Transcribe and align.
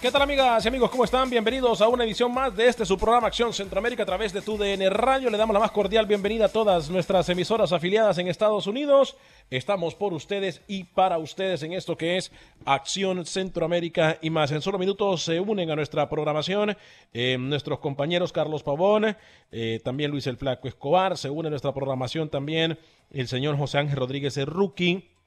¿Qué 0.00 0.12
tal 0.12 0.22
amigas 0.22 0.64
y 0.64 0.68
amigos? 0.68 0.92
¿Cómo 0.92 1.02
están? 1.02 1.28
Bienvenidos 1.28 1.80
a 1.80 1.88
una 1.88 2.04
edición 2.04 2.32
más 2.32 2.54
de 2.56 2.68
este 2.68 2.86
su 2.86 2.96
programa 2.96 3.26
Acción 3.26 3.52
Centroamérica 3.52 4.04
a 4.04 4.06
través 4.06 4.32
de 4.32 4.40
TUDN 4.40 4.88
Radio. 4.92 5.28
Le 5.28 5.36
damos 5.36 5.52
la 5.52 5.58
más 5.58 5.72
cordial 5.72 6.06
bienvenida 6.06 6.44
a 6.44 6.48
todas 6.52 6.88
nuestras 6.88 7.28
emisoras 7.30 7.72
afiliadas 7.72 8.16
en 8.18 8.28
Estados 8.28 8.68
Unidos. 8.68 9.16
Estamos 9.50 9.96
por 9.96 10.14
ustedes 10.14 10.62
y 10.68 10.84
para 10.84 11.18
ustedes 11.18 11.64
en 11.64 11.72
esto 11.72 11.96
que 11.96 12.16
es 12.16 12.30
Acción 12.64 13.26
Centroamérica 13.26 14.18
y 14.22 14.30
más. 14.30 14.52
En 14.52 14.62
solo 14.62 14.78
minutos 14.78 15.24
se 15.24 15.40
unen 15.40 15.68
a 15.68 15.74
nuestra 15.74 16.08
programación 16.08 16.76
eh, 17.12 17.36
nuestros 17.36 17.80
compañeros 17.80 18.32
Carlos 18.32 18.62
Pavón, 18.62 19.16
eh, 19.50 19.80
también 19.82 20.12
Luis 20.12 20.28
el 20.28 20.36
Flaco 20.36 20.68
Escobar, 20.68 21.18
se 21.18 21.28
une 21.28 21.48
a 21.48 21.50
nuestra 21.50 21.74
programación 21.74 22.28
también 22.28 22.78
el 23.10 23.26
señor 23.26 23.58
José 23.58 23.78
Ángel 23.78 23.96
Rodríguez 23.96 24.36
Rookie. 24.46 25.17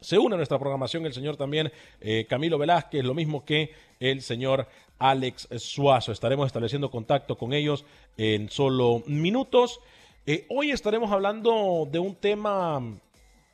Se 0.00 0.18
une 0.18 0.34
a 0.34 0.36
nuestra 0.36 0.58
programación 0.58 1.06
el 1.06 1.14
señor 1.14 1.36
también 1.36 1.72
eh, 2.00 2.26
Camilo 2.28 2.58
Velázquez, 2.58 3.04
lo 3.04 3.14
mismo 3.14 3.44
que 3.44 3.72
el 3.98 4.22
señor 4.22 4.68
Alex 4.98 5.48
Suazo. 5.58 6.12
Estaremos 6.12 6.46
estableciendo 6.46 6.90
contacto 6.90 7.36
con 7.38 7.52
ellos 7.52 7.84
en 8.16 8.50
solo 8.50 9.02
minutos. 9.06 9.80
Eh, 10.26 10.46
hoy 10.50 10.70
estaremos 10.70 11.12
hablando 11.12 11.88
de 11.90 11.98
un 11.98 12.14
tema 12.14 12.82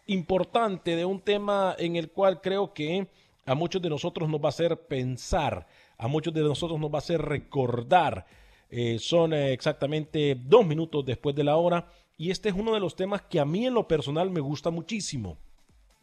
importante, 0.06 0.96
de 0.96 1.04
un 1.04 1.20
tema 1.20 1.76
en 1.78 1.96
el 1.96 2.10
cual 2.10 2.40
creo 2.40 2.72
que 2.72 3.06
a 3.46 3.54
muchos 3.54 3.80
de 3.80 3.90
nosotros 3.90 4.28
nos 4.28 4.40
va 4.40 4.46
a 4.46 4.48
hacer 4.50 4.86
pensar, 4.86 5.66
a 5.96 6.08
muchos 6.08 6.34
de 6.34 6.42
nosotros 6.42 6.78
nos 6.80 6.90
va 6.90 6.96
a 6.96 6.98
hacer 6.98 7.22
recordar. 7.22 8.26
Eh, 8.68 8.98
son 8.98 9.32
exactamente 9.32 10.34
dos 10.34 10.66
minutos 10.66 11.04
después 11.04 11.36
de 11.36 11.44
la 11.44 11.56
hora 11.56 11.88
y 12.16 12.30
este 12.30 12.48
es 12.48 12.54
uno 12.54 12.72
de 12.72 12.80
los 12.80 12.96
temas 12.96 13.22
que 13.22 13.38
a 13.38 13.44
mí 13.44 13.66
en 13.66 13.74
lo 13.74 13.86
personal 13.86 14.30
me 14.30 14.40
gusta 14.40 14.70
muchísimo. 14.70 15.38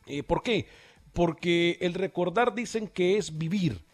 Eh, 0.09 0.23
¿Por 0.23 0.43
qué? 0.43 0.67
Porque 1.13 1.77
el 1.81 1.93
recordar 1.93 2.53
dicen 2.53 2.88
que 2.88 3.17
es 3.17 3.38
vivir. 3.38 3.85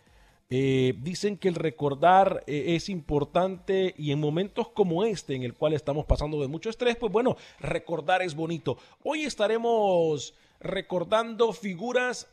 Eh, 0.49 0.93
dicen 1.01 1.37
que 1.37 1.47
el 1.47 1.55
recordar 1.55 2.43
eh, 2.45 2.75
es 2.75 2.87
importante 2.89 3.95
y 3.97 4.11
en 4.11 4.19
momentos 4.19 4.69
como 4.69 5.03
este, 5.03 5.33
en 5.35 5.41
el 5.43 5.55
cual 5.55 5.73
estamos 5.73 6.05
pasando 6.05 6.39
de 6.39 6.47
mucho 6.47 6.69
estrés, 6.69 6.95
pues 6.97 7.11
bueno, 7.11 7.35
recordar 7.59 8.21
es 8.21 8.35
bonito. 8.35 8.77
Hoy 9.03 9.23
estaremos 9.23 10.35
recordando 10.59 11.51
figuras 11.51 12.31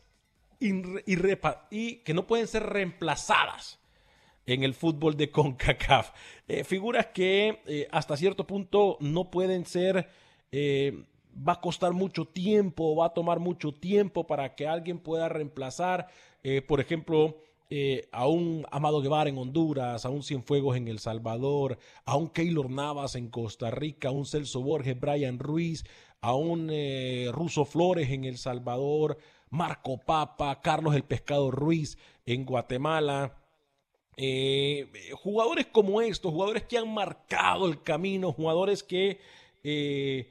y 0.59 1.95
que 1.97 2.13
no 2.13 2.25
pueden 2.25 2.47
ser 2.47 2.63
reemplazadas 2.63 3.79
en 4.45 4.63
el 4.63 4.75
fútbol 4.75 5.17
de 5.17 5.29
CONCACAF. 5.31 6.11
figuras 6.65 7.07
que 7.07 7.89
hasta 7.91 8.15
cierto 8.15 8.45
punto 8.47 8.97
no 9.01 9.31
pueden 9.31 9.65
ser 9.65 10.07
va 11.35 11.53
a 11.53 11.61
costar 11.61 11.93
mucho 11.93 12.25
tiempo, 12.25 12.95
va 12.95 13.07
a 13.07 13.13
tomar 13.13 13.39
mucho 13.39 13.73
tiempo 13.73 14.25
para 14.27 14.55
que 14.55 14.67
alguien 14.67 14.99
pueda 14.99 15.29
reemplazar, 15.29 16.07
eh, 16.43 16.61
por 16.61 16.79
ejemplo, 16.79 17.37
eh, 17.69 18.07
a 18.11 18.27
un 18.27 18.65
Amado 18.71 19.01
Guevara 19.01 19.29
en 19.29 19.37
Honduras, 19.37 20.05
a 20.05 20.09
un 20.09 20.23
Cienfuegos 20.23 20.77
en 20.77 20.87
El 20.87 20.99
Salvador, 20.99 21.79
a 22.05 22.15
un 22.15 22.29
Keylor 22.29 22.69
Navas 22.69 23.15
en 23.15 23.29
Costa 23.29 23.71
Rica, 23.71 24.09
a 24.09 24.11
un 24.11 24.25
Celso 24.25 24.61
Borges, 24.61 24.99
Brian 24.99 25.39
Ruiz, 25.39 25.83
a 26.21 26.35
un 26.35 26.69
eh, 26.71 27.29
Ruso 27.31 27.65
Flores 27.65 28.09
en 28.11 28.25
El 28.25 28.37
Salvador, 28.37 29.17
Marco 29.49 29.97
Papa, 29.97 30.61
Carlos 30.61 30.95
el 30.95 31.03
Pescado 31.03 31.51
Ruiz 31.51 31.97
en 32.25 32.45
Guatemala. 32.45 33.37
jugadores 35.21 35.65
como 35.67 36.01
estos, 36.01 36.31
jugadores 36.31 36.63
que 36.63 36.77
han 36.77 36.93
marcado 36.93 37.67
el 37.67 37.81
camino, 37.81 38.31
jugadores 38.31 38.83
que 38.83 39.19
eh, 39.63 40.29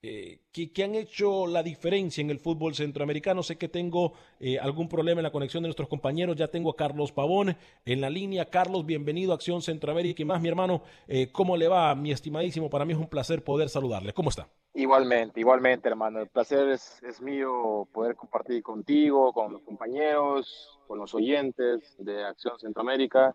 que, 0.00 0.84
han 0.84 0.94
hecho 0.94 1.46
la 1.46 1.62
diferencia 1.62 2.20
en 2.20 2.30
el 2.30 2.38
fútbol 2.38 2.74
centroamericano. 2.74 3.42
Sé 3.42 3.56
que 3.58 3.68
tengo 3.68 4.12
eh, 4.40 4.58
algún 4.58 4.88
problema 4.88 5.20
en 5.20 5.24
la 5.24 5.32
conexión 5.32 5.62
de 5.62 5.68
nuestros 5.68 5.88
compañeros. 5.88 6.36
Ya 6.36 6.48
tengo 6.48 6.70
a 6.70 6.76
Carlos 6.76 7.12
Pavón 7.12 7.56
en 7.84 8.00
la 8.00 8.10
línea. 8.10 8.46
Carlos, 8.46 8.86
bienvenido 8.86 9.32
a 9.32 9.34
Acción 9.34 9.62
Centroamérica 9.62 10.22
y 10.22 10.24
más, 10.24 10.40
mi 10.40 10.48
hermano. 10.48 10.82
Eh, 11.06 11.32
¿Cómo 11.32 11.56
le 11.56 11.68
va, 11.68 11.94
mi 11.94 12.12
estimadísimo? 12.12 12.70
Para 12.70 12.84
mí 12.84 12.92
es 12.92 12.98
un 12.98 13.08
placer 13.08 13.42
poder 13.42 13.68
saludarle. 13.68 14.12
¿Cómo 14.12 14.30
está? 14.30 14.48
Igualmente, 14.74 15.40
igualmente, 15.40 15.88
hermano. 15.88 16.20
El 16.20 16.28
placer 16.28 16.68
es, 16.68 17.02
es 17.02 17.20
mío 17.20 17.88
poder 17.92 18.14
compartir 18.14 18.62
contigo, 18.62 19.32
con 19.32 19.52
los 19.52 19.62
compañeros, 19.62 20.78
con 20.86 20.98
los 20.98 21.14
oyentes 21.14 21.96
de 21.98 22.24
Acción 22.24 22.58
Centroamérica. 22.60 23.34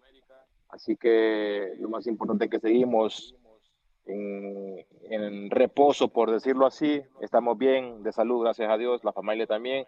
Así 0.70 0.96
que 0.96 1.74
lo 1.80 1.90
más 1.90 2.08
importante 2.08 2.46
es 2.46 2.52
que 2.52 2.60
seguimos 2.60 3.36
en, 4.06 5.50
reposo, 5.50 6.10
por 6.10 6.32
decirlo 6.32 6.66
así. 6.66 7.02
Estamos 7.22 7.58
bien 7.58 8.04
de 8.04 8.12
salud, 8.12 8.44
gracias 8.44 8.70
a 8.70 8.78
Dios, 8.78 9.04
la 9.04 9.14
familia 9.14 9.48
también, 9.48 9.86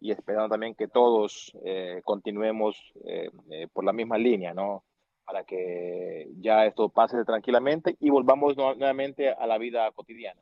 y 0.00 0.12
esperando 0.12 0.48
también 0.48 0.74
que 0.74 0.88
todos 0.88 1.52
eh, 1.64 2.00
continuemos 2.04 2.76
eh, 3.06 3.30
eh, 3.50 3.68
por 3.72 3.84
la 3.84 3.92
misma 3.92 4.18
línea, 4.18 4.54
¿no? 4.54 4.84
Para 5.24 5.44
que 5.44 6.28
ya 6.38 6.66
esto 6.66 6.88
pase 6.88 7.24
tranquilamente 7.24 7.96
y 8.00 8.10
volvamos 8.10 8.56
nuevamente 8.56 9.30
a 9.30 9.46
la 9.46 9.58
vida 9.58 9.90
cotidiana. 9.92 10.40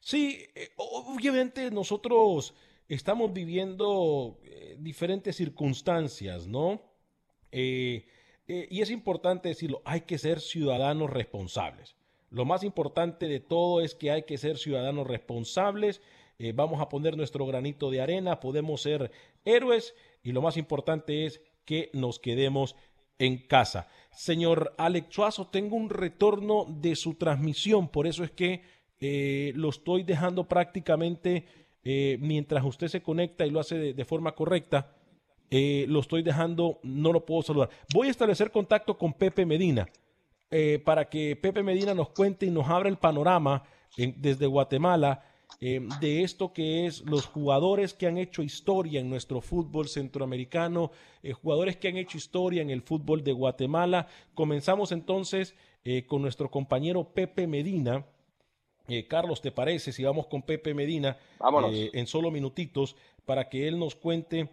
Sí, 0.00 0.44
obviamente 0.76 1.70
nosotros 1.70 2.54
estamos 2.88 3.32
viviendo 3.32 4.38
diferentes 4.78 5.36
circunstancias, 5.36 6.48
¿no? 6.48 6.82
y 7.54 8.80
es 8.80 8.90
importante 8.90 9.48
decirlo, 9.50 9.82
hay 9.84 10.00
que 10.02 10.18
ser 10.18 10.40
ciudadanos 10.40 11.10
responsables. 11.10 11.96
Lo 12.32 12.46
más 12.46 12.64
importante 12.64 13.28
de 13.28 13.40
todo 13.40 13.82
es 13.82 13.94
que 13.94 14.10
hay 14.10 14.22
que 14.22 14.38
ser 14.38 14.56
ciudadanos 14.56 15.06
responsables. 15.06 16.00
Eh, 16.38 16.52
vamos 16.52 16.80
a 16.80 16.88
poner 16.88 17.14
nuestro 17.14 17.44
granito 17.44 17.90
de 17.90 18.00
arena, 18.00 18.40
podemos 18.40 18.80
ser 18.80 19.12
héroes 19.44 19.94
y 20.22 20.32
lo 20.32 20.40
más 20.40 20.56
importante 20.56 21.26
es 21.26 21.42
que 21.66 21.90
nos 21.92 22.18
quedemos 22.18 22.74
en 23.18 23.36
casa. 23.36 23.86
Señor 24.12 24.74
Alex 24.78 25.14
Suazo, 25.14 25.48
tengo 25.48 25.76
un 25.76 25.90
retorno 25.90 26.64
de 26.66 26.96
su 26.96 27.14
transmisión, 27.14 27.88
por 27.88 28.06
eso 28.06 28.24
es 28.24 28.30
que 28.30 28.62
eh, 28.98 29.52
lo 29.54 29.68
estoy 29.68 30.02
dejando 30.02 30.48
prácticamente 30.48 31.44
eh, 31.84 32.16
mientras 32.18 32.64
usted 32.64 32.88
se 32.88 33.02
conecta 33.02 33.44
y 33.44 33.50
lo 33.50 33.60
hace 33.60 33.92
de, 33.92 34.04
forma 34.06 34.34
correcta. 34.34 34.96
lo 35.50 36.00
estoy 36.00 36.22
dejando, 36.22 36.80
no 36.82 37.12
lo 37.12 37.26
puedo 37.26 37.42
saludar. 37.42 37.68
Voy 37.92 38.08
a 38.08 38.10
establecer 38.10 38.50
contacto 38.50 38.96
con 38.96 39.12
Pepe 39.12 39.44
Medina. 39.44 39.86
Eh, 40.54 40.78
para 40.84 41.08
que 41.08 41.34
Pepe 41.34 41.62
Medina 41.62 41.94
nos 41.94 42.10
cuente 42.10 42.44
y 42.44 42.50
nos 42.50 42.68
abra 42.68 42.90
el 42.90 42.98
panorama 42.98 43.62
desde 43.96 44.44
Guatemala 44.44 45.24
eh, 45.62 45.80
de 45.98 46.22
esto 46.22 46.52
que 46.52 46.86
es 46.86 47.00
los 47.06 47.24
jugadores 47.24 47.94
que 47.94 48.06
han 48.06 48.18
hecho 48.18 48.42
historia 48.42 49.00
en 49.00 49.08
nuestro 49.08 49.40
fútbol 49.40 49.88
centroamericano, 49.88 50.90
eh, 51.22 51.32
jugadores 51.32 51.78
que 51.78 51.88
han 51.88 51.96
hecho 51.96 52.18
historia 52.18 52.60
en 52.60 52.68
el 52.68 52.82
fútbol 52.82 53.24
de 53.24 53.32
Guatemala. 53.32 54.08
Comenzamos 54.34 54.92
entonces 54.92 55.54
con 56.06 56.22
nuestro 56.22 56.48
compañero 56.48 57.02
Pepe 57.02 57.46
Medina. 57.48 58.06
Carlos, 59.08 59.40
¿te 59.40 59.50
parece 59.50 59.90
si 59.90 60.04
vamos 60.04 60.28
con 60.28 60.42
Pepe 60.42 60.74
Medina 60.74 61.16
en 61.64 62.06
solo 62.06 62.30
minutitos 62.30 62.94
para 63.24 63.48
que 63.48 63.66
él 63.66 63.80
nos 63.80 63.96
cuente 63.96 64.50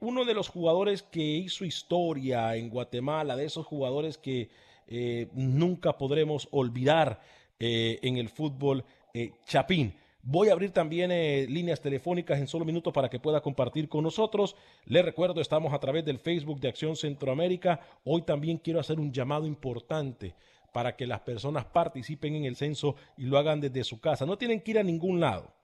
uno 0.00 0.26
de 0.26 0.34
los 0.34 0.48
jugadores 0.48 1.02
que 1.02 1.22
hizo 1.22 1.64
historia 1.64 2.56
en 2.56 2.68
Guatemala, 2.68 3.36
de 3.36 3.46
esos 3.46 3.64
jugadores 3.64 4.18
que 4.18 4.50
eh, 4.90 5.28
nunca 5.34 5.96
podremos 5.96 6.48
olvidar 6.50 7.20
eh, 7.60 7.98
en 8.02 8.16
el 8.16 8.28
fútbol 8.28 8.84
eh, 9.14 9.32
Chapín. 9.46 9.94
Voy 10.22 10.48
a 10.48 10.52
abrir 10.52 10.72
también 10.72 11.10
líneas 11.50 11.80
telefónicas 11.80 12.38
en 12.38 12.46
solo 12.46 12.66
minutos 12.66 12.92
para 12.92 13.08
que 13.08 13.18
pueda 13.18 13.40
compartir 13.40 13.88
con 13.88 14.04
nosotros. 14.04 14.54
Les 14.84 15.02
recuerdo, 15.02 15.40
estamos 15.40 15.72
a 15.72 15.78
través 15.78 16.04
del 16.04 16.18
Facebook 16.18 16.60
de 16.60 16.68
Acción 16.68 16.94
Centroamérica. 16.94 17.80
Hoy 18.04 18.20
también 18.22 18.58
quiero 18.58 18.80
hacer 18.80 19.00
un 19.00 19.12
llamado 19.12 19.46
importante 19.46 20.34
para 20.74 20.94
que 20.94 21.06
las 21.06 21.20
personas 21.20 21.64
participen 21.64 22.34
en 22.34 22.44
el 22.44 22.56
censo 22.56 22.96
y 23.16 23.24
lo 23.24 23.38
hagan 23.38 23.62
desde 23.62 23.82
su 23.82 23.98
casa. 23.98 24.26
No 24.26 24.36
tienen 24.36 24.60
que 24.60 24.72
ir 24.72 24.78
a 24.78 24.82
ningún 24.82 25.20
lado. 25.20 25.54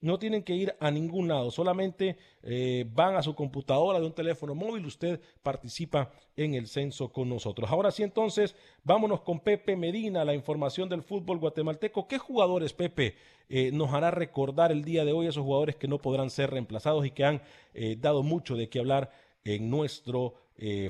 No 0.00 0.18
tienen 0.18 0.42
que 0.42 0.54
ir 0.54 0.74
a 0.80 0.90
ningún 0.90 1.28
lado, 1.28 1.50
solamente 1.50 2.16
eh, 2.42 2.84
van 2.92 3.16
a 3.16 3.22
su 3.22 3.34
computadora 3.34 3.98
de 3.98 4.06
un 4.06 4.12
teléfono 4.12 4.54
móvil, 4.54 4.84
usted 4.84 5.20
participa 5.42 6.12
en 6.36 6.54
el 6.54 6.66
censo 6.66 7.10
con 7.10 7.28
nosotros. 7.28 7.70
Ahora 7.70 7.90
sí, 7.90 8.02
entonces, 8.02 8.54
vámonos 8.82 9.22
con 9.22 9.40
Pepe 9.40 9.76
Medina, 9.76 10.24
la 10.24 10.34
información 10.34 10.88
del 10.88 11.02
fútbol 11.02 11.38
guatemalteco. 11.38 12.06
¿Qué 12.06 12.18
jugadores, 12.18 12.72
Pepe, 12.72 13.14
eh, 13.48 13.70
nos 13.72 13.92
hará 13.94 14.10
recordar 14.10 14.72
el 14.72 14.84
día 14.84 15.04
de 15.04 15.12
hoy 15.12 15.26
esos 15.26 15.42
jugadores 15.42 15.76
que 15.76 15.88
no 15.88 15.98
podrán 15.98 16.30
ser 16.30 16.50
reemplazados 16.50 17.06
y 17.06 17.10
que 17.10 17.24
han 17.24 17.42
eh, 17.72 17.96
dado 17.98 18.22
mucho 18.22 18.56
de 18.56 18.68
qué 18.68 18.80
hablar 18.80 19.10
en 19.44 19.70
nuestro 19.70 20.34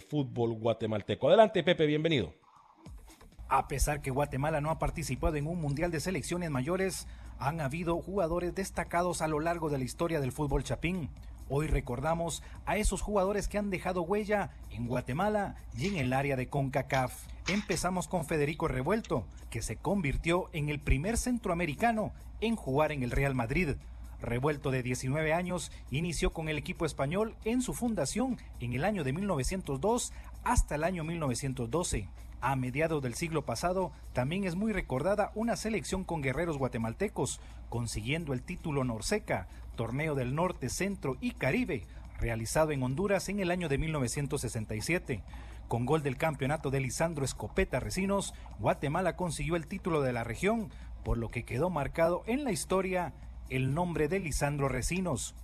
fútbol 0.09 0.53
guatemalteco? 0.53 1.27
Adelante, 1.27 1.63
Pepe, 1.63 1.87
bienvenido. 1.87 2.44
A 3.49 3.69
pesar 3.69 4.01
que 4.01 4.11
Guatemala 4.11 4.61
no 4.61 4.71
ha 4.71 4.79
participado 4.79 5.37
en 5.37 5.47
un 5.47 5.61
Mundial 5.61 5.91
de 5.91 6.01
Selecciones 6.01 6.51
Mayores, 6.51 7.07
han 7.39 7.61
habido 7.61 8.01
jugadores 8.01 8.55
destacados 8.55 9.21
a 9.21 9.29
lo 9.29 9.39
largo 9.39 9.69
de 9.69 9.79
la 9.79 9.85
historia 9.85 10.21
del 10.21 10.33
fútbol 10.33 10.65
chapín. 10.65 11.11
Hoy 11.51 11.67
recordamos 11.67 12.43
a 12.65 12.79
esos 12.79 13.03
jugadores 13.03 13.49
que 13.49 13.59
han 13.59 13.69
dejado 13.69 14.01
huella 14.01 14.51
en 14.71 14.87
Guatemala 14.87 15.57
y 15.77 15.89
en 15.89 15.97
el 15.97 16.15
área 16.15 16.37
de 16.37 16.49
CONCACAF. 16.49 17.13
Empezamos 17.49 18.09
con 18.09 18.25
Federico 18.25 18.67
Revuelto, 18.67 19.27
que 19.51 19.61
se 19.61 19.77
convirtió 19.77 20.49
en 20.55 20.71
el 20.71 20.81
primer 20.81 21.19
centroamericano 21.19 22.13
en 22.41 22.57
jugar 22.57 22.93
en 22.93 23.03
el 23.03 23.11
Real 23.11 23.35
Madrid. 23.35 23.77
Revuelto 24.23 24.71
de 24.71 24.83
19 24.83 25.35
años, 25.35 25.71
inició 25.91 26.33
con 26.33 26.49
el 26.49 26.57
equipo 26.57 26.87
español 26.87 27.37
en 27.45 27.61
su 27.61 27.75
fundación 27.75 28.39
en 28.61 28.73
el 28.73 28.87
año 28.87 29.05
de 29.05 29.13
1902 29.13 30.15
hasta 30.45 30.77
el 30.77 30.85
año 30.85 31.05
1912. 31.05 32.09
A 32.47 32.57
mediados 32.57 33.03
del 33.03 33.15
siglo 33.15 33.47
pasado 33.47 33.91
también 34.13 34.45
es 34.45 34.55
muy 34.55 34.75
recordada 34.75 35.33
una 35.35 35.57
selección 35.57 36.05
con 36.05 36.21
guerreros 36.21 36.59
guatemaltecos, 36.59 37.41
consiguiendo 37.71 38.35
el 38.35 38.43
título 38.43 38.85
Norseca, 38.85 39.49
Torneo 39.77 40.15
del 40.15 40.35
Norte, 40.35 40.69
Centro 40.69 41.17
y 41.23 41.31
Caribe, 41.31 41.87
realizado 42.21 42.73
en 42.73 42.83
Honduras 42.83 43.31
en 43.31 43.41
el 43.41 43.51
año 43.51 43.71
de 43.71 43.79
1967. 43.79 45.23
Con 45.69 45.87
gol 45.87 46.03
del 46.03 46.19
campeonato 46.19 46.71
de 46.71 46.81
Lisandro 46.81 47.25
Escopeta 47.25 47.81
Recinos, 47.81 48.35
Guatemala 48.59 49.17
consiguió 49.17 49.57
el 49.57 49.67
título 49.67 50.03
de 50.03 50.13
la 50.13 50.23
región, 50.23 50.69
por 51.03 51.17
lo 51.17 51.31
que 51.31 51.47
quedó 51.47 51.71
marcado 51.71 52.25
en 52.27 52.45
la 52.45 52.53
historia 52.53 53.15
el 53.49 53.73
nombre 53.73 54.07
de 54.09 54.21
Lisandro 54.21 54.69
Recinos. 54.69 55.35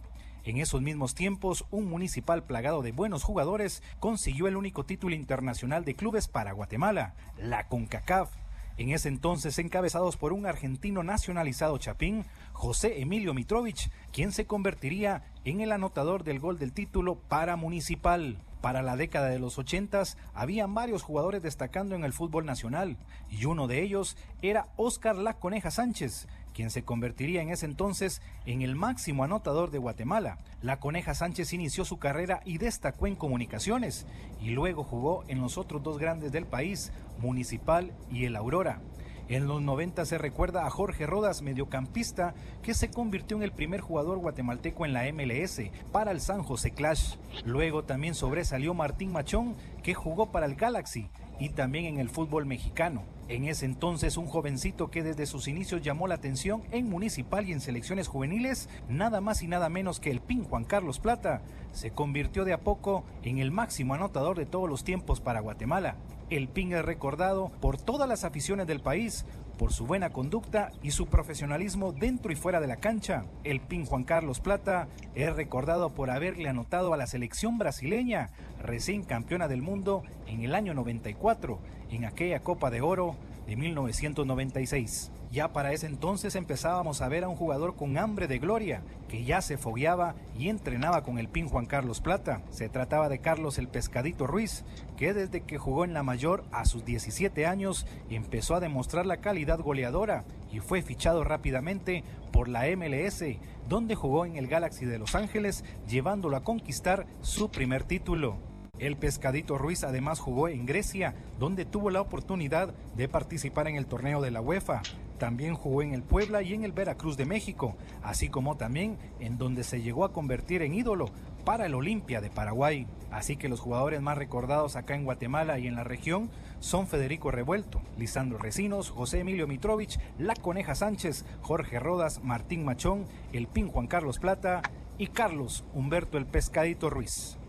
En 0.44 0.56
esos 0.56 0.81
mismos 0.81 1.14
tiempos, 1.14 1.66
un 1.70 1.88
municipal 1.88 2.44
plagado 2.44 2.81
de 2.81 2.92
buenos 2.92 3.25
jugadores 3.25 3.82
consiguió 3.98 4.48
el 4.48 4.56
único 4.56 4.84
título 4.84 5.14
internacional 5.14 5.84
de 5.84 5.94
clubes 5.94 6.28
para 6.28 6.52
Guatemala, 6.52 7.14
la 7.37 7.69
CONCACAF. 7.69 8.31
En 8.78 8.90
ese 8.90 9.08
entonces 9.08 9.58
encabezados 9.58 10.16
por 10.16 10.32
un 10.32 10.46
argentino 10.46 11.02
nacionalizado 11.02 11.76
chapín, 11.76 12.25
José 12.54 13.02
Emilio 13.02 13.34
Mitrovich, 13.34 13.90
quien 14.12 14.32
se 14.32 14.46
convertiría 14.46 15.25
en 15.44 15.60
el 15.60 15.72
anotador 15.72 16.25
del 16.25 16.40
gol 16.40 16.58
del 16.58 16.72
título 16.72 17.16
para 17.16 17.56
Municipal. 17.56 18.38
Para 18.62 18.82
la 18.82 18.96
década 18.96 19.28
de 19.28 19.38
los 19.38 19.58
ochentas 19.58 20.16
habían 20.34 20.75
varios 20.75 21.02
jugadores 21.02 21.43
destacando 21.43 21.94
en 21.94 22.04
el 22.04 22.12
fútbol 22.12 22.46
nacional 22.46 22.96
y 23.31 23.46
uno 23.46 23.66
de 23.66 23.82
ellos 23.82 24.16
era 24.40 24.69
Óscar 24.76 25.16
La 25.16 25.34
Coneja 25.34 25.70
Sánchez, 25.70 26.28
quien 26.60 26.68
se 26.68 26.84
convertiría 26.84 27.40
en 27.40 27.48
ese 27.48 27.64
entonces 27.64 28.20
en 28.44 28.60
el 28.60 28.76
máximo 28.76 29.24
anotador 29.24 29.70
de 29.70 29.78
Guatemala. 29.78 30.36
La 30.60 30.78
Coneja 30.78 31.14
Sánchez 31.14 31.54
inició 31.54 31.86
su 31.86 31.98
carrera 31.98 32.42
y 32.44 32.58
destacó 32.58 33.06
en 33.06 33.16
comunicaciones, 33.16 34.06
y 34.42 34.50
luego 34.50 34.84
jugó 34.84 35.24
en 35.28 35.40
los 35.40 35.56
otros 35.56 35.82
dos 35.82 35.96
grandes 35.96 36.32
del 36.32 36.44
país, 36.44 36.92
Municipal 37.18 37.92
y 38.12 38.26
el 38.26 38.36
Aurora. 38.36 38.82
En 39.30 39.48
los 39.48 39.62
90 39.62 40.04
se 40.04 40.18
recuerda 40.18 40.66
a 40.66 40.70
Jorge 40.70 41.06
Rodas, 41.06 41.40
mediocampista, 41.40 42.34
que 42.62 42.74
se 42.74 42.90
convirtió 42.90 43.38
en 43.38 43.42
el 43.42 43.52
primer 43.52 43.80
jugador 43.80 44.18
guatemalteco 44.18 44.84
en 44.84 44.92
la 44.92 45.10
MLS 45.10 45.62
para 45.92 46.10
el 46.10 46.20
San 46.20 46.42
José 46.42 46.72
Clash. 46.72 47.14
Luego 47.46 47.84
también 47.84 48.14
sobresalió 48.14 48.74
Martín 48.74 49.12
Machón, 49.12 49.56
que 49.82 49.94
jugó 49.94 50.30
para 50.30 50.44
el 50.44 50.56
Galaxy 50.56 51.08
y 51.38 51.48
también 51.48 51.86
en 51.86 52.00
el 52.00 52.10
fútbol 52.10 52.44
mexicano. 52.44 53.04
En 53.31 53.44
ese 53.44 53.65
entonces 53.65 54.17
un 54.17 54.27
jovencito 54.27 54.91
que 54.91 55.05
desde 55.05 55.25
sus 55.25 55.47
inicios 55.47 55.82
llamó 55.82 56.09
la 56.09 56.17
atención 56.17 56.65
en 56.73 56.91
municipal 56.91 57.49
y 57.49 57.53
en 57.53 57.61
selecciones 57.61 58.09
juveniles, 58.09 58.69
nada 58.88 59.21
más 59.21 59.41
y 59.44 59.47
nada 59.47 59.69
menos 59.69 60.00
que 60.00 60.11
el 60.11 60.21
PIN 60.21 60.43
Juan 60.43 60.65
Carlos 60.65 60.99
Plata, 60.99 61.41
se 61.71 61.93
convirtió 61.93 62.44
de 62.44 62.55
a 62.55 62.59
poco 62.59 63.05
en 63.23 63.38
el 63.38 63.53
máximo 63.53 63.94
anotador 63.94 64.37
de 64.37 64.47
todos 64.47 64.69
los 64.69 64.82
tiempos 64.82 65.21
para 65.21 65.38
Guatemala. 65.38 65.94
El 66.29 66.49
PIN 66.49 66.73
es 66.73 66.85
recordado 66.85 67.53
por 67.61 67.81
todas 67.81 68.09
las 68.09 68.25
aficiones 68.25 68.67
del 68.67 68.81
país 68.81 69.25
por 69.60 69.74
su 69.74 69.84
buena 69.84 70.08
conducta 70.08 70.72
y 70.82 70.92
su 70.92 71.08
profesionalismo 71.08 71.92
dentro 71.92 72.32
y 72.32 72.34
fuera 72.34 72.62
de 72.62 72.66
la 72.66 72.76
cancha. 72.76 73.26
El 73.44 73.60
PIN 73.60 73.84
Juan 73.84 74.04
Carlos 74.04 74.40
Plata 74.40 74.88
es 75.14 75.36
recordado 75.36 75.90
por 75.90 76.08
haberle 76.08 76.48
anotado 76.48 76.94
a 76.94 76.96
la 76.96 77.06
selección 77.06 77.58
brasileña, 77.58 78.30
recién 78.62 79.02
campeona 79.02 79.48
del 79.48 79.60
mundo 79.60 80.02
en 80.26 80.44
el 80.44 80.54
año 80.54 80.72
94, 80.72 81.58
en 81.90 82.06
aquella 82.06 82.40
Copa 82.40 82.70
de 82.70 82.80
Oro 82.80 83.16
de 83.46 83.56
1996. 83.56 85.12
Ya 85.31 85.53
para 85.53 85.73
ese 85.73 85.87
entonces 85.87 86.35
empezábamos 86.35 87.00
a 87.00 87.09
ver 87.09 87.23
a 87.23 87.29
un 87.29 87.37
jugador 87.37 87.77
con 87.77 87.97
hambre 87.99 88.27
de 88.27 88.41
gloria, 88.41 88.82
que 89.09 89.23
ya 89.23 89.41
se 89.43 89.56
fogueaba 89.56 90.17
y 90.37 90.49
entrenaba 90.49 91.05
con 91.05 91.19
el 91.19 91.29
PIN 91.29 91.49
Juan 91.49 91.67
Carlos 91.67 92.00
Plata. 92.00 92.43
Se 92.50 92.69
trataba 92.69 93.09
de 93.09 93.21
Carlos 93.21 93.56
el 93.59 93.69
Pescadito 93.69 94.27
Ruiz, 94.27 94.65
que 94.97 95.15
desde 95.15 95.43
que 95.43 95.56
jugó 95.56 95.85
en 95.85 95.94
la 95.94 96.03
mayor 96.03 96.43
a 96.50 96.65
sus 96.65 96.85
17 96.85 97.47
años 97.47 97.87
empezó 98.11 98.56
a 98.56 98.61
demostrar 98.61 99.06
la 99.06 99.19
calidad 99.19 99.61
goleadora 99.61 100.25
y 100.53 100.59
fue 100.59 100.82
fichado 100.82 101.23
rápidamente 101.23 102.03
por 102.32 102.49
la 102.49 102.65
MLS, 102.77 103.23
donde 103.69 103.94
jugó 103.94 104.27
en 104.27 104.35
el 104.35 104.49
Galaxy 104.49 104.85
de 104.85 104.99
Los 104.99 105.15
Ángeles, 105.15 105.65
llevándolo 105.88 106.37
a 106.37 106.43
conquistar 106.43 107.06
su 107.21 107.53
primer 107.53 107.85
título. 107.85 108.50
El 108.81 108.97
Pescadito 108.97 109.59
Ruiz 109.59 109.85
además 109.85 110.21
jugó 110.21 110.49
en 110.49 110.65
Grecia, 110.65 111.15
donde 111.38 111.67
tuvo 111.67 111.91
la 111.91 112.00
oportunidad 112.00 112.73
de 112.97 113.09
participar 113.09 113.69
en 113.69 113.77
el 113.77 113.85
torneo 113.85 114.23
de 114.23 114.31
la 114.31 114.41
UEFA. 114.41 114.81
También 115.19 115.55
jugó 115.55 115.82
en 115.82 115.93
el 115.93 116.03
Puebla 116.03 116.41
y 116.41 116.55
en 116.55 116.65
el 116.65 116.73
Veracruz 116.73 117.19
de 117.19 117.27
México, 117.27 117.77
así 118.03 118.31
como 118.31 118.56
también 118.56 118.97
en 119.19 119.37
donde 119.37 119.65
se 119.65 119.82
llegó 119.82 120.06
a 120.06 120.15
convertir 120.15 120.62
en 120.62 120.73
ídolo 120.73 121.11
para 121.44 121.67
el 121.67 121.75
Olimpia 121.75 122.23
de 122.23 122.31
Paraguay. 122.31 122.87
Así 123.11 123.37
que 123.37 123.51
los 123.51 123.60
jugadores 123.60 124.01
más 124.01 124.17
recordados 124.17 124.77
acá 124.77 124.94
en 124.94 125.05
Guatemala 125.05 125.58
y 125.58 125.67
en 125.67 125.75
la 125.75 125.84
región 125.84 126.31
son 126.60 126.87
Federico 126.87 127.31
Revuelto, 127.31 127.82
Lisandro 127.99 128.39
Recinos, 128.39 128.89
José 128.89 129.20
Emilio 129.20 129.46
Mitrovich, 129.46 130.01
La 130.19 130.34
Coneja 130.34 130.75
Sánchez, 130.75 131.27
Jorge 131.43 131.79
Rodas, 131.81 132.25
Martín 132.25 132.65
Machón, 132.65 133.05
el 133.34 133.46
Pin 133.46 133.69
Juan 133.69 133.89
Carlos 133.89 134.19
Plata 134.19 134.63
y 134.96 135.08
Carlos 135.08 135.65
Humberto 135.75 136.17
el 136.17 136.25
Pescadito 136.25 136.89
Ruiz. 136.89 137.40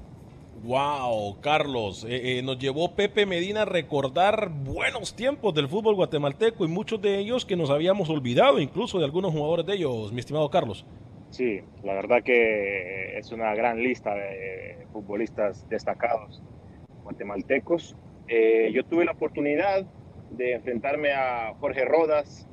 Wow, 0.63 1.41
Carlos, 1.41 2.06
eh, 2.08 2.38
eh, 2.38 2.44
nos 2.44 2.60
llevó 2.60 2.94
Pepe 2.94 3.25
Medina 3.25 3.63
a 3.63 3.65
recordar 3.65 4.51
buenos 4.51 5.15
tiempos 5.15 5.56
del 5.56 5.68
fútbol 5.68 5.96
guatemalteco 5.96 6.63
y 6.63 6.68
muchos 6.68 7.01
de 7.01 7.18
ellos 7.18 7.48
que 7.48 7.56
nos 7.56 7.72
habíamos 7.72 8.12
olvidado, 8.12 8.60
incluso 8.60 9.00
de 9.00 9.06
algunos 9.06 9.32
jugadores 9.32 9.65
de 9.65 9.74
ellos, 9.74 10.13
mi 10.13 10.20
estimado 10.20 10.51
Carlos. 10.51 10.86
Sí, 11.32 11.62
la 11.84 11.96
verdad 11.96 12.22
que 12.24 13.18
es 13.18 13.32
una 13.32 13.56
gran 13.56 13.82
lista 13.82 14.13
de 14.13 14.86
futbolistas 14.94 15.68
destacados 15.68 16.44
guatemaltecos. 17.03 17.96
Eh, 18.27 18.72
yo 18.72 18.86
tuve 18.86 19.06
la 19.06 19.13
oportunidad 19.13 19.88
de 20.30 20.53
enfrentarme 20.53 21.12
a 21.12 21.56
Jorge 21.60 21.86
Rodas, 21.86 22.48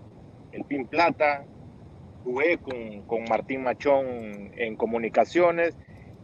el 0.52 0.64
Pin 0.64 0.86
Plata, 0.86 1.44
jugué 2.24 2.56
con, 2.56 3.02
con 3.02 3.24
Martín 3.24 3.64
Machón 3.64 4.52
en 4.56 4.76
comunicaciones 4.76 5.76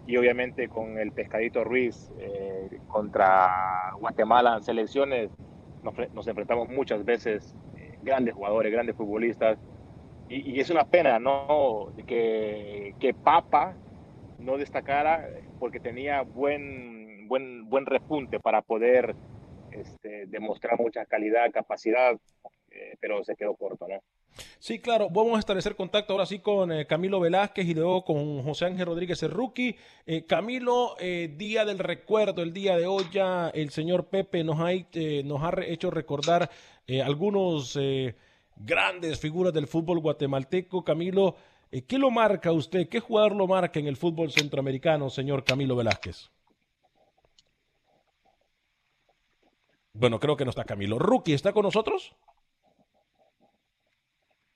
y 0.06 0.16
obviamente 0.16 0.68
con 0.68 0.98
el 0.98 1.12
Pescadito 1.12 1.64
Ruiz 1.64 2.10
eh, 2.18 2.78
contra 2.88 3.92
Guatemala 3.98 4.56
en 4.56 4.62
selecciones 4.62 5.30
nos, 5.82 6.26
enfrentamos 6.26 6.68
muchas 6.68 7.04
veces 7.04 7.54
eh, 7.76 7.98
grandes 8.02 8.34
jugadores, 8.34 8.72
grandes 8.72 8.96
futbolistas 8.96 9.58
y, 10.28 10.58
es 10.58 10.70
una 10.70 10.84
pena 10.84 11.18
no 11.18 11.92
que, 12.06 12.94
que, 12.98 13.12
Papa 13.12 13.74
no 14.38 14.56
destacara 14.56 15.28
porque 15.58 15.80
tenía 15.80 16.22
buen 16.22 17.28
buen 17.28 17.68
buen 17.68 17.86
repunte 17.86 18.40
para 18.40 18.62
poder 18.62 19.14
este, 19.74 20.26
demostrar 20.26 20.78
mucha 20.78 21.04
calidad, 21.04 21.50
capacidad, 21.52 22.16
eh, 22.70 22.96
pero 23.00 23.24
se 23.24 23.34
quedó 23.34 23.54
corto, 23.56 23.88
¿no? 23.88 24.00
Sí, 24.58 24.78
claro, 24.78 25.08
vamos 25.10 25.36
a 25.36 25.38
establecer 25.38 25.76
contacto 25.76 26.12
ahora 26.12 26.26
sí 26.26 26.38
con 26.38 26.72
eh, 26.72 26.86
Camilo 26.86 27.20
Velázquez 27.20 27.66
y 27.66 27.74
luego 27.74 28.04
con 28.04 28.42
José 28.42 28.66
Ángel 28.66 28.86
Rodríguez, 28.86 29.22
el 29.22 29.30
rookie. 29.30 29.76
Eh, 30.06 30.24
Camilo, 30.26 30.96
eh, 30.98 31.32
día 31.36 31.64
del 31.64 31.78
recuerdo, 31.78 32.42
el 32.42 32.52
día 32.52 32.76
de 32.76 32.86
hoy 32.86 33.04
ya 33.12 33.50
el 33.50 33.70
señor 33.70 34.06
Pepe 34.06 34.42
nos 34.42 34.58
ha, 34.60 34.70
nos 35.24 35.42
ha 35.42 35.64
hecho 35.64 35.90
recordar 35.90 36.50
algunos 37.04 37.78
grandes 38.56 39.18
figuras 39.18 39.52
del 39.52 39.66
fútbol 39.66 40.00
guatemalteco. 40.00 40.84
Camilo, 40.84 41.36
¿qué 41.86 41.98
lo 41.98 42.10
marca 42.10 42.52
usted? 42.52 42.88
¿Qué 42.88 43.00
jugador 43.00 43.36
lo 43.36 43.46
marca 43.46 43.78
en 43.80 43.86
el 43.86 43.96
fútbol 43.96 44.32
centroamericano, 44.32 45.10
señor 45.10 45.44
Camilo 45.44 45.76
Velázquez? 45.76 46.30
Bueno, 49.94 50.18
creo 50.18 50.36
que 50.36 50.44
no 50.44 50.50
está 50.50 50.64
Camilo. 50.64 50.98
Rookie, 50.98 51.34
¿está 51.34 51.52
con 51.52 51.62
nosotros? 51.62 52.14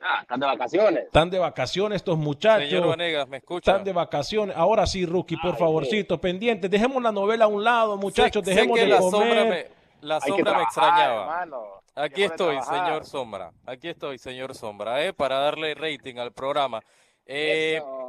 Ah, 0.01 0.21
están 0.23 0.39
de 0.41 0.47
vacaciones. 0.47 1.05
Están 1.07 1.31
de 1.31 1.39
vacaciones 1.39 1.97
estos 1.97 2.17
muchachos. 2.19 2.69
Señor 2.69 2.89
Vanegas, 2.89 3.29
¿me 3.29 3.39
escucha? 3.39 3.73
Están 3.73 3.85
de 3.85 3.93
vacaciones. 3.93 4.57
Ahora 4.57 4.87
sí, 4.87 5.05
Rookie, 5.05 5.37
por 5.37 5.57
favorcito, 5.57 6.21
pendiente. 6.21 6.69
Dejemos 6.69 7.03
la 7.03 7.11
novela 7.11 7.47
a 7.47 7.49
un 7.49 7.65
lado, 7.65 7.97
muchachos. 7.97 8.45
Sé- 8.45 8.51
sé 8.51 8.55
dejemos 8.57 8.79
que 8.79 8.85
de 8.85 8.91
la 8.91 8.99
comer. 8.99 9.11
sombra 9.21 9.45
me, 9.45 9.67
la 10.03 10.15
Hay 10.17 10.21
que 10.21 10.29
sombra 10.29 10.57
me 10.57 10.63
extrañaba. 10.63 11.23
hermano. 11.23 11.63
Aquí 11.97 12.23
estoy, 12.23 12.57
trabajar. 12.59 12.87
señor 12.87 13.05
Sombra. 13.07 13.51
Aquí 13.67 13.89
estoy, 13.89 14.19
señor 14.19 14.55
Sombra, 14.55 15.05
¿eh? 15.05 15.13
para 15.13 15.41
darle 15.41 15.75
rating 15.75 16.17
al 16.19 16.31
programa. 16.33 16.81
Eh, 17.27 17.79
Eso. 17.79 18.08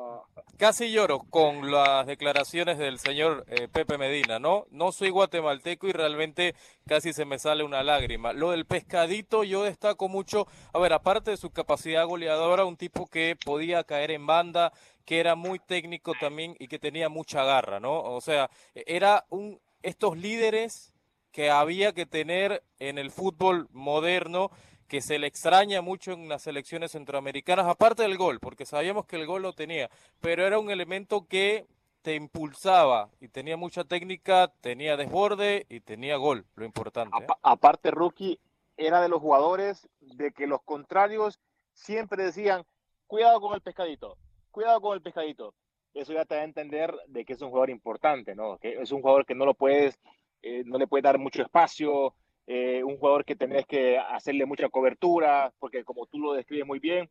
Casi 0.58 0.92
lloro 0.92 1.20
con 1.20 1.72
las 1.72 2.06
declaraciones 2.08 2.78
del 2.78 3.00
señor 3.00 3.46
eh, 3.48 3.68
Pepe 3.68 3.98
Medina, 3.98 4.40
¿no? 4.40 4.66
No 4.72 4.92
soy 4.92 5.10
guatemalteco 5.10 5.88
y 5.88 5.92
realmente 5.92 6.56
casi 6.88 7.14
se 7.14 7.26
me 7.26 7.40
sale 7.40 7.64
una 7.64 7.84
lágrima. 7.84 8.34
Lo 8.34 8.52
del 8.52 8.66
pescadito 8.66 9.44
yo 9.44 9.64
destaco 9.64 10.08
mucho, 10.10 10.48
a 10.74 10.80
ver, 10.80 10.94
aparte 10.94 11.32
de 11.32 11.38
su 11.38 11.52
capacidad 11.52 12.06
goleadora, 12.06 12.66
un 12.66 12.78
tipo 12.78 13.08
que 13.08 13.38
podía 13.44 13.84
caer 13.84 14.12
en 14.12 14.26
banda, 14.26 14.74
que 15.06 15.20
era 15.20 15.36
muy 15.36 15.60
técnico 15.60 16.14
también 16.20 16.56
y 16.60 16.68
que 16.68 16.80
tenía 16.80 17.10
mucha 17.10 17.44
garra, 17.44 17.80
¿no? 17.80 18.02
O 18.02 18.22
sea, 18.22 18.50
era 18.74 19.26
un 19.30 19.60
estos 19.82 20.18
líderes 20.18 20.94
que 21.32 21.50
había 21.50 21.94
que 21.94 22.06
tener 22.06 22.64
en 22.80 22.98
el 22.98 23.12
fútbol 23.12 23.68
moderno 23.72 24.52
que 24.90 25.02
se 25.02 25.20
le 25.20 25.28
extraña 25.28 25.82
mucho 25.82 26.12
en 26.12 26.28
las 26.28 26.42
selecciones 26.42 26.92
centroamericanas, 26.92 27.68
aparte 27.68 28.02
del 28.02 28.18
gol, 28.18 28.40
porque 28.40 28.66
sabíamos 28.66 29.06
que 29.06 29.16
el 29.16 29.28
gol 29.28 29.44
lo 29.44 29.54
tenía, 29.54 29.90
pero 30.20 30.46
era 30.46 30.60
un 30.60 30.72
elemento 30.72 31.28
que 31.28 31.68
te 32.02 32.16
impulsaba 32.16 33.10
y 33.22 33.28
tenía 33.28 33.56
mucha 33.56 33.84
técnica, 33.84 34.52
tenía 34.62 34.98
desborde 34.98 35.66
y 35.70 35.80
tenía 35.82 36.18
gol, 36.18 36.46
lo 36.56 36.66
importante. 36.66 37.16
¿eh? 37.20 37.24
Apa- 37.24 37.38
aparte, 37.44 37.92
Rookie 37.92 38.40
era 38.78 39.00
de 39.02 39.10
los 39.10 39.22
jugadores 39.22 39.88
de 40.00 40.32
que 40.32 40.48
los 40.48 40.62
contrarios 40.64 41.40
siempre 41.74 42.24
decían, 42.24 42.66
cuidado 43.06 43.40
con 43.42 43.54
el 43.54 43.62
pescadito, 43.62 44.18
cuidado 44.50 44.82
con 44.82 44.96
el 44.96 45.02
pescadito. 45.02 45.54
Eso 45.94 46.14
ya 46.14 46.26
te 46.26 46.36
da 46.36 46.42
a 46.42 46.46
entender 46.46 46.96
de 47.08 47.26
que 47.26 47.34
es 47.34 47.42
un 47.42 47.50
jugador 47.50 47.70
importante, 47.70 48.34
¿no? 48.36 48.58
Que 48.58 48.82
es 48.82 48.92
un 48.92 49.02
jugador 49.02 49.26
que 49.26 49.36
no 49.36 49.46
lo 49.46 49.54
puedes, 49.54 50.00
eh, 50.42 50.64
no 50.66 50.78
le 50.78 50.88
puedes 50.88 51.04
dar 51.04 51.18
mucho 51.20 51.42
espacio, 51.44 52.16
eh, 52.52 52.84
un 52.84 52.98
jugador 52.98 53.26
que 53.26 53.36
tenés 53.36 53.68
que 53.68 54.00
hacerle 54.00 54.48
mucha 54.48 54.70
cobertura, 54.70 55.54
porque 55.60 55.84
como 55.84 56.08
tú 56.08 56.18
lo 56.18 56.34
describes 56.34 56.66
muy 56.66 56.80
bien, 56.80 57.08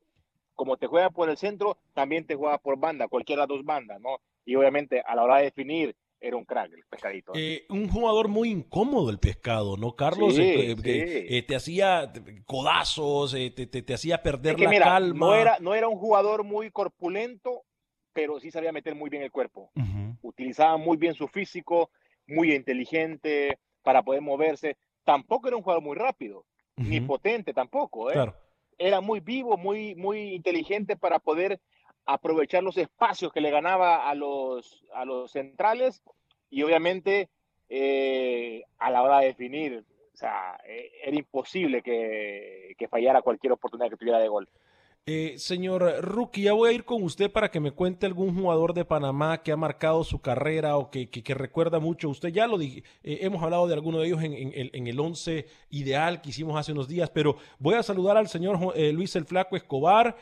como 0.55 0.77
te 0.77 0.89
juega 0.89 1.11
por 1.11 1.31
el 1.31 1.37
centro, 1.37 1.79
también 1.95 2.27
te 2.27 2.35
juega 2.35 2.59
por 2.59 2.77
banda, 2.77 3.07
cualquiera 3.07 3.43
de 3.43 3.49
las 3.49 3.57
dos 3.59 3.65
bandas, 3.65 4.01
¿no? 4.01 4.19
Y 4.45 4.57
obviamente 4.57 5.01
a 5.07 5.15
la 5.15 5.23
hora 5.23 5.37
de 5.39 5.45
definir, 5.45 5.95
era 6.21 6.37
un 6.37 6.45
crack 6.45 6.73
el 6.73 6.83
pescadito. 6.91 7.31
Eh, 7.37 7.65
un 7.69 7.89
jugador 7.89 8.27
muy 8.27 8.51
incómodo 8.51 9.11
el 9.11 9.21
pescado, 9.21 9.77
¿no, 9.77 9.95
Carlos? 9.95 10.35
Sí, 10.35 10.43
Eh, 10.43 10.73
eh, 10.73 10.77
sí. 10.83 11.27
eh, 11.37 11.43
te 11.45 11.55
hacía 11.55 12.13
codazos, 12.45 13.31
te, 13.33 13.51
te- 13.51 13.83
te 13.83 13.95
hacía 13.95 14.21
perder 14.21 14.53
Es 14.55 14.59
que 14.59 14.65
la 14.65 14.71
mira, 14.71 14.85
calma. 14.87 15.27
no 15.27 15.35
era, 15.37 15.59
no 15.61 15.75
era 15.77 15.87
un 15.87 15.97
jugador 15.97 16.43
muy 16.43 16.73
corpulento, 16.73 17.63
pero 18.13 18.41
sí 18.41 18.51
sabía 18.51 18.73
meter 18.73 18.97
muy 18.97 19.11
bien 19.11 19.23
el 19.23 19.31
cuerpo. 19.31 19.71
Utilizaba 20.23 20.77
muy 20.77 20.97
bien 20.97 21.15
su 21.15 21.29
físico, 21.29 21.91
muy 22.27 22.53
inteligente 22.53 23.59
para 23.85 24.03
poder 24.03 24.21
moverse. 24.23 24.77
Tampoco 25.09 25.49
era 25.49 25.57
un 25.57 25.63
jugador 25.63 25.83
muy 25.83 25.97
rápido, 25.97 26.45
ni 26.77 27.01
potente 27.01 27.55
tampoco. 27.55 28.11
¿eh? 28.11 28.13
Claro. 28.13 28.35
Era 28.77 29.01
muy 29.01 29.21
vivo, 29.21 29.57
muy, 29.57 29.95
muy 29.95 30.35
inteligente 30.35 30.99
para 30.99 31.19
poder 31.19 31.63
aprovechar 32.05 32.63
los 32.63 32.77
espacios 32.77 33.33
que 33.33 33.41
le 33.41 33.51
ganaba 33.51 34.07
a 34.07 34.15
los, 34.15 34.85
a 34.93 35.07
los 35.07 35.33
centrales 35.33 36.03
y 36.51 36.63
obviamente 36.63 37.31
eh, 37.71 38.65
a 38.77 38.91
la 38.91 39.03
hora 39.03 39.21
de 39.21 39.29
definir, 39.29 39.83
o 40.13 40.17
sea, 40.19 40.61
eh, 40.67 40.91
era 41.03 41.17
imposible 41.17 41.81
que, 41.81 42.75
que 42.77 42.89
fallara 42.89 43.23
cualquier 43.23 43.55
oportunidad 43.55 43.89
que 43.89 43.97
tuviera 43.97 44.19
de 44.19 44.29
gol. 44.29 44.47
Eh, 45.11 45.39
señor 45.39 45.83
Rookie, 46.03 46.43
ya 46.43 46.53
voy 46.53 46.69
a 46.69 46.73
ir 46.75 46.85
con 46.85 47.03
usted 47.03 47.33
para 47.33 47.51
que 47.51 47.61
me 47.61 47.71
cuente 47.71 48.05
algún 48.05 48.35
jugador 48.39 48.75
de 48.75 48.85
Panamá 48.85 49.43
que 49.43 49.53
ha 49.53 49.57
marcado 49.57 50.05
su 50.05 50.21
carrera 50.21 50.77
o 50.77 50.91
que, 50.91 51.09
recuerda 51.35 51.79
mucho. 51.81 52.11
Usted 52.11 52.29
ya 52.29 52.47
lo 52.47 52.59
dije, 52.59 52.83
eh, 53.03 53.21
hemos 53.23 53.43
hablado 53.43 53.67
de 53.67 53.73
alguno 53.73 54.01
de 54.01 54.07
ellos 54.09 54.23
en, 54.23 54.35
el- 54.35 54.71
en 54.75 54.87
el 54.87 55.01
11 55.01 55.47
ideal 55.71 56.21
que 56.21 56.29
hicimos 56.29 56.59
hace 56.59 56.73
unos 56.73 56.89
días, 56.89 57.09
pero 57.09 57.37
voy 57.59 57.77
a 57.77 57.83
saludar 57.83 58.19
al 58.19 58.29
señor 58.29 58.59
eh, 58.75 58.93
Luis 58.93 59.17
el 59.17 59.25
Flaco 59.25 59.57
Escobar. 59.57 60.15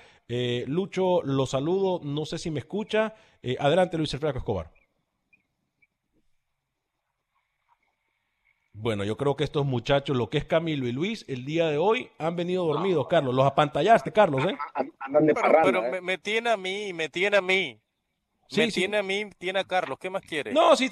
Lucho, 0.66 1.20
lo 1.22 1.46
saludo, 1.46 2.00
no 2.04 2.24
sé 2.24 2.38
si 2.38 2.50
me 2.52 2.60
escucha. 2.60 3.14
Adelante, 3.58 3.96
Luis 3.98 4.12
el 4.14 4.20
Flaco 4.20 4.38
Escobar. 4.38 4.70
Bueno, 8.78 9.04
yo 9.04 9.16
creo 9.16 9.36
que 9.36 9.44
estos 9.44 9.64
muchachos, 9.64 10.16
lo 10.16 10.28
que 10.28 10.36
es 10.36 10.44
Camilo 10.44 10.86
y 10.86 10.92
Luis, 10.92 11.24
el 11.28 11.46
día 11.46 11.68
de 11.68 11.78
hoy 11.78 12.10
han 12.18 12.36
venido 12.36 12.66
dormidos, 12.66 13.08
Carlos. 13.08 13.34
Los 13.34 13.46
apantallaste, 13.46 14.12
Carlos, 14.12 14.44
¿eh? 14.44 14.56
Andan 15.00 15.26
de 15.26 15.34
Pero, 15.34 15.46
parranda, 15.46 15.62
pero 15.64 15.84
¿eh? 15.86 15.90
me, 15.92 16.00
me 16.02 16.18
tiene 16.18 16.50
a 16.50 16.56
mí, 16.58 16.92
me 16.92 17.08
tiene 17.08 17.38
a 17.38 17.40
mí. 17.40 17.80
Sí, 18.48 18.60
me 18.60 18.70
sí. 18.70 18.80
tiene 18.80 18.98
a 18.98 19.02
mí, 19.02 19.30
tiene 19.38 19.58
a 19.60 19.64
Carlos. 19.64 19.98
¿Qué 19.98 20.10
más 20.10 20.22
quiere? 20.22 20.52
No, 20.52 20.76
sí, 20.76 20.90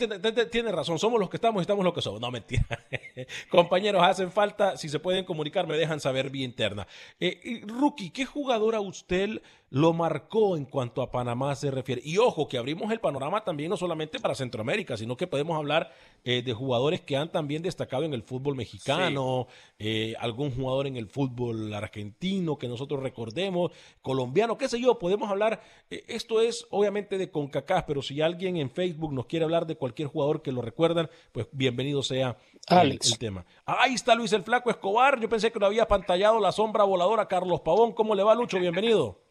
tiene 0.50 0.72
razón. 0.72 0.98
Somos 0.98 1.20
los 1.20 1.30
que 1.30 1.36
estamos 1.36 1.60
y 1.60 1.62
estamos 1.62 1.84
los 1.84 1.94
que 1.94 2.02
somos. 2.02 2.20
No, 2.20 2.30
mentira. 2.30 2.64
Compañeros, 3.50 4.02
hacen 4.02 4.32
falta. 4.32 4.76
Si 4.76 4.88
se 4.88 4.98
pueden 4.98 5.24
comunicar, 5.24 5.66
me 5.66 5.76
dejan 5.76 6.00
saber 6.00 6.30
vía 6.30 6.44
interna. 6.44 6.86
Eh, 7.20 7.62
Rookie, 7.66 8.10
¿qué 8.10 8.24
jugador 8.24 8.74
a 8.74 8.80
usted 8.80 9.40
lo 9.70 9.92
marcó 9.92 10.56
en 10.56 10.64
cuanto 10.64 11.02
a 11.02 11.10
Panamá 11.10 11.54
se 11.54 11.70
refiere? 11.70 12.00
Y 12.04 12.18
ojo, 12.18 12.48
que 12.48 12.58
abrimos 12.58 12.92
el 12.92 13.00
panorama 13.00 13.42
también 13.44 13.70
no 13.70 13.76
solamente 13.76 14.20
para 14.20 14.34
Centroamérica, 14.34 14.96
sino 14.96 15.16
que 15.16 15.26
podemos 15.26 15.56
hablar 15.56 15.92
eh, 16.22 16.42
de 16.42 16.52
jugadores 16.52 17.00
que 17.00 17.16
han 17.16 17.30
también 17.30 17.62
destacado 17.62 18.04
en 18.04 18.14
el 18.14 18.22
fútbol 18.22 18.54
mexicano, 18.54 19.46
eh, 19.78 20.14
algún 20.20 20.50
jugador 20.50 20.86
en 20.86 20.96
el 20.96 21.08
fútbol 21.08 21.74
argentino 21.74 22.56
que 22.56 22.68
nosotros 22.68 23.02
recordemos, 23.02 23.72
colombiano, 24.00 24.56
qué 24.56 24.68
sé 24.68 24.80
yo, 24.80 24.98
podemos 24.98 25.30
hablar, 25.30 25.62
eh, 25.90 26.04
esto 26.08 26.40
es 26.40 26.66
obviamente 26.70 27.18
de 27.18 27.30
CONCACAF, 27.30 27.84
pero 27.86 28.02
si 28.02 28.20
alguien 28.20 28.56
en 28.56 28.70
Facebook 28.70 29.12
nos 29.12 29.26
quiere 29.26 29.44
hablar 29.44 29.66
de 29.66 29.76
cualquier 29.76 30.08
jugador 30.08 30.42
que 30.42 30.52
lo 30.52 30.62
recuerdan, 30.62 31.10
pues 31.32 31.48
bienvenido 31.52 32.02
sea 32.02 32.36
el-. 32.68 32.92
El, 32.92 33.18
tema. 33.18 33.44
Ahí 33.66 33.94
está 33.94 34.14
Luis 34.14 34.32
el 34.32 34.44
Flaco 34.44 34.70
Escobar, 34.70 35.20
yo 35.20 35.28
pensé 35.28 35.50
que 35.50 35.58
lo 35.58 35.66
había 35.66 35.86
pantallado 35.86 36.40
la 36.40 36.52
sombra 36.52 36.84
voladora 36.84 37.28
Carlos 37.28 37.60
Pavón, 37.60 37.92
¿cómo 37.92 38.14
le 38.14 38.22
va 38.22 38.34
Lucho? 38.34 38.58
Bienvenido. 38.58 39.23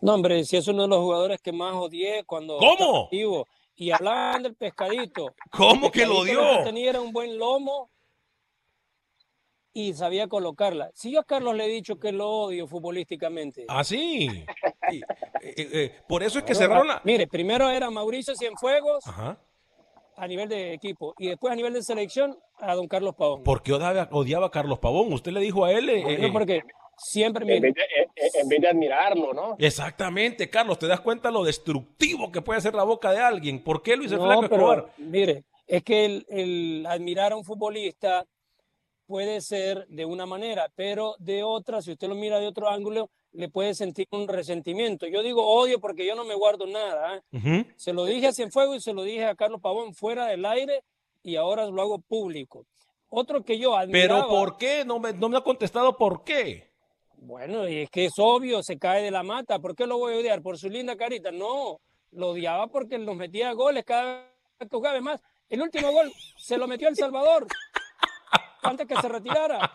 No, 0.00 0.14
hombre, 0.14 0.44
si 0.44 0.56
es 0.56 0.66
uno 0.68 0.82
de 0.82 0.88
los 0.88 0.98
jugadores 0.98 1.40
que 1.40 1.52
más 1.52 1.74
odié 1.74 2.24
cuando 2.24 2.58
¿Cómo? 2.58 3.04
activo. 3.04 3.46
Y 3.76 3.90
hablaban 3.90 4.42
del 4.42 4.54
pescadito. 4.54 5.34
¿Cómo 5.50 5.86
El 5.86 5.92
que 5.92 6.06
lo 6.06 6.22
que 6.22 6.36
tenía 6.64 6.90
era 6.90 7.00
un 7.00 7.12
buen 7.12 7.38
lomo 7.38 7.90
y 9.72 9.94
sabía 9.94 10.26
colocarla. 10.26 10.90
Si 10.94 11.12
yo 11.12 11.20
a 11.20 11.24
Carlos 11.24 11.54
le 11.54 11.64
he 11.64 11.68
dicho 11.68 11.98
que 11.98 12.12
lo 12.12 12.28
odio 12.28 12.66
futbolísticamente. 12.66 13.64
Ah, 13.68 13.84
sí. 13.84 14.28
Y, 14.90 14.98
eh, 14.98 15.04
eh, 15.42 15.94
por 16.08 16.22
eso 16.22 16.38
es 16.40 16.44
que 16.44 16.54
cerraron 16.54 16.88
la... 16.88 17.00
Mire, 17.04 17.26
primero 17.26 17.70
era 17.70 17.88
Mauricio 17.90 18.34
Cienfuegos 18.34 19.06
Ajá. 19.06 19.38
a 20.16 20.26
nivel 20.26 20.48
de 20.48 20.74
equipo 20.74 21.14
y 21.18 21.28
después 21.28 21.52
a 21.52 21.56
nivel 21.56 21.72
de 21.72 21.82
selección 21.82 22.36
a 22.58 22.74
don 22.74 22.88
Carlos 22.88 23.14
Pavón. 23.14 23.44
¿Por 23.44 23.62
qué 23.62 23.72
odiaba, 23.72 24.08
odiaba 24.10 24.46
a 24.48 24.50
Carlos 24.50 24.80
Pavón? 24.80 25.12
Usted 25.12 25.32
le 25.32 25.40
dijo 25.40 25.64
a 25.64 25.72
él... 25.72 25.88
eh, 25.88 26.26
eh, 26.26 26.30
porque 26.32 26.62
siempre, 27.02 27.42
En 27.56 27.62
vez, 27.62 27.74
de, 27.74 27.84
en- 28.40 28.48
vez 28.48 28.60
de 28.60 28.68
admirarlo, 28.68 29.32
¿no? 29.32 29.56
Exactamente, 29.58 30.48
Carlos, 30.50 30.78
te 30.78 30.86
das 30.86 31.00
cuenta 31.00 31.30
lo 31.30 31.42
destructivo 31.44 32.30
que 32.30 32.42
puede 32.42 32.60
ser 32.60 32.74
la 32.74 32.84
boca 32.84 33.10
de 33.12 33.18
alguien. 33.18 33.62
¿Por 33.62 33.82
qué 33.82 33.96
Luis 33.96 34.12
No, 34.12 34.24
Flaco 34.24 34.40
pero, 34.42 34.54
Escobar? 34.54 34.92
Mire, 34.98 35.44
es 35.66 35.82
que 35.82 36.04
el, 36.04 36.26
el 36.28 36.86
admirar 36.86 37.32
a 37.32 37.36
un 37.36 37.44
futbolista 37.44 38.26
puede 39.06 39.40
ser 39.40 39.86
de 39.88 40.04
una 40.04 40.26
manera, 40.26 40.70
pero 40.76 41.16
de 41.18 41.42
otra, 41.42 41.82
si 41.82 41.92
usted 41.92 42.08
lo 42.08 42.14
mira 42.14 42.38
de 42.38 42.46
otro 42.46 42.68
ángulo, 42.68 43.10
le 43.32 43.48
puede 43.48 43.74
sentir 43.74 44.06
un 44.12 44.28
resentimiento. 44.28 45.06
Yo 45.06 45.22
digo 45.22 45.44
odio 45.46 45.80
porque 45.80 46.04
yo 46.06 46.14
no 46.14 46.24
me 46.24 46.34
guardo 46.34 46.66
nada. 46.66 47.16
¿eh? 47.16 47.22
Ujú. 47.32 47.66
Se 47.76 47.92
lo 47.92 48.04
dije 48.04 48.28
a 48.28 48.32
Cienfuegos 48.32 48.76
y 48.76 48.80
se 48.80 48.92
lo 48.92 49.02
dije 49.02 49.24
a 49.24 49.34
Carlos 49.34 49.60
Pavón 49.60 49.94
fuera 49.94 50.26
del 50.26 50.44
aire 50.44 50.82
y 51.22 51.36
ahora 51.36 51.66
lo 51.66 51.80
hago 51.82 51.98
público. 52.00 52.66
Otro 53.08 53.42
que 53.44 53.58
yo 53.58 53.76
admiraba. 53.76 54.22
Pero 54.26 54.28
¿por 54.28 54.56
qué? 54.56 54.84
No 54.84 55.00
me, 55.00 55.12
no 55.12 55.28
me 55.28 55.38
ha 55.38 55.42
contestado 55.42 55.96
por 55.96 56.22
qué. 56.22 56.69
Bueno, 57.22 57.68
y 57.68 57.82
es 57.82 57.90
que 57.90 58.06
es 58.06 58.14
obvio, 58.16 58.62
se 58.62 58.78
cae 58.78 59.02
de 59.02 59.10
la 59.10 59.22
mata. 59.22 59.58
¿Por 59.58 59.76
qué 59.76 59.86
lo 59.86 59.98
voy 59.98 60.14
a 60.14 60.16
odiar? 60.18 60.42
¿Por 60.42 60.56
su 60.56 60.70
linda 60.70 60.96
carita? 60.96 61.30
No, 61.30 61.78
lo 62.12 62.30
odiaba 62.30 62.68
porque 62.68 62.98
nos 62.98 63.14
metía 63.14 63.52
goles 63.52 63.84
cada 63.84 64.22
vez 64.58 64.68
que 64.68 64.68
jugaba. 64.70 64.98
Más, 65.02 65.20
el 65.50 65.60
último 65.60 65.92
gol 65.92 66.10
se 66.38 66.56
lo 66.56 66.66
metió 66.66 66.88
El 66.88 66.96
Salvador 66.96 67.46
antes 68.62 68.86
que 68.86 68.96
se 68.96 69.08
retirara. 69.08 69.70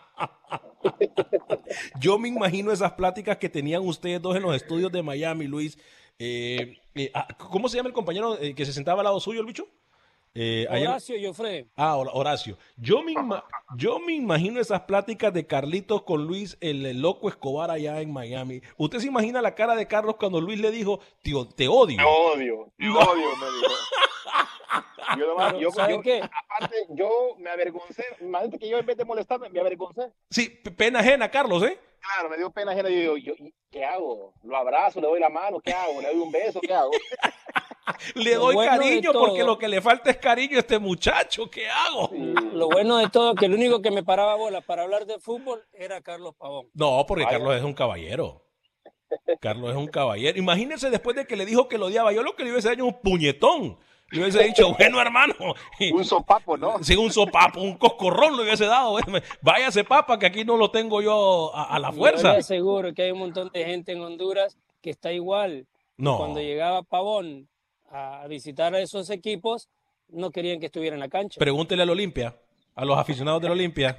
Yo 2.00 2.18
me 2.18 2.28
imagino 2.28 2.72
esas 2.72 2.92
pláticas 2.92 3.36
que 3.36 3.48
tenían 3.48 3.86
ustedes 3.86 4.20
dos 4.20 4.34
en 4.34 4.42
los 4.42 4.54
estudios 4.54 4.90
de 4.90 5.02
Miami, 5.02 5.46
Luis. 5.46 5.78
Eh, 6.18 6.78
eh, 6.96 7.10
ah, 7.14 7.28
¿Cómo 7.38 7.68
se 7.68 7.76
llama 7.76 7.88
el 7.88 7.94
compañero 7.94 8.40
eh, 8.40 8.54
que 8.54 8.66
se 8.66 8.72
sentaba 8.72 9.02
al 9.02 9.04
lado 9.04 9.20
suyo, 9.20 9.40
el 9.40 9.46
bicho? 9.46 9.68
Eh, 10.38 10.66
Horacio 10.68 11.16
y 11.16 11.24
Ofre. 11.26 11.66
Ah, 11.76 11.96
Hor- 11.96 12.10
Horacio. 12.12 12.58
Yo 12.76 13.02
me, 13.02 13.14
yo 13.76 13.98
me 14.00 14.12
imagino 14.14 14.60
esas 14.60 14.82
pláticas 14.82 15.32
de 15.32 15.46
Carlitos 15.46 16.02
con 16.02 16.26
Luis, 16.26 16.58
el, 16.60 16.84
el 16.84 17.00
loco 17.00 17.28
Escobar 17.30 17.70
allá 17.70 18.02
en 18.02 18.12
Miami. 18.12 18.60
¿Usted 18.76 18.98
se 18.98 19.06
imagina 19.06 19.40
la 19.40 19.54
cara 19.54 19.74
de 19.74 19.86
Carlos 19.86 20.16
cuando 20.18 20.40
Luis 20.40 20.60
le 20.60 20.70
dijo, 20.70 21.00
tío, 21.22 21.46
te 21.46 21.68
odio? 21.68 21.96
Te 21.96 22.04
odio, 22.04 22.72
te 22.76 22.84
No. 22.84 22.98
odio, 23.00 23.36
me 23.40 23.46
dijo. 23.46 23.74
Yo, 25.18 25.26
nomás- 25.28 25.52
Pero, 25.52 25.60
yo- 25.62 25.70
¿sabe 25.70 25.94
yo- 25.94 26.02
qué? 26.02 26.20
aparte, 26.22 26.76
yo 26.90 27.08
me 27.38 27.50
avergoncé. 27.50 28.04
Imagínate 28.20 28.58
que 28.58 28.68
yo 28.68 28.78
en 28.78 28.86
vez 28.86 28.96
de 28.96 29.04
molestarme, 29.04 29.48
me 29.50 29.60
avergoncé. 29.60 30.12
Sí, 30.30 30.48
pena 30.76 31.00
ajena, 31.00 31.30
Carlos, 31.30 31.62
¿eh? 31.62 31.78
Claro, 32.00 32.28
me 32.28 32.36
dio 32.36 32.50
pena 32.50 32.72
ajena. 32.72 32.88
Yo 32.88 32.96
digo, 32.96 33.16
yo, 33.16 33.34
¿y 33.38 33.54
¿qué 33.70 33.84
hago? 33.84 34.34
¿Lo 34.42 34.56
abrazo? 34.56 35.00
¿Le 35.00 35.06
doy 35.08 35.20
la 35.20 35.28
mano? 35.28 35.58
¿Qué 35.60 35.72
hago? 35.72 36.00
¿Le 36.00 36.08
doy 36.08 36.18
un 36.20 36.30
beso? 36.32 36.60
¿Qué 36.60 36.72
hago? 36.74 36.90
Le 38.16 38.34
doy 38.34 38.54
bueno 38.54 38.70
cariño 38.70 39.12
porque 39.12 39.44
lo 39.44 39.56
que 39.58 39.68
le 39.68 39.80
falta 39.80 40.10
es 40.10 40.16
cariño 40.16 40.56
a 40.56 40.60
este 40.60 40.78
muchacho. 40.78 41.48
¿Qué 41.48 41.68
hago? 41.68 42.10
Lo 42.52 42.68
bueno 42.68 42.96
de 42.98 43.08
todo 43.08 43.32
es 43.32 43.38
que 43.38 43.46
el 43.46 43.54
único 43.54 43.80
que 43.80 43.90
me 43.92 44.02
paraba 44.02 44.34
bola 44.34 44.60
para 44.60 44.82
hablar 44.82 45.06
de 45.06 45.18
fútbol 45.20 45.64
era 45.72 46.00
Carlos 46.00 46.34
Pavón. 46.36 46.68
No, 46.74 47.04
porque 47.06 47.24
Vaya. 47.24 47.38
Carlos 47.38 47.56
es 47.56 47.62
un 47.62 47.74
caballero. 47.74 48.42
Carlos 49.40 49.70
es 49.70 49.76
un 49.76 49.86
caballero. 49.86 50.36
Imagínense 50.36 50.90
después 50.90 51.14
de 51.14 51.26
que 51.26 51.36
le 51.36 51.46
dijo 51.46 51.68
que 51.68 51.78
lo 51.78 51.86
odiaba. 51.86 52.12
Yo 52.12 52.22
lo 52.24 52.34
que 52.34 52.44
le 52.44 52.50
hubiese 52.50 52.72
hecho 52.72 52.84
un 52.84 53.00
puñetón. 53.00 53.78
Le 54.10 54.20
hubiese 54.20 54.44
dicho, 54.44 54.72
bueno, 54.74 55.00
hermano. 55.00 55.34
Un 55.92 56.04
sopapo, 56.04 56.56
¿no? 56.56 56.82
Sí, 56.82 56.94
un 56.94 57.10
sopapo, 57.12 57.60
un 57.60 57.76
coscorrón 57.76 58.36
le 58.36 58.44
hubiese 58.44 58.66
dado. 58.66 58.96
Váyase, 59.42 59.82
papa, 59.84 60.18
que 60.18 60.26
aquí 60.26 60.44
no 60.44 60.56
lo 60.56 60.70
tengo 60.70 61.02
yo 61.02 61.50
a, 61.54 61.64
a 61.74 61.78
la 61.80 61.90
Yo 61.90 61.96
fuerza. 61.96 62.32
le 62.32 62.38
aseguro 62.38 62.94
que 62.94 63.02
hay 63.02 63.10
un 63.10 63.18
montón 63.18 63.50
de 63.52 63.64
gente 63.64 63.92
en 63.92 64.00
Honduras 64.02 64.56
que 64.80 64.90
está 64.90 65.12
igual. 65.12 65.66
No. 65.96 66.18
Cuando 66.18 66.40
llegaba 66.40 66.82
Pavón 66.84 67.48
a 67.90 68.26
visitar 68.28 68.74
a 68.74 68.80
esos 68.80 69.10
equipos, 69.10 69.68
no 70.08 70.30
querían 70.30 70.60
que 70.60 70.66
estuviera 70.66 70.94
en 70.94 71.00
la 71.00 71.08
cancha. 71.08 71.38
Pregúntele 71.38 71.82
al 71.82 71.90
Olimpia, 71.90 72.36
a 72.76 72.84
los 72.84 72.96
aficionados 72.98 73.42
del 73.42 73.52
Olimpia. 73.52 73.98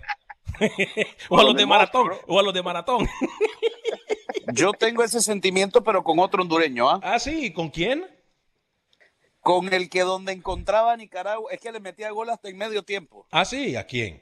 o 1.29 1.37
a 1.37 1.43
los 1.43 1.55
de 1.55 1.65
maratón, 1.65 2.11
o 2.27 2.39
a 2.39 2.43
los 2.43 2.53
de 2.53 2.63
maratón. 2.63 3.05
Yo 4.53 4.71
tengo 4.71 5.03
ese 5.03 5.19
sentimiento, 5.19 5.83
pero 5.83 6.03
con 6.03 6.19
otro 6.19 6.41
hondureño, 6.41 6.89
¿ah? 6.89 6.99
Ah, 7.03 7.19
sí, 7.19 7.51
¿con 7.51 7.69
quién? 7.69 8.05
Con 9.47 9.73
el 9.73 9.89
que 9.89 10.01
donde 10.01 10.33
encontraba 10.33 10.91
a 10.91 10.97
Nicaragua, 10.97 11.49
es 11.53 11.61
que 11.61 11.71
le 11.71 11.79
metía 11.79 12.11
gol 12.11 12.29
hasta 12.29 12.49
en 12.49 12.57
medio 12.57 12.83
tiempo. 12.83 13.25
Ah, 13.31 13.45
sí, 13.45 13.77
¿a 13.77 13.85
quién? 13.85 14.21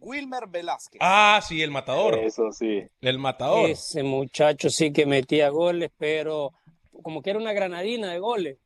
Wilmer 0.00 0.48
Velázquez. 0.48 0.98
Ah, 1.02 1.40
sí, 1.42 1.62
el 1.62 1.70
matador. 1.70 2.18
Eso 2.18 2.52
sí. 2.52 2.82
El 3.00 3.18
matador. 3.18 3.70
Ese 3.70 4.02
muchacho 4.02 4.68
sí 4.68 4.92
que 4.92 5.06
metía 5.06 5.48
goles, 5.48 5.90
pero 5.96 6.52
como 7.02 7.22
que 7.22 7.30
era 7.30 7.38
una 7.38 7.54
granadina 7.54 8.12
de 8.12 8.18
goles. 8.18 8.58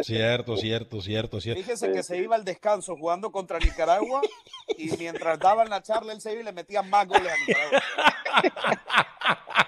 Cierto, 0.00 0.56
cierto, 0.56 1.02
cierto, 1.02 1.42
cierto. 1.42 1.62
Fíjese 1.62 1.92
que 1.92 2.02
se 2.02 2.16
iba 2.16 2.34
al 2.34 2.46
descanso 2.46 2.96
jugando 2.96 3.30
contra 3.30 3.58
Nicaragua 3.58 4.22
y 4.78 4.88
mientras 4.96 5.38
daban 5.38 5.68
la 5.68 5.82
charla 5.82 6.14
él 6.14 6.22
se 6.22 6.32
iba 6.32 6.40
y 6.40 6.44
le 6.44 6.52
metía 6.52 6.80
más 6.80 7.06
goles 7.06 7.30
a 7.30 7.36
Nicaragua. 7.46 7.82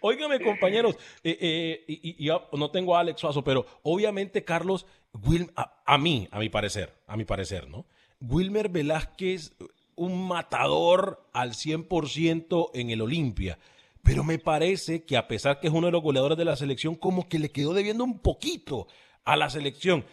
Óigame, 0.00 0.40
compañeros, 0.40 0.96
eh, 1.24 1.36
eh, 1.40 1.84
y, 1.88 1.94
y- 2.10 2.16
y 2.18 2.24
yo 2.26 2.48
no 2.52 2.70
tengo 2.70 2.96
a 2.96 3.00
Alex 3.00 3.20
Suazo, 3.20 3.42
pero 3.44 3.66
obviamente, 3.82 4.44
Carlos, 4.44 4.86
Wil- 5.12 5.50
a, 5.56 5.82
a 5.86 5.98
mí, 5.98 6.28
a 6.30 6.38
mi 6.38 6.48
parecer, 6.48 6.92
a 7.06 7.16
mi 7.16 7.24
parecer, 7.24 7.68
¿no? 7.68 7.86
Wilmer 8.20 8.68
Velázquez, 8.68 9.54
un 9.94 10.26
matador 10.28 11.26
al 11.32 11.54
100% 11.54 12.70
en 12.74 12.90
el 12.90 13.00
Olimpia, 13.02 13.58
pero 14.02 14.22
me 14.24 14.38
parece 14.38 15.04
que 15.04 15.16
a 15.16 15.26
pesar 15.26 15.58
que 15.60 15.66
es 15.68 15.72
uno 15.72 15.86
de 15.86 15.92
los 15.92 16.02
goleadores 16.02 16.38
de 16.38 16.44
la 16.44 16.56
selección, 16.56 16.94
como 16.94 17.28
que 17.28 17.38
le 17.38 17.50
quedó 17.50 17.74
debiendo 17.74 18.04
un 18.04 18.18
poquito 18.20 18.86
a 19.24 19.36
la 19.36 19.50
selección. 19.50 20.04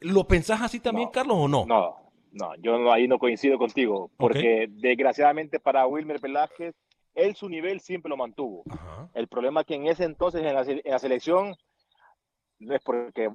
¿Lo 0.00 0.26
pensás 0.26 0.62
así 0.62 0.80
también, 0.80 1.10
Carlos, 1.10 1.36
o 1.38 1.48
no? 1.48 1.66
No, 1.66 1.96
no, 2.32 2.54
yo 2.62 2.78
no- 2.78 2.90
ahí 2.92 3.06
no 3.06 3.18
coincido 3.18 3.58
contigo, 3.58 4.10
porque 4.16 4.66
desgraciadamente 4.70 5.60
para 5.60 5.86
Wilmer 5.86 6.20
Velázquez, 6.20 6.74
él 7.14 7.36
su 7.36 7.48
nivel 7.48 7.80
siempre 7.80 8.10
lo 8.10 8.16
mantuvo. 8.16 8.64
Ajá. 8.70 9.08
El 9.14 9.28
problema 9.28 9.60
es 9.60 9.66
que 9.66 9.74
en 9.74 9.86
ese 9.86 10.04
entonces 10.04 10.42
en 10.42 10.54
la, 10.54 10.62
en 10.62 10.80
la 10.84 10.98
selección, 10.98 11.56
no 12.58 12.74
es 12.74 12.82
porque 12.82 13.30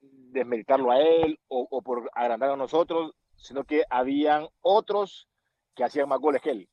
desmeritarlo 0.00 0.90
a 0.90 1.00
él 1.00 1.38
o, 1.48 1.66
o 1.70 1.82
por 1.82 2.10
agrandar 2.14 2.50
a 2.50 2.56
nosotros, 2.56 3.12
sino 3.36 3.64
que 3.64 3.84
habían 3.90 4.48
otros 4.60 5.28
que 5.74 5.84
hacían 5.84 6.08
más 6.08 6.18
goles 6.18 6.42
que 6.42 6.50
él. 6.50 6.68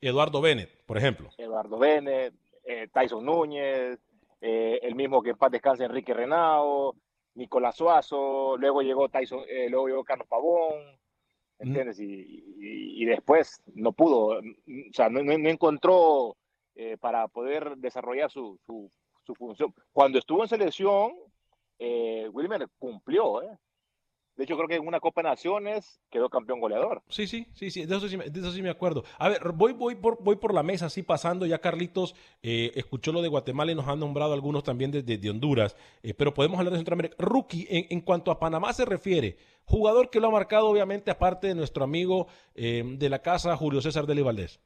Eduardo 0.00 0.40
Bennett, 0.40 0.84
por 0.84 0.98
ejemplo. 0.98 1.30
Eduardo 1.38 1.78
Bennett, 1.78 2.34
eh, 2.64 2.88
Tyson 2.92 3.24
Núñez, 3.24 3.98
eh, 4.40 4.78
el 4.82 4.94
mismo 4.94 5.22
que 5.22 5.30
en 5.30 5.36
paz 5.36 5.50
descanse 5.50 5.84
Enrique 5.84 6.12
Renao, 6.12 6.94
Nicolás 7.34 7.76
Suazo, 7.76 8.56
luego 8.56 8.82
llegó 8.82 9.08
Tyson, 9.08 9.44
eh, 9.48 9.68
luego 9.70 9.88
llegó 9.88 10.04
Carlos 10.04 10.28
Pavón, 10.28 10.98
¿entiendes? 11.58 11.98
Y, 12.00 12.04
y- 12.60 13.04
después 13.06 13.62
no 13.74 13.92
pudo, 13.92 14.38
o 14.38 14.42
sea, 14.92 15.08
no, 15.08 15.22
no- 15.22 15.38
no 15.38 15.48
encontró 15.48 16.36
eh, 16.74 16.96
para 16.98 17.28
poder 17.28 17.76
desarrollar 17.76 18.30
su, 18.30 18.58
su, 18.66 18.90
su 19.24 19.34
función. 19.34 19.72
Cuando 19.92 20.18
estuvo 20.18 20.42
en 20.42 20.48
selección, 20.48 21.12
eh, 21.78 22.28
Wilmer 22.32 22.68
cumplió, 22.78 23.42
¿eh? 23.42 23.58
De 24.36 24.44
hecho, 24.44 24.54
creo 24.56 24.68
que 24.68 24.74
en 24.76 24.86
una 24.86 25.00
Copa 25.00 25.22
de 25.22 25.30
Naciones 25.30 25.98
quedó 26.10 26.28
campeón 26.28 26.60
goleador. 26.60 27.02
Sí, 27.08 27.26
sí, 27.26 27.46
sí, 27.54 27.70
sí, 27.70 27.86
de 27.86 27.96
eso 27.96 28.06
sí, 28.08 28.18
me- 28.18 28.28
de 28.28 28.40
eso 28.40 28.52
sí 28.52 28.60
me 28.60 28.68
acuerdo. 28.68 29.02
A 29.18 29.30
ver, 29.30 29.40
voy, 29.52 29.72
voy, 29.72 29.94
por, 29.94 30.22
voy 30.22 30.36
por 30.36 30.52
la 30.52 30.62
mesa, 30.62 30.86
así 30.86 31.02
pasando. 31.02 31.46
Ya 31.46 31.58
Carlitos 31.58 32.14
eh, 32.42 32.70
escuchó 32.74 33.12
lo 33.12 33.22
de 33.22 33.28
Guatemala 33.28 33.72
y 33.72 33.74
nos 33.74 33.88
han 33.88 33.98
nombrado 33.98 34.34
algunos 34.34 34.62
también 34.62 34.90
desde 34.90 35.16
de, 35.16 35.30
Honduras, 35.30 35.74
eh, 36.02 36.12
pero 36.12 36.34
podemos 36.34 36.58
hablar 36.58 36.72
de 36.72 36.78
Centroamérica. 36.78 37.16
Rookie, 37.18 37.66
en, 37.70 37.86
en 37.88 38.00
cuanto 38.02 38.30
a 38.30 38.38
Panamá 38.38 38.72
se 38.74 38.84
refiere, 38.84 39.38
jugador 39.64 40.10
que 40.10 40.20
lo 40.20 40.28
ha 40.28 40.32
marcado, 40.32 40.68
obviamente, 40.68 41.10
aparte 41.10 41.46
de 41.46 41.54
nuestro 41.54 41.84
amigo 41.84 42.26
eh, 42.54 42.84
de 42.86 43.08
la 43.08 43.20
casa, 43.22 43.56
Julio 43.56 43.80
César 43.80 44.06
Deli 44.06 44.20
Valdés. 44.22 44.60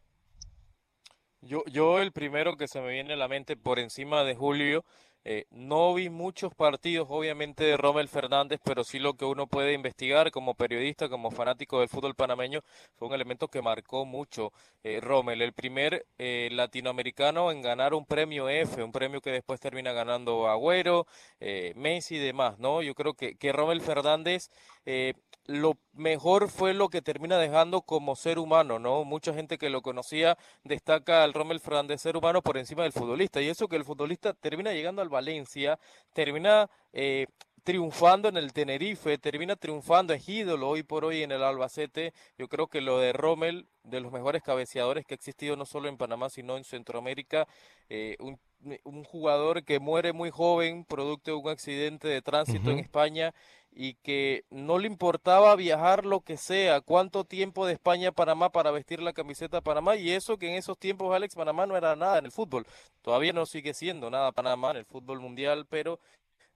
Yo, 1.43 1.63
yo 1.73 2.01
el 2.01 2.13
primero 2.13 2.57
que 2.57 2.69
se 2.69 2.81
me 2.81 2.91
viene 2.91 3.15
a 3.15 3.17
la 3.17 3.29
mente 3.29 3.57
por 3.57 3.79
encima 3.79 4.25
de 4.25 4.35
Julio, 4.35 4.85
eh, 5.25 5.47
no 5.51 5.95
vi 5.95 6.09
muchos 6.09 6.55
partidos 6.55 7.07
obviamente 7.11 7.65
de 7.65 7.77
Rommel 7.77 8.09
Fernández, 8.09 8.61
pero 8.65 8.85
sí 8.85 8.99
lo 8.99 9.15
que 9.15 9.25
uno 9.25 9.47
puede 9.47 9.73
investigar 9.73 10.31
como 10.31 10.55
periodista, 10.55 11.09
como 11.09 11.31
fanático 11.31 11.81
del 11.81 11.89
fútbol 11.89 12.15
panameño, 12.15 12.63
fue 12.97 13.09
un 13.09 13.15
elemento 13.15 13.49
que 13.49 13.63
marcó 13.63 14.05
mucho 14.05 14.53
eh, 14.83 15.01
Rommel, 15.01 15.43
el 15.43 15.53
primer 15.53 16.07
eh, 16.19 16.49
latinoamericano 16.53 17.51
en 17.51 17.63
ganar 17.63 17.95
un 17.95 18.07
premio 18.07 18.49
F, 18.49 18.83
un 18.83 18.93
premio 18.93 19.21
que 19.21 19.31
después 19.31 19.61
termina 19.61 19.93
ganando 19.93 20.49
Agüero, 20.49 21.07
eh, 21.41 21.73
Messi 21.77 22.17
y 22.17 22.19
demás, 22.19 22.59
¿no? 22.59 22.83
Yo 22.83 22.95
creo 22.95 23.15
que, 23.15 23.37
que 23.37 23.53
Rommel 23.53 23.81
Fernández 23.83 24.49
eh, 24.87 25.15
lo 25.47 25.79
mejor 25.93 26.49
fue 26.49 26.75
lo 26.75 26.89
que 26.89 27.03
termina 27.03 27.39
dejando 27.39 27.83
como 27.83 28.17
ser 28.17 28.39
humano, 28.39 28.79
¿no? 28.79 29.05
Mucha 29.05 29.35
gente 29.35 29.59
que 29.59 29.71
lo 29.71 29.83
conocía 29.83 30.39
destaca 30.65 31.25
al 31.25 31.35
Rommel 31.35 31.61
Fernández 31.61 32.01
ser 32.01 32.17
humano 32.17 32.43
por 32.43 32.57
encima 32.57 32.85
del 32.85 32.93
futbolista. 32.93 33.41
Y 33.41 33.49
eso 33.49 33.69
que 33.69 33.77
el 33.77 33.85
futbolista 33.85 34.33
termina 34.35 34.73
llegando 34.73 35.03
al 35.03 35.09
Valencia, 35.09 35.79
termina 36.13 36.71
eh, 36.93 37.27
triunfando 37.63 38.29
en 38.29 38.37
el 38.37 38.53
Tenerife, 38.53 39.19
termina 39.19 39.57
triunfando, 39.57 40.15
es 40.15 40.29
ídolo 40.29 40.69
hoy 40.69 40.83
por 40.83 41.05
hoy 41.05 41.23
en 41.23 41.33
el 41.33 41.43
Albacete. 41.43 42.13
Yo 42.39 42.49
creo 42.49 42.69
que 42.69 42.81
lo 42.81 42.99
de 42.99 43.13
Rommel, 43.13 43.69
de 43.83 44.01
los 44.01 44.13
mejores 44.13 44.43
cabeceadores 44.43 45.07
que 45.07 45.15
ha 45.15 45.17
existido 45.17 45.57
no 45.57 45.67
solo 45.67 45.89
en 45.89 45.97
Panamá, 45.97 46.31
sino 46.31 46.57
en 46.57 46.65
Centroamérica, 46.65 47.47
eh, 47.89 48.17
un, 48.21 48.39
un 48.85 49.05
jugador 49.05 49.65
que 49.65 49.81
muere 49.81 50.13
muy 50.13 50.31
joven, 50.31 50.85
producto 50.85 51.31
de 51.31 51.37
un 51.37 51.49
accidente 51.49 52.09
de 52.09 52.23
tránsito 52.23 52.71
en. 52.71 52.79
España 52.79 53.35
y 53.73 53.95
que 53.95 54.45
no 54.51 54.79
le 54.79 54.87
importaba 54.87 55.55
viajar 55.57 56.05
lo 56.05 56.21
que 56.21 56.37
sea, 56.37 56.81
cuánto 56.81 57.25
tiempo 57.25 57.67
de 57.67 57.75
España 57.75 58.09
a 58.09 58.13
Panamá 58.13 58.51
para 58.51 58.71
vestir 58.71 59.01
la 59.01 59.13
camiseta 59.13 59.59
de 59.59 59.63
Panamá 59.63 59.97
y 59.97 60.11
eso 60.11 60.39
que 60.39 60.49
en 60.49 60.55
esos 60.55 60.77
tiempos 60.77 61.15
Alex 61.15 61.35
Panamá 61.35 61.67
no 61.67 61.77
era 61.77 61.95
nada 61.95 62.19
en 62.19 62.25
el 62.25 62.33
fútbol, 62.33 62.67
todavía 63.03 63.33
no 63.33 63.47
sigue 63.47 63.73
siendo 63.75 64.11
nada 64.11 64.33
Panamá 64.33 64.73
en 64.73 64.79
el 64.79 64.85
fútbol 64.85 65.21
mundial, 65.21 65.67
pero 65.69 66.01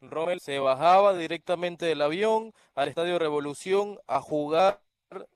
Rommel 0.01 0.40
se 0.40 0.59
bajaba 0.59 1.14
directamente 1.14 1.87
del 1.87 2.03
avión 2.03 2.53
al 2.75 2.88
Estadio 2.88 3.19
Revolución 3.19 3.99
a 4.07 4.21
jugar 4.21 4.84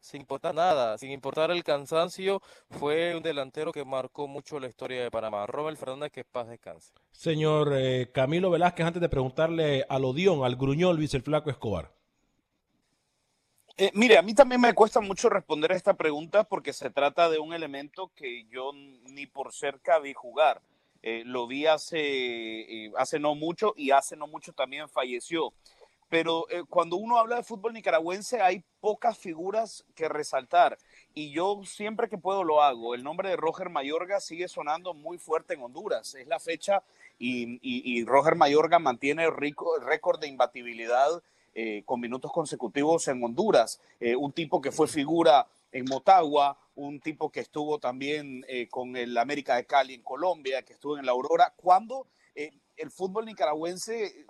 sin 0.00 0.22
importar 0.22 0.54
nada, 0.54 0.98
sin 0.98 1.10
importar 1.10 1.50
el 1.50 1.64
cansancio, 1.64 2.42
fue 2.70 3.14
un 3.16 3.22
delantero 3.22 3.72
que 3.72 3.84
marcó 3.84 4.28
mucho 4.28 4.58
la 4.60 4.68
historia 4.68 5.02
de 5.02 5.10
Panamá. 5.10 5.46
Rommel 5.46 5.76
Fernández, 5.76 6.12
que 6.12 6.24
paz 6.24 6.48
descanse. 6.48 6.92
Señor 7.12 7.72
eh, 7.76 8.10
Camilo 8.12 8.50
Velázquez, 8.50 8.86
antes 8.86 9.02
de 9.02 9.08
preguntarle 9.08 9.84
al 9.88 10.04
Odión, 10.04 10.44
al 10.44 10.56
Gruñol, 10.56 10.96
Luis 10.96 11.14
el 11.14 11.22
Flaco 11.22 11.50
Escobar. 11.50 11.92
Eh, 13.80 13.92
mire, 13.94 14.18
a 14.18 14.22
mí 14.22 14.34
también 14.34 14.60
me 14.60 14.74
cuesta 14.74 15.00
mucho 15.00 15.28
responder 15.28 15.70
a 15.70 15.76
esta 15.76 15.94
pregunta 15.94 16.42
porque 16.42 16.72
se 16.72 16.90
trata 16.90 17.30
de 17.30 17.38
un 17.38 17.52
elemento 17.54 18.10
que 18.16 18.44
yo 18.46 18.72
ni 18.72 19.26
por 19.26 19.52
cerca 19.52 20.00
vi 20.00 20.14
jugar. 20.14 20.60
Eh, 21.00 21.22
lo 21.24 21.46
vi 21.46 21.66
hace, 21.66 22.00
eh, 22.00 22.92
hace 22.96 23.20
no 23.20 23.36
mucho 23.36 23.74
y 23.76 23.92
hace 23.92 24.16
no 24.16 24.26
mucho 24.26 24.52
también 24.52 24.88
falleció. 24.88 25.52
Pero 26.08 26.48
eh, 26.50 26.62
cuando 26.68 26.96
uno 26.96 27.18
habla 27.18 27.36
de 27.36 27.42
fútbol 27.42 27.74
nicaragüense 27.74 28.40
hay 28.40 28.64
pocas 28.80 29.18
figuras 29.18 29.84
que 29.94 30.08
resaltar 30.08 30.78
y 31.14 31.30
yo 31.32 31.60
siempre 31.64 32.08
que 32.08 32.16
puedo 32.16 32.44
lo 32.44 32.62
hago. 32.62 32.94
El 32.94 33.02
nombre 33.04 33.28
de 33.28 33.36
Roger 33.36 33.68
Mayorga 33.68 34.20
sigue 34.20 34.48
sonando 34.48 34.94
muy 34.94 35.18
fuerte 35.18 35.54
en 35.54 35.62
Honduras. 35.62 36.14
Es 36.14 36.26
la 36.26 36.40
fecha 36.40 36.82
y, 37.18 37.58
y- 37.62 38.04
Roger 38.04 38.36
Mayorga 38.36 38.78
mantiene 38.78 39.24
el 39.24 39.32
récord 39.36 40.20
de 40.20 40.28
imbatibilidad 40.28 41.22
eh, 41.54 41.82
con 41.84 42.00
minutos 42.00 42.30
consecutivos 42.32 43.08
en 43.08 43.22
Honduras, 43.22 43.80
eh, 44.00 44.14
un 44.14 44.32
tipo 44.32 44.60
que 44.60 44.70
fue 44.70 44.86
figura 44.86 45.46
en 45.72 45.84
Motagua, 45.86 46.56
un 46.76 47.00
tipo 47.00 47.30
que 47.30 47.40
estuvo 47.40 47.78
también 47.78 48.44
con 48.70 48.96
el 48.96 49.18
América 49.18 49.56
de 49.56 49.66
Cali 49.66 49.94
en 49.94 50.02
Colombia, 50.02 50.62
que 50.62 50.72
estuvo 50.72 50.96
en 50.96 51.04
la 51.04 51.12
Aurora, 51.12 51.52
cuando 51.56 52.06
el 52.76 52.90
fútbol 52.90 53.26
nicaragüense, 53.26 54.24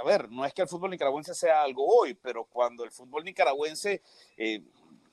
a 0.00 0.04
ver, 0.04 0.30
no 0.30 0.44
es 0.44 0.52
que 0.54 0.62
el 0.62 0.68
fútbol 0.68 0.90
nicaragüense 0.90 1.34
sea 1.34 1.62
algo 1.62 1.86
hoy, 1.86 2.14
pero 2.14 2.44
cuando 2.44 2.84
el 2.84 2.90
fútbol 2.90 3.24
nicaragüense 3.24 4.02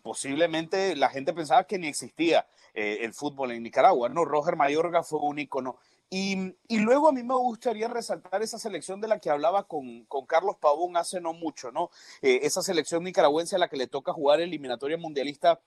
posiblemente 0.01 0.95
la 0.95 1.09
gente 1.09 1.33
pensaba 1.33 1.65
que 1.65 1.79
ni 1.79 1.87
existía 1.87 2.47
el 2.73 3.13
fútbol 3.13 3.51
en 3.51 3.63
Nicaragua, 3.63 4.09
¿no? 4.09 4.25
Roger 4.25 4.55
Mayorga 4.55 5.01
fue 5.01 5.19
un 5.21 5.39
ícono 5.39 5.79
y, 6.09 6.53
luego 6.69 7.09
a 7.09 7.11
mí 7.11 7.23
me 7.23 7.33
gustaría 7.33 7.87
resaltar 7.87 8.41
esa 8.43 8.59
selección 8.59 9.01
de 9.01 9.07
la 9.07 9.19
que 9.19 9.29
hablaba 9.29 9.67
con, 9.67 10.05
Carlos 10.27 10.55
Pavón 10.59 10.97
hace 10.97 11.19
no 11.19 11.33
mucho, 11.33 11.71
¿no? 11.71 11.89
Eh, 12.21 12.41
esa 12.43 12.61
selección 12.61 13.03
nicaragüense 13.03 13.55
a 13.55 13.59
la 13.59 13.69
que 13.69 13.77
le 13.77 13.87
toca 13.87 14.13
jugar 14.13 14.39
eliminatoria 14.39 14.97
mundialista 14.97 15.59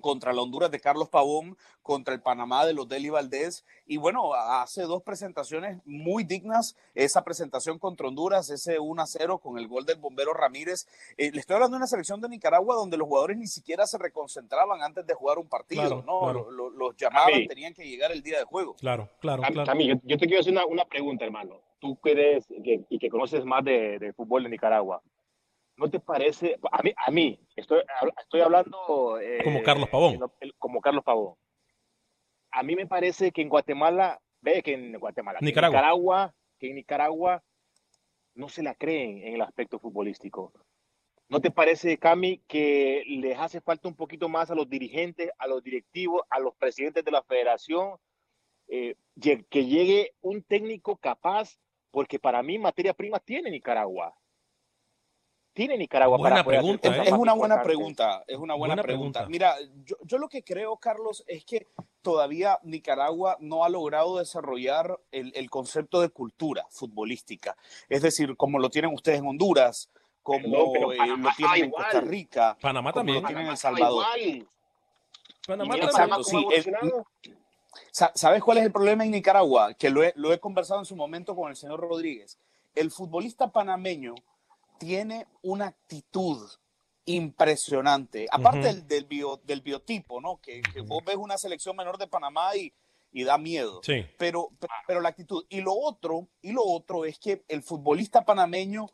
contra 0.00 0.32
la 0.32 0.42
Honduras 0.42 0.70
de 0.70 0.80
Carlos 0.80 1.08
Pavón, 1.08 1.56
contra 1.82 2.14
el 2.14 2.20
Panamá 2.20 2.66
de 2.66 2.72
los 2.72 2.88
Deli 2.88 3.10
Valdés. 3.10 3.64
Y 3.86 3.96
bueno, 3.96 4.34
hace 4.34 4.82
dos 4.82 5.02
presentaciones 5.02 5.80
muy 5.84 6.24
dignas. 6.24 6.76
Esa 6.94 7.24
presentación 7.24 7.78
contra 7.78 8.08
Honduras, 8.08 8.50
ese 8.50 8.78
1 8.78 9.02
a 9.02 9.06
0 9.06 9.38
con 9.38 9.58
el 9.58 9.68
gol 9.68 9.86
del 9.86 9.96
bombero 9.98 10.32
Ramírez. 10.32 10.86
Eh, 11.16 11.30
le 11.32 11.40
estoy 11.40 11.54
hablando 11.54 11.76
de 11.76 11.78
una 11.78 11.86
selección 11.86 12.20
de 12.20 12.28
Nicaragua 12.28 12.74
donde 12.74 12.96
los 12.96 13.08
jugadores 13.08 13.36
ni 13.38 13.46
siquiera 13.46 13.86
se 13.86 13.98
reconcentraban 13.98 14.82
antes 14.82 15.06
de 15.06 15.14
jugar 15.14 15.38
un 15.38 15.48
partido, 15.48 16.02
¿no? 16.02 16.32
Los, 16.50 16.96
llamaban, 16.96 17.46
tenían 17.46 17.74
que 17.74 17.84
llegar 17.84 18.12
el 18.12 18.22
día 18.22 18.38
de 18.38 18.44
juego. 18.44 18.74
Claro, 18.74 19.08
claro. 19.20 19.42
claro. 19.42 19.80
yo, 19.80 19.94
yo, 20.02 20.18
te 20.18 20.26
quiero 20.26 20.40
hacer 20.40 20.54
una, 20.68 20.84
pregunta, 20.84 21.24
hermano. 21.24 21.60
Tú 21.78 21.98
que 22.00 22.40
y 22.88 22.98
que 22.98 23.10
conoces 23.10 23.44
más 23.44 23.64
de, 23.64 23.98
de 23.98 24.12
fútbol 24.12 24.44
de 24.44 24.50
Nicaragua. 24.50 25.02
¿No 25.76 25.90
te 25.90 26.00
parece? 26.00 26.58
A 26.72 26.82
mí, 26.82 26.92
a 26.96 27.10
mí 27.10 27.38
estoy, 27.54 27.82
estoy 28.18 28.40
hablando... 28.40 29.18
Eh, 29.20 29.40
como 29.44 29.62
Carlos 29.62 29.88
Pavón. 29.90 30.18
Como 30.58 30.80
Carlos 30.80 31.04
Pavón. 31.04 31.34
A 32.50 32.62
mí 32.62 32.74
me 32.74 32.86
parece 32.86 33.30
que 33.30 33.42
en 33.42 33.50
Guatemala, 33.50 34.18
ve 34.40 34.62
que 34.62 34.72
en 34.72 34.98
Guatemala, 34.98 35.38
Nicaragua. 35.42 35.76
en 35.76 35.82
Nicaragua, 35.82 36.34
que 36.58 36.68
en 36.70 36.74
Nicaragua 36.76 37.44
no 38.34 38.48
se 38.48 38.62
la 38.62 38.74
creen 38.74 39.22
en 39.22 39.34
el 39.34 39.42
aspecto 39.42 39.78
futbolístico. 39.78 40.52
¿No 41.28 41.40
te 41.40 41.50
parece, 41.50 41.98
Cami, 41.98 42.38
que 42.46 43.02
les 43.06 43.38
hace 43.38 43.60
falta 43.60 43.88
un 43.88 43.96
poquito 43.96 44.28
más 44.28 44.50
a 44.50 44.54
los 44.54 44.70
dirigentes, 44.70 45.30
a 45.38 45.46
los 45.46 45.62
directivos, 45.62 46.22
a 46.30 46.38
los 46.38 46.54
presidentes 46.56 47.04
de 47.04 47.10
la 47.10 47.22
federación, 47.24 47.96
eh, 48.68 48.94
que 49.20 49.66
llegue 49.66 50.14
un 50.22 50.42
técnico 50.42 50.96
capaz? 50.96 51.58
Porque 51.90 52.18
para 52.18 52.42
mí 52.42 52.58
materia 52.58 52.94
prima 52.94 53.18
tiene 53.18 53.50
Nicaragua 53.50 54.14
tiene 55.56 55.78
Nicaragua 55.78 56.18
buena 56.18 56.44
pregunta, 56.44 57.02
es, 57.02 57.12
una 57.12 57.32
buena 57.32 57.62
pregunta, 57.62 58.22
es 58.26 58.36
una 58.36 58.54
buena, 58.54 58.76
pregunta. 58.76 59.26
Mira, 59.26 59.56
yo, 60.04 60.18
lo 60.18 60.28
que 60.28 60.44
creo, 60.44 60.76
Carlos, 60.76 61.24
es 61.26 61.46
que 61.46 61.66
todavía 62.02 62.60
Nicaragua 62.62 63.38
no 63.40 63.64
ha 63.64 63.70
logrado 63.70 64.18
desarrollar 64.18 65.00
el, 65.12 65.48
concepto 65.48 66.02
de 66.02 66.10
cultura 66.10 66.66
futbolística. 66.68 67.56
Es 67.88 68.02
decir, 68.02 68.36
como 68.36 68.58
lo 68.58 68.68
tienen 68.68 68.92
ustedes 68.92 69.20
en 69.20 69.28
Honduras, 69.28 69.90
como 70.22 70.92
eh, 70.92 70.98
lo 71.16 71.30
tienen 71.34 71.64
en 71.64 71.70
Costa 71.70 72.00
Rica, 72.02 72.58
Panamá 72.60 72.92
también. 72.92 73.22
lo 73.22 73.26
tienen 73.26 73.46
en 73.46 73.52
El 73.52 73.56
Salvador. 73.56 74.04
Panamá 75.46 75.78
también. 75.78 76.92
¿Sabes 77.90 78.42
cuál 78.42 78.58
es 78.58 78.64
el 78.64 78.72
problema 78.72 79.06
en 79.06 79.10
Nicaragua? 79.10 79.72
Que 79.72 79.88
lo 79.88 80.02
he, 80.02 80.12
lo 80.16 80.34
he 80.34 80.38
conversado 80.38 80.80
en 80.80 80.86
su 80.86 80.96
momento 80.96 81.34
con 81.34 81.48
el 81.48 81.56
señor 81.56 81.80
Rodríguez. 81.80 82.38
El 82.74 82.90
futbolista 82.90 83.50
panameño 83.50 84.16
tiene 84.78 85.26
una 85.42 85.66
actitud 85.66 86.48
impresionante. 87.06 88.26
Aparte 88.30 88.74
del, 88.82 89.04
bio, 89.04 89.40
del 89.44 89.60
biotipo, 89.60 90.20
¿no? 90.20 90.40
Que, 90.40 90.62
vos 90.84 91.04
ves 91.04 91.16
una 91.16 91.38
selección 91.38 91.76
menor 91.76 91.98
de 91.98 92.06
Panamá 92.06 92.50
y, 92.56 92.72
da 93.24 93.38
miedo. 93.38 93.80
Sí. 93.82 94.04
Pero, 94.18 94.50
pero 94.86 95.00
la 95.00 95.08
actitud. 95.08 95.46
Y 95.48 95.62
lo 95.62 95.72
otro, 95.72 96.28
y 96.42 96.52
lo 96.52 96.62
otro 96.64 97.04
es 97.04 97.18
que 97.18 97.44
el 97.48 97.62
futbolista 97.62 98.24
panameño 98.24 98.90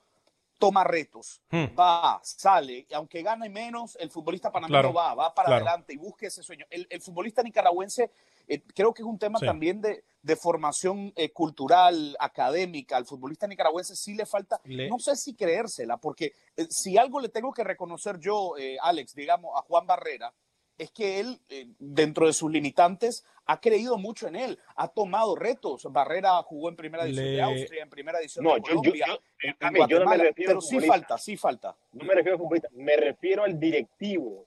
toma 0.58 0.84
retos, 0.84 1.42
hmm. 1.50 1.76
va, 1.76 2.20
sale, 2.22 2.86
y 2.88 2.94
aunque 2.94 3.20
gane 3.22 3.48
menos, 3.48 3.96
el 3.98 4.12
futbolista 4.12 4.52
panameño 4.52 4.92
va, 4.92 5.12
va 5.12 5.34
para 5.34 5.56
adelante 5.56 5.92
y 5.92 5.96
busca 5.96 6.28
ese 6.28 6.44
sueño. 6.44 6.64
El, 6.70 6.86
el 6.88 7.00
futbolista 7.00 7.42
nicaragüense 7.42 8.12
eh, 8.48 8.62
creo 8.74 8.92
que 8.92 9.02
es 9.02 9.06
un 9.06 9.18
tema 9.18 9.38
también 9.38 9.80
de, 9.80 10.04
de 10.22 10.36
formación 10.36 11.12
eh, 11.16 11.30
cultural, 11.30 12.16
académica. 12.18 12.96
Al 12.96 13.06
futbolista 13.06 13.46
nicaragüense 13.46 13.96
sí 13.96 14.14
le 14.14 14.26
falta, 14.26 14.60
no 14.64 14.98
sé 14.98 15.16
si 15.16 15.34
creérsela, 15.34 15.96
porque 15.96 16.34
eh, 16.56 16.66
si 16.68 16.98
algo 16.98 17.20
le 17.20 17.28
tengo 17.28 17.52
que 17.52 17.64
reconocer 17.64 18.18
yo, 18.18 18.54
Alex, 18.82 19.14
digamos, 19.14 19.52
a 19.56 19.62
Juan 19.62 19.86
Barrera, 19.86 20.32
es 20.78 20.90
que 20.90 21.20
él, 21.20 21.40
dentro 21.78 22.26
de 22.26 22.32
sus 22.32 22.50
limitantes, 22.50 23.24
ha 23.46 23.60
creído 23.60 23.98
mucho 23.98 24.26
en 24.26 24.36
él, 24.36 24.58
ha 24.74 24.88
tomado 24.88 25.36
retos. 25.36 25.86
Barrera 25.90 26.42
jugó 26.42 26.68
en 26.70 26.76
primera 26.76 27.04
edición 27.04 27.26
de 27.26 27.42
Austria, 27.42 27.82
en 27.82 27.90
primera 27.90 28.18
edición 28.18 28.44
de 28.44 28.60
Colombia, 28.62 29.06
yo, 29.88 30.00
no 30.00 30.10
me 30.10 30.16
refiero 30.16 30.50
pero 30.50 30.60
sí 30.60 30.80
falta, 30.80 31.18
sí 31.18 31.36
falta. 31.36 31.76
No 31.92 32.04
me 32.04 32.14
refiero 32.14 32.36
al 32.36 32.40
futbolista, 32.40 32.68
me 32.72 32.96
refiero 32.96 33.44
al 33.44 33.60
directivo, 33.60 34.46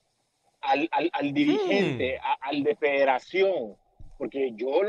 al, 0.61 0.89
al, 0.91 1.33
dirigente, 1.33 2.17
hmm. 2.17 2.37
al 2.41 2.63
de 2.63 2.75
federación 2.75 3.77
porque 4.17 4.51
yo, 4.55 4.81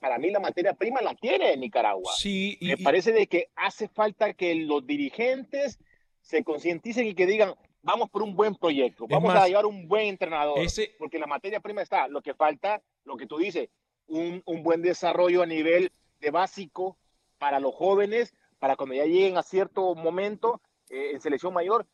para 0.00 0.18
mí 0.18 0.30
la 0.30 0.40
materia 0.40 0.74
prima 0.74 1.00
la 1.00 1.14
tiene 1.14 1.52
en 1.52 1.60
Nicaragua. 1.60 2.12
Sí, 2.16 2.58
Me 2.60 2.76
parece 2.76 3.12
de 3.12 3.26
que 3.26 3.48
hace 3.56 3.88
falta 3.88 4.34
que 4.34 4.54
los 4.54 4.86
dirigentes 4.86 5.78
se 6.20 6.44
concienticen 6.44 7.06
y 7.06 7.14
que 7.14 7.26
digan, 7.26 7.54
vamos 7.82 8.10
por 8.10 8.22
un 8.22 8.34
buen 8.34 8.54
proyecto, 8.54 9.06
vamos 9.08 9.34
a 9.34 9.46
llevar 9.46 9.66
un 9.66 9.88
buen 9.88 10.06
entrenador, 10.06 10.58
porque 10.98 11.18
la 11.18 11.26
materia 11.26 11.60
prima 11.60 11.82
está, 11.82 12.08
lo 12.08 12.20
que 12.22 12.34
falta, 12.34 12.82
lo 13.04 13.16
que 13.16 13.26
tú 13.26 13.38
dices, 13.38 13.68
un, 14.08 14.42
un 14.44 14.62
buen 14.62 14.82
desarrollo 14.82 15.42
a 15.42 15.46
nivel 15.46 15.92
de 16.20 16.30
básico 16.30 16.96
para 17.38 17.60
los 17.60 17.74
jóvenes, 17.74 18.34
para 18.58 18.76
cuando 18.76 18.94
ya 18.94 19.04
lleguen 19.04 19.36
a 19.36 19.42
cierto 19.42 19.94
momento 19.94 20.60
eh, 20.88 21.10
en 21.12 21.20
selección 21.20 21.52
mayor, 21.52 21.86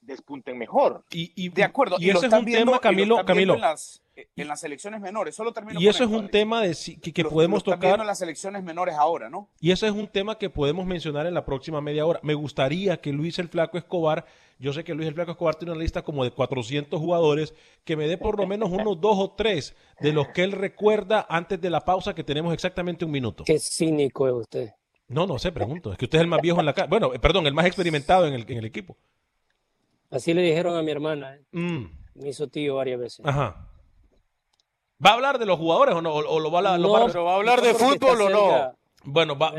despunten 0.00 0.58
mejor. 0.58 1.04
Y, 1.10 1.48
de 1.50 1.64
acuerdo. 1.64 1.96
Y, 1.98 2.10
ese 2.10 2.26
es 2.26 2.32
un 2.32 2.44
tema, 2.44 2.78
Camilo. 2.78 3.24
Camilo. 3.24 3.56
Las, 3.56 4.02
en 4.36 4.48
las 4.48 4.60
selecciones 4.60 5.00
menores. 5.00 5.34
Solo 5.34 5.52
termino 5.52 5.80
y 5.80 5.88
eso 5.88 6.04
es 6.04 6.10
un 6.10 6.28
tema 6.28 6.62
de, 6.62 6.76
que, 7.00 7.12
que 7.12 7.24
podemos 7.24 7.62
tocar. 7.62 8.00
en 8.00 8.06
las 8.06 8.18
selecciones 8.18 8.62
menores 8.62 8.94
ahora, 8.96 9.28
¿no? 9.28 9.48
Y 9.60 9.70
eso 9.70 9.86
es 9.86 9.92
un 9.92 10.08
tema 10.08 10.38
que 10.38 10.50
podemos 10.50 10.86
mencionar 10.86 11.26
en 11.26 11.34
la 11.34 11.44
próxima 11.44 11.80
media 11.80 12.06
hora. 12.06 12.20
Me 12.22 12.34
gustaría 12.34 13.00
que 13.00 13.12
Luis 13.12 13.38
el 13.38 13.48
Flaco 13.48 13.78
Escobar, 13.78 14.26
yo 14.58 14.72
sé 14.72 14.84
que 14.84 14.94
Luis 14.94 15.08
el 15.08 15.14
Flaco 15.14 15.32
Escobar 15.32 15.54
tiene 15.54 15.72
una 15.72 15.80
lista 15.80 16.02
como 16.02 16.24
de 16.24 16.30
400 16.30 16.98
jugadores, 16.98 17.54
que 17.84 17.96
me 17.96 18.06
dé 18.06 18.18
por 18.18 18.38
lo 18.38 18.46
menos 18.46 18.70
unos 18.70 19.00
dos 19.00 19.18
o 19.18 19.32
tres 19.32 19.74
de 20.00 20.12
los 20.12 20.28
que 20.28 20.44
él 20.44 20.52
recuerda 20.52 21.26
antes 21.28 21.60
de 21.60 21.70
la 21.70 21.84
pausa, 21.84 22.14
que 22.14 22.24
tenemos 22.24 22.52
exactamente 22.52 23.04
un 23.04 23.10
minuto. 23.10 23.44
Qué 23.44 23.58
cínico 23.58 24.26
es 24.26 24.34
usted. 24.34 24.70
No, 25.08 25.26
no 25.26 25.38
sé, 25.38 25.50
pregunto. 25.50 25.92
Es 25.92 25.98
que 25.98 26.04
usted 26.04 26.18
es 26.18 26.22
el 26.22 26.28
más 26.28 26.40
viejo 26.40 26.60
en 26.60 26.66
la 26.66 26.72
casa. 26.72 26.86
Bueno, 26.86 27.10
perdón, 27.20 27.46
el 27.46 27.54
más 27.54 27.66
experimentado 27.66 28.26
en 28.26 28.34
el, 28.34 28.44
en 28.48 28.58
el 28.58 28.64
equipo. 28.64 28.96
Así 30.10 30.34
le 30.34 30.42
dijeron 30.42 30.76
a 30.76 30.82
mi 30.82 30.90
hermana. 30.90 31.36
¿eh? 31.36 31.42
Mm. 31.52 31.84
Me 32.14 32.28
hizo 32.28 32.48
tío 32.48 32.76
varias 32.76 33.00
veces. 33.00 33.24
Ajá. 33.24 33.69
¿Va 35.04 35.10
a 35.10 35.12
hablar 35.14 35.38
de 35.38 35.46
los 35.46 35.58
jugadores 35.58 35.94
o 35.94 36.02
no? 36.02 36.12
¿O, 36.14 36.40
lo 36.40 36.50
va 36.50 36.58
a, 36.74 36.78
no, 36.78 36.92
va 36.92 37.32
a 37.32 37.36
hablar 37.36 37.62
de 37.62 37.74
fútbol 37.74 38.20
o 38.22 38.28
no? 38.28 38.74
Bueno, 39.04 39.38
va, 39.38 39.54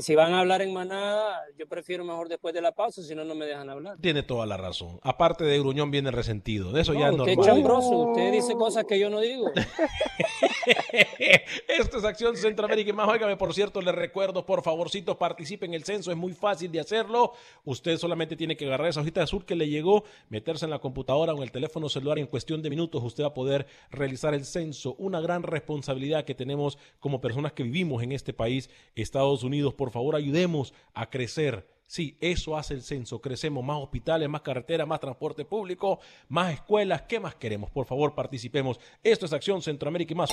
si, 0.00 0.14
van 0.14 0.34
a 0.34 0.40
hablar 0.40 0.62
en 0.62 0.72
manada, 0.72 1.40
yo 1.58 1.66
prefiero 1.66 2.04
mejor 2.04 2.28
después 2.28 2.52
de 2.54 2.60
la 2.60 2.72
pausa, 2.72 3.02
si 3.02 3.14
no, 3.14 3.24
no 3.24 3.34
me 3.34 3.46
dejan 3.46 3.70
hablar. 3.70 3.96
Tiene 4.00 4.22
toda 4.22 4.46
la 4.46 4.56
razón. 4.56 5.00
Aparte 5.02 5.44
de 5.44 5.58
Gruñón 5.58 5.90
viene 5.90 6.10
resentido. 6.10 6.70
De 6.72 6.82
eso 6.82 6.92
ya 6.92 7.08
es 7.08 7.14
usted 7.14 7.36
normal. 7.36 7.80
usted 8.10 8.32
dice 8.32 8.54
cosas 8.54 8.84
que 8.84 8.98
yo 8.98 9.08
no 9.08 9.20
digo. 9.20 9.50
Esto 11.68 11.98
es 11.98 12.04
Acción 12.04 12.36
Centroamérica 12.36 12.90
y 12.90 12.92
más. 12.92 13.08
Óigame, 13.08 13.36
por 13.36 13.54
cierto, 13.54 13.80
les 13.80 13.94
recuerdo, 13.94 14.44
por 14.46 14.62
favorcito, 14.62 15.18
participe 15.18 15.66
en 15.66 15.74
el 15.74 15.84
censo. 15.84 16.10
Es 16.10 16.16
muy 16.16 16.32
fácil 16.32 16.70
de 16.72 16.80
hacerlo. 16.80 17.32
Usted 17.64 17.98
solamente 17.98 18.36
tiene 18.36 18.56
que 18.56 18.66
agarrar 18.66 18.88
esa 18.88 19.00
hojita 19.00 19.22
azul 19.22 19.44
que 19.44 19.54
le 19.54 19.68
llegó, 19.68 20.04
meterse 20.28 20.64
en 20.64 20.70
la 20.70 20.78
computadora 20.78 21.32
o 21.32 21.36
en 21.36 21.42
el 21.42 21.52
teléfono 21.52 21.88
celular 21.88 22.18
y 22.18 22.22
en 22.22 22.26
cuestión 22.26 22.62
de 22.62 22.70
minutos 22.70 23.02
usted 23.02 23.24
va 23.24 23.28
a 23.28 23.34
poder 23.34 23.66
realizar 23.90 24.34
el 24.34 24.44
censo. 24.44 24.94
Una 24.98 25.20
gran 25.20 25.42
responsabilidad 25.42 26.24
que 26.24 26.34
tenemos 26.34 26.78
como 27.00 27.20
personas 27.20 27.52
que 27.52 27.62
vivimos 27.62 28.02
en 28.02 28.12
este 28.12 28.32
país, 28.32 28.70
Estados 28.94 29.42
Unidos 29.42 29.74
por 29.74 29.90
favor, 29.90 30.16
ayudemos 30.16 30.74
a 30.94 31.10
crecer. 31.10 31.66
Sí, 31.86 32.16
eso 32.20 32.56
hace 32.56 32.74
el 32.74 32.82
censo. 32.82 33.20
Crecemos 33.20 33.62
más 33.62 33.76
hospitales, 33.80 34.28
más 34.28 34.40
carreteras, 34.40 34.88
más 34.88 35.00
transporte 35.00 35.44
público, 35.44 36.00
más 36.28 36.54
escuelas. 36.54 37.02
¿Qué 37.02 37.20
más 37.20 37.34
queremos? 37.34 37.70
Por 37.70 37.86
favor, 37.86 38.14
participemos. 38.14 38.80
Esto 39.02 39.26
es 39.26 39.32
Acción 39.32 39.60
Centroamérica 39.62 40.12
y 40.12 40.16
más. 40.16 40.30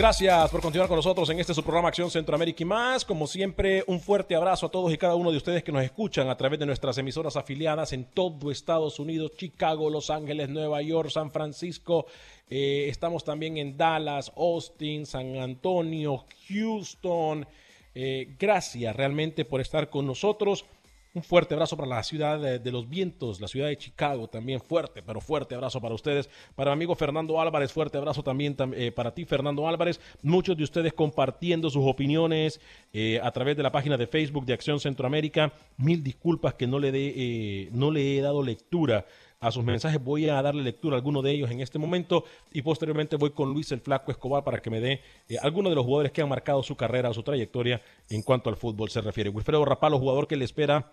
Gracias 0.00 0.50
por 0.50 0.62
continuar 0.62 0.88
con 0.88 0.96
nosotros 0.96 1.28
en 1.28 1.40
este 1.40 1.52
su 1.52 1.62
programa 1.62 1.88
Acción 1.88 2.10
Centroamérica 2.10 2.62
y 2.62 2.64
más. 2.64 3.04
Como 3.04 3.26
siempre, 3.26 3.84
un 3.86 4.00
fuerte 4.00 4.34
abrazo 4.34 4.64
a 4.64 4.70
todos 4.70 4.90
y 4.94 4.96
cada 4.96 5.14
uno 5.14 5.30
de 5.30 5.36
ustedes 5.36 5.62
que 5.62 5.72
nos 5.72 5.84
escuchan 5.84 6.30
a 6.30 6.38
través 6.38 6.58
de 6.58 6.64
nuestras 6.64 6.96
emisoras 6.96 7.36
afiliadas 7.36 7.92
en 7.92 8.06
todo 8.06 8.50
Estados 8.50 8.98
Unidos, 8.98 9.32
Chicago, 9.36 9.90
Los 9.90 10.08
Ángeles, 10.08 10.48
Nueva 10.48 10.80
York, 10.80 11.10
San 11.10 11.30
Francisco. 11.30 12.06
Eh, 12.48 12.86
estamos 12.88 13.24
también 13.24 13.58
en 13.58 13.76
Dallas, 13.76 14.32
Austin, 14.38 15.04
San 15.04 15.36
Antonio, 15.36 16.24
Houston. 16.48 17.46
Eh, 17.94 18.36
gracias 18.38 18.96
realmente 18.96 19.44
por 19.44 19.60
estar 19.60 19.90
con 19.90 20.06
nosotros. 20.06 20.64
Un 21.12 21.24
fuerte 21.24 21.54
abrazo 21.54 21.76
para 21.76 21.88
la 21.88 22.04
ciudad 22.04 22.38
de, 22.38 22.70
los 22.70 22.88
vientos, 22.88 23.40
la 23.40 23.48
ciudad 23.48 23.66
de 23.66 23.76
Chicago 23.76 24.28
también 24.28 24.60
fuerte, 24.60 25.02
pero 25.02 25.20
fuerte 25.20 25.56
abrazo 25.56 25.80
para 25.80 25.92
ustedes. 25.92 26.30
Para 26.54 26.70
mi 26.70 26.74
amigo 26.74 26.94
Fernando 26.94 27.40
Álvarez, 27.40 27.72
fuerte 27.72 27.98
abrazo 27.98 28.22
también 28.22 28.56
eh, 28.76 28.92
para 28.92 29.12
ti, 29.12 29.24
Fernando 29.24 29.66
Álvarez. 29.66 30.00
Muchos 30.22 30.56
de 30.56 30.62
ustedes 30.62 30.92
compartiendo 30.92 31.68
sus 31.68 31.84
opiniones 31.84 32.60
eh, 32.92 33.18
a 33.24 33.32
través 33.32 33.56
de 33.56 33.64
la 33.64 33.72
página 33.72 33.96
de 33.96 34.06
Facebook 34.06 34.46
de 34.46 34.52
Acción 34.52 34.78
Centroamérica. 34.78 35.52
Mil 35.78 36.00
disculpas 36.04 36.54
que 36.54 36.68
no 36.68 36.78
le, 36.78 36.92
de, 36.92 37.12
eh, 37.16 37.68
no 37.72 37.90
le 37.90 38.16
he 38.16 38.20
dado 38.20 38.44
lectura 38.44 39.04
a 39.40 39.50
sus 39.50 39.64
mensajes. 39.64 40.02
Voy 40.02 40.28
a 40.28 40.40
darle 40.42 40.62
lectura 40.62 40.96
a 40.96 40.98
alguno 40.98 41.22
de 41.22 41.30
ellos 41.30 41.50
en 41.50 41.60
este 41.60 41.78
momento 41.78 42.24
y 42.52 42.60
posteriormente 42.60 43.16
voy 43.16 43.30
con 43.30 43.52
Luis 43.52 43.72
el 43.72 43.80
Flaco 43.80 44.10
Escobar 44.10 44.44
para 44.44 44.60
que 44.60 44.68
me 44.68 44.80
dé 44.80 45.00
eh, 45.28 45.36
algunos 45.40 45.70
de 45.70 45.76
los 45.76 45.84
jugadores 45.84 46.12
que 46.12 46.20
han 46.20 46.28
marcado 46.28 46.62
su 46.62 46.76
carrera 46.76 47.08
o 47.08 47.14
su 47.14 47.22
trayectoria 47.22 47.80
en 48.10 48.22
cuanto 48.22 48.50
al 48.50 48.56
fútbol 48.56 48.90
se 48.90 49.00
refiere. 49.00 49.30
Wilfredo 49.30 49.64
Rapalo, 49.64 49.98
jugador 49.98 50.28
que 50.28 50.36
le 50.36 50.44
espera 50.44 50.92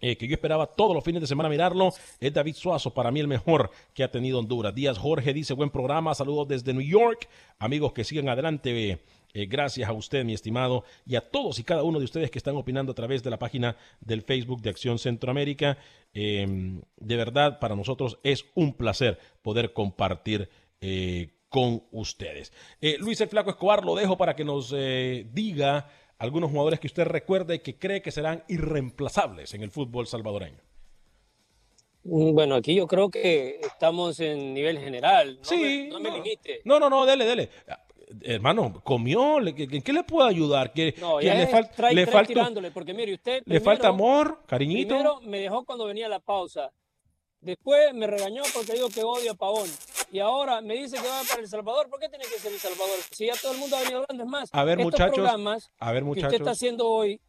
eh, 0.00 0.16
que 0.16 0.28
yo 0.28 0.34
esperaba 0.34 0.66
todos 0.66 0.94
los 0.94 1.02
fines 1.02 1.20
de 1.20 1.26
semana 1.26 1.48
mirarlo, 1.48 1.90
es 2.20 2.32
David 2.32 2.54
Suazo, 2.54 2.94
para 2.94 3.10
mí 3.10 3.20
el 3.20 3.26
mejor 3.26 3.70
que 3.94 4.04
ha 4.04 4.10
tenido 4.10 4.38
Honduras. 4.38 4.74
Díaz 4.74 4.96
Jorge 4.98 5.32
dice, 5.32 5.54
buen 5.54 5.70
programa, 5.70 6.14
saludos 6.14 6.46
desde 6.46 6.72
New 6.72 6.86
York, 6.86 7.28
amigos 7.58 7.92
que 7.94 8.04
sigan 8.04 8.28
adelante. 8.28 9.00
Eh, 9.34 9.46
gracias 9.46 9.88
a 9.88 9.92
usted, 9.92 10.24
mi 10.24 10.34
estimado, 10.34 10.84
y 11.04 11.16
a 11.16 11.20
todos 11.20 11.58
y 11.58 11.64
cada 11.64 11.82
uno 11.82 11.98
de 11.98 12.04
ustedes 12.04 12.30
que 12.30 12.38
están 12.38 12.56
opinando 12.56 12.92
a 12.92 12.94
través 12.94 13.22
de 13.22 13.30
la 13.30 13.38
página 13.38 13.76
del 14.00 14.22
Facebook 14.22 14.62
de 14.62 14.70
Acción 14.70 14.98
Centroamérica. 14.98 15.78
Eh, 16.14 16.80
de 16.96 17.16
verdad, 17.16 17.58
para 17.58 17.76
nosotros 17.76 18.18
es 18.22 18.46
un 18.54 18.74
placer 18.74 19.18
poder 19.42 19.72
compartir 19.72 20.48
eh, 20.80 21.30
con 21.48 21.82
ustedes. 21.92 22.52
Eh, 22.80 22.96
Luis 22.98 23.20
el 23.20 23.28
Flaco 23.28 23.50
Escobar, 23.50 23.84
lo 23.84 23.94
dejo 23.94 24.16
para 24.16 24.34
que 24.34 24.44
nos 24.44 24.70
diga 24.70 25.90
algunos 26.18 26.50
jugadores 26.50 26.80
que 26.80 26.88
usted 26.88 27.04
recuerde 27.04 27.56
y 27.56 27.58
que 27.60 27.78
cree 27.78 28.02
que 28.02 28.10
serán 28.10 28.44
irreemplazables 28.48 29.54
en 29.54 29.62
el 29.62 29.70
fútbol 29.70 30.06
salvadoreño. 30.06 30.60
Mm, 32.04 32.34
Bueno, 32.34 32.56
aquí 32.56 32.74
yo 32.74 32.86
creo 32.86 33.10
que 33.10 33.60
estamos 33.60 34.18
en 34.20 34.54
nivel 34.54 34.78
general. 34.78 35.36
No 35.38 35.44
Sí, 35.44 35.56
me, 35.56 35.88
no 35.88 36.00
me 36.00 36.10
limite. 36.10 36.60
No, 36.64 36.80
no, 36.80 36.90
no, 36.90 37.06
dele, 37.06 37.24
dele. 37.24 37.50
Hermano, 38.22 38.80
comió, 38.82 39.38
¿Le- 39.40 39.54
¿en 39.56 39.82
qué 39.82 39.92
le 39.92 40.02
puedo 40.04 40.26
ayudar? 40.26 40.72
¿Que, 40.72 40.94
No, 40.98 41.18
que 41.18 41.26
le, 41.26 41.48
fal- 41.50 41.70
trae- 41.74 41.94
le 41.94 42.04
trae 42.04 42.12
falta, 42.12 42.28
tirándole, 42.28 42.70
porque 42.70 42.94
mire, 42.94 43.14
usted 43.14 43.38
le 43.38 43.42
primero- 43.44 43.64
falta 43.64 43.88
amor, 43.88 44.42
cariñito? 44.46 44.88
Primero 44.94 45.20
me 45.22 45.40
dejó 45.40 45.64
cuando 45.64 45.84
venía 45.86 46.08
la 46.08 46.18
pausa. 46.20 46.70
Después 47.40 47.94
me 47.94 48.06
regañó 48.06 48.42
porque 48.54 48.72
digo 48.72 48.88
que 48.88 49.02
odio 49.04 49.32
a 49.32 49.34
Pavón. 49.34 49.68
Y 50.10 50.18
ahora 50.20 50.60
me 50.60 50.74
dice 50.74 50.96
que 50.96 51.06
va 51.06 51.20
para 51.28 51.40
El 51.42 51.48
Salvador. 51.48 51.88
¿Por 51.88 52.00
qué 52.00 52.08
tiene 52.08 52.24
que 52.24 52.38
ser 52.38 52.52
El 52.52 52.58
Salvador? 52.58 52.96
Si 53.12 53.26
ya 53.26 53.34
todo 53.40 53.52
el 53.52 53.58
mundo 53.58 53.76
ha 53.76 53.80
venido 53.80 54.00
hablando. 54.00 54.24
Es 54.24 54.28
más, 54.30 54.48
A 54.52 54.64
ver, 54.64 54.80
estos 54.80 54.92
muchachos, 54.92 55.14
programas 55.14 55.70
a 55.78 55.92
ver, 55.92 56.02
que 56.02 56.08
usted 56.08 56.22
muchachos. 56.22 56.40
está 56.40 56.50
haciendo 56.52 56.88
hoy, 56.88 57.20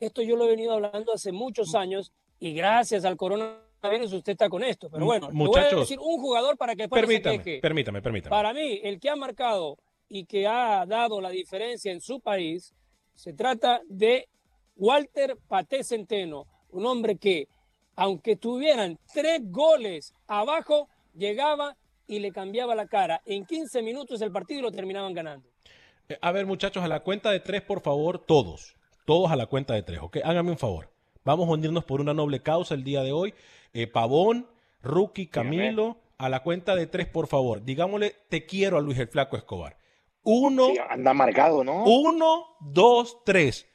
esto 0.00 0.22
yo 0.22 0.36
lo 0.36 0.44
he 0.44 0.48
venido 0.50 0.72
hablando 0.72 1.12
hace 1.12 1.32
muchos 1.32 1.74
años 1.74 2.12
y 2.38 2.54
gracias 2.54 3.04
al 3.04 3.16
coronavirus 3.16 4.12
usted 4.12 4.32
está 4.32 4.48
con 4.48 4.62
esto. 4.64 4.88
Pero 4.90 5.04
bueno, 5.04 5.26
le 5.30 5.32
voy 5.36 5.42
a 5.44 5.46
Muchachos, 5.48 5.80
decir 5.80 5.98
un 6.00 6.18
jugador 6.20 6.56
para 6.56 6.74
que 6.74 6.84
después 6.84 7.02
no 7.02 7.06
se 7.08 7.12
Permítame, 7.14 7.42
queje. 7.42 7.60
permítame, 7.60 8.00
permítame. 8.00 8.30
Para 8.30 8.54
mí, 8.54 8.80
el 8.82 8.98
que 9.00 9.10
ha 9.10 9.16
marcado 9.16 9.76
y 10.14 10.26
que 10.26 10.46
ha 10.46 10.86
dado 10.86 11.20
la 11.20 11.30
diferencia 11.30 11.90
en 11.90 12.00
su 12.00 12.20
país, 12.20 12.72
se 13.16 13.32
trata 13.32 13.80
de 13.88 14.28
Walter 14.76 15.36
Paté 15.48 15.82
Centeno, 15.82 16.46
un 16.70 16.86
hombre 16.86 17.16
que, 17.16 17.48
aunque 17.96 18.36
tuvieran 18.36 18.96
tres 19.12 19.40
goles 19.42 20.14
abajo, 20.28 20.88
llegaba 21.16 21.76
y 22.06 22.20
le 22.20 22.30
cambiaba 22.30 22.76
la 22.76 22.86
cara. 22.86 23.22
En 23.26 23.44
15 23.44 23.82
minutos 23.82 24.22
el 24.22 24.30
partido 24.30 24.62
lo 24.62 24.70
terminaban 24.70 25.14
ganando. 25.14 25.48
Eh, 26.08 26.16
A 26.20 26.30
ver, 26.30 26.46
muchachos, 26.46 26.84
a 26.84 26.88
la 26.88 27.00
cuenta 27.00 27.32
de 27.32 27.40
tres, 27.40 27.62
por 27.62 27.80
favor, 27.80 28.20
todos. 28.20 28.76
Todos 29.06 29.32
a 29.32 29.36
la 29.36 29.46
cuenta 29.46 29.74
de 29.74 29.82
tres, 29.82 29.98
¿ok? 30.00 30.18
Háganme 30.22 30.52
un 30.52 30.58
favor. 30.58 30.90
Vamos 31.24 31.48
a 31.48 31.52
unirnos 31.54 31.84
por 31.84 32.00
una 32.00 32.14
noble 32.14 32.40
causa 32.40 32.74
el 32.74 32.84
día 32.84 33.02
de 33.02 33.10
hoy. 33.10 33.34
Eh, 33.72 33.88
Pavón, 33.88 34.46
Rookie, 34.80 35.26
Camilo, 35.26 35.96
a 36.18 36.28
la 36.28 36.44
cuenta 36.44 36.76
de 36.76 36.86
tres, 36.86 37.08
por 37.08 37.26
favor. 37.26 37.64
Digámosle, 37.64 38.14
te 38.28 38.46
quiero 38.46 38.78
a 38.78 38.80
Luis 38.80 38.96
el 39.00 39.08
Flaco 39.08 39.36
Escobar. 39.36 39.76
Uno, 40.24 40.68
anda 40.88 41.10
amargado, 41.10 41.62
¿no? 41.62 41.84
uno, 41.84 42.56
dos, 42.60 43.18
tres. 43.24 43.66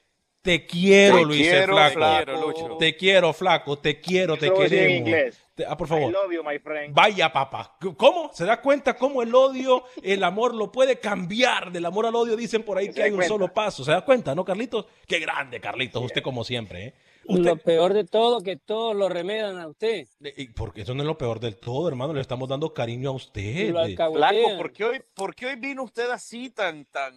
Te 0.41 0.65
quiero, 0.65 1.17
Te 1.17 1.25
Luis 1.25 1.41
quiero, 1.41 1.73
Flaco. 1.73 1.93
Flaco. 1.95 2.31
Lucho. 2.41 2.77
Te 2.77 2.95
quiero, 2.95 3.33
Flaco. 3.33 3.77
Te 3.77 3.99
quiero, 3.99 4.37
te 4.37 4.49
decía 4.49 4.63
en 4.63 4.69
queremos. 4.69 4.97
inglés. 4.99 5.45
Te- 5.53 5.65
ah, 5.65 5.75
por 5.75 5.87
I 5.87 5.89
favor. 5.89 6.11
love 6.13 6.31
you, 6.31 6.43
my 6.43 6.57
friend. 6.59 6.93
Vaya, 6.95 7.31
papá. 7.31 7.75
¿Cómo? 7.97 8.31
¿Se 8.33 8.45
da 8.45 8.61
cuenta 8.61 8.95
cómo 8.95 9.21
el 9.21 9.35
odio, 9.35 9.83
el 10.01 10.23
amor 10.23 10.55
lo 10.55 10.71
puede 10.71 10.97
cambiar? 10.99 11.73
Del 11.73 11.85
amor 11.85 12.05
al 12.05 12.15
odio 12.15 12.37
dicen 12.37 12.63
por 12.63 12.77
ahí 12.77 12.89
que 12.91 13.03
hay 13.03 13.09
un 13.11 13.17
cuenta. 13.17 13.33
solo 13.33 13.53
paso. 13.53 13.83
¿Se 13.83 13.91
da 13.91 14.01
cuenta, 14.05 14.33
no, 14.33 14.45
Carlitos? 14.45 14.85
Qué 15.05 15.19
grande, 15.19 15.59
Carlitos. 15.59 16.01
Usted 16.03 16.23
como 16.23 16.45
siempre, 16.45 16.85
¿eh? 16.87 16.93
Lo 17.29 17.57
peor 17.57 17.93
de 17.93 18.03
todo, 18.05 18.41
que 18.41 18.57
todos 18.57 18.95
lo 18.95 19.07
remedan 19.07 19.57
a 19.59 19.67
usted. 19.67 20.07
Y 20.35 20.47
Porque 20.49 20.81
eso 20.81 20.93
no 20.95 21.03
es 21.03 21.07
lo 21.07 21.17
peor 21.17 21.39
del 21.39 21.57
todo, 21.57 21.87
hermano. 21.87 22.13
Le 22.13 22.21
estamos 22.21 22.49
dando 22.49 22.73
cariño 22.73 23.09
a 23.09 23.13
usted. 23.13 23.69
Lo 23.71 23.85
Flaco, 24.13 24.57
¿por 24.57 24.71
qué 24.73 24.83
hoy, 24.85 25.01
por 25.13 25.35
qué 25.35 25.45
hoy 25.47 25.55
vino 25.57 25.83
usted 25.83 26.09
así 26.09 26.49
tan, 26.49 26.85
tan, 26.85 27.13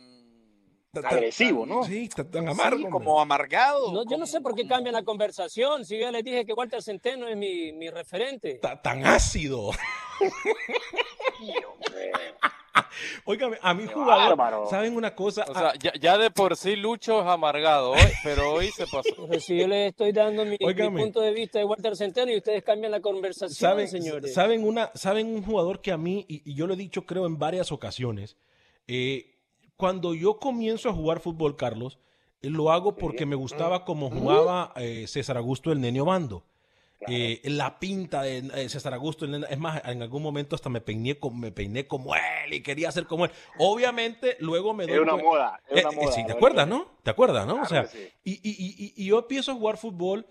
tan- 0.92 1.06
Agresivo, 1.06 1.64
¿no? 1.64 1.82
Sí, 1.84 2.08
tan, 2.08 2.30
tan 2.30 2.44
sí, 2.44 2.50
amargo. 2.50 2.90
como 2.90 3.20
amargado? 3.20 3.92
No, 3.92 4.04
yo 4.08 4.18
no 4.18 4.26
sé 4.26 4.40
por 4.42 4.54
qué 4.54 4.66
cambian 4.66 4.92
la 4.94 5.02
conversación. 5.02 5.84
Si 5.86 5.94
yo 5.96 6.02
ya 6.02 6.12
les 6.12 6.22
dije 6.24 6.44
que 6.44 6.52
Walter 6.52 6.82
Centeno 6.82 7.26
es 7.28 7.36
mi, 7.36 7.72
mi 7.72 7.88
referente. 7.88 8.58
Ta- 8.60 8.80
Tan 8.82 9.06
ácido. 9.06 9.70
Óigame, 13.24 13.58
a 13.60 13.74
mi 13.74 13.86
jugador, 13.86 14.36
bárbaro. 14.36 14.66
¿saben 14.68 14.96
una 14.96 15.14
cosa? 15.14 15.44
O 15.48 15.54
sea, 15.54 15.68
Ah, 15.68 15.72
ya, 15.80 15.92
ya 16.00 16.18
de 16.18 16.30
por 16.30 16.56
sí 16.56 16.76
Lucho 16.76 17.20
es 17.20 17.26
amargado, 17.26 17.92
hoy, 17.92 18.12
pero 18.24 18.52
hoy 18.52 18.70
se 18.70 18.86
pasó. 18.86 19.28
Si 19.40 19.58
yo 19.58 19.66
les 19.68 19.90
estoy 19.90 20.12
dando 20.12 20.44
mi, 20.44 20.56
punto 20.58 21.20
de 21.20 21.32
vista 21.32 21.58
de 21.58 21.64
Walter 21.64 21.96
Centeno 21.96 22.32
y 22.32 22.36
ustedes 22.38 22.62
cambian 22.62 22.92
la 22.92 23.00
conversación, 23.00 23.54
¿Saben, 23.54 23.88
señores. 23.88 24.34
¿saben, 24.34 24.64
una, 24.64 24.90
¿Saben 24.94 25.26
un 25.34 25.42
jugador 25.42 25.80
que 25.80 25.92
a 25.92 25.96
mí, 25.96 26.24
y, 26.28 26.50
y 26.50 26.54
yo 26.54 26.66
lo 26.66 26.74
he 26.74 26.76
dicho 26.76 27.06
creo 27.06 27.26
en 27.26 27.38
varias 27.38 27.72
ocasiones, 27.72 28.36
eh, 28.86 29.36
cuando 29.76 30.14
yo 30.14 30.38
comienzo 30.38 30.88
a 30.88 30.92
jugar 30.92 31.20
fútbol, 31.20 31.56
Carlos, 31.56 31.98
eh, 32.40 32.50
lo 32.50 32.70
hago 32.70 32.96
porque 32.96 33.26
me 33.26 33.36
gustaba 33.36 33.84
como 33.84 34.10
jugaba 34.10 34.72
eh, 34.76 35.06
César 35.06 35.36
Augusto 35.36 35.72
el 35.72 35.80
Nene 35.80 36.00
Eh, 37.08 37.40
la 37.44 37.78
pinta 37.78 38.22
de 38.22 38.38
eh, 38.54 38.68
César 38.68 38.94
Augusto, 38.94 39.24
es 39.24 39.58
más, 39.58 39.82
en 39.84 40.02
algún 40.02 40.22
momento 40.22 40.54
hasta 40.56 40.68
me 40.68 40.80
peiné, 40.80 41.18
como, 41.18 41.36
me 41.38 41.50
peiné 41.52 41.86
como 41.86 42.14
él 42.14 42.52
y 42.52 42.62
quería 42.62 42.92
ser 42.92 43.06
como 43.06 43.24
él. 43.24 43.30
Obviamente, 43.58 44.36
luego 44.40 44.74
me 44.74 44.84
doy 44.84 44.94
Era 44.94 45.02
una 45.02 45.16
moda, 45.16 45.60
una 45.70 45.80
Eh, 45.80 45.96
moda, 45.96 46.12
sí, 46.12 46.24
¿te 46.26 46.32
acuerdas, 46.32 46.68
no? 46.68 46.86
¿Te 47.02 47.10
acuerdas, 47.10 47.46
no? 47.46 47.62
o 47.62 47.66
sea, 47.66 47.86
sí. 47.86 48.08
y, 48.24 48.32
y- 48.42 48.92
y- 48.96 49.04
yo 49.06 49.18
empiezo 49.20 49.52
a 49.52 49.54
jugar 49.54 49.76
fútbol 49.78 50.26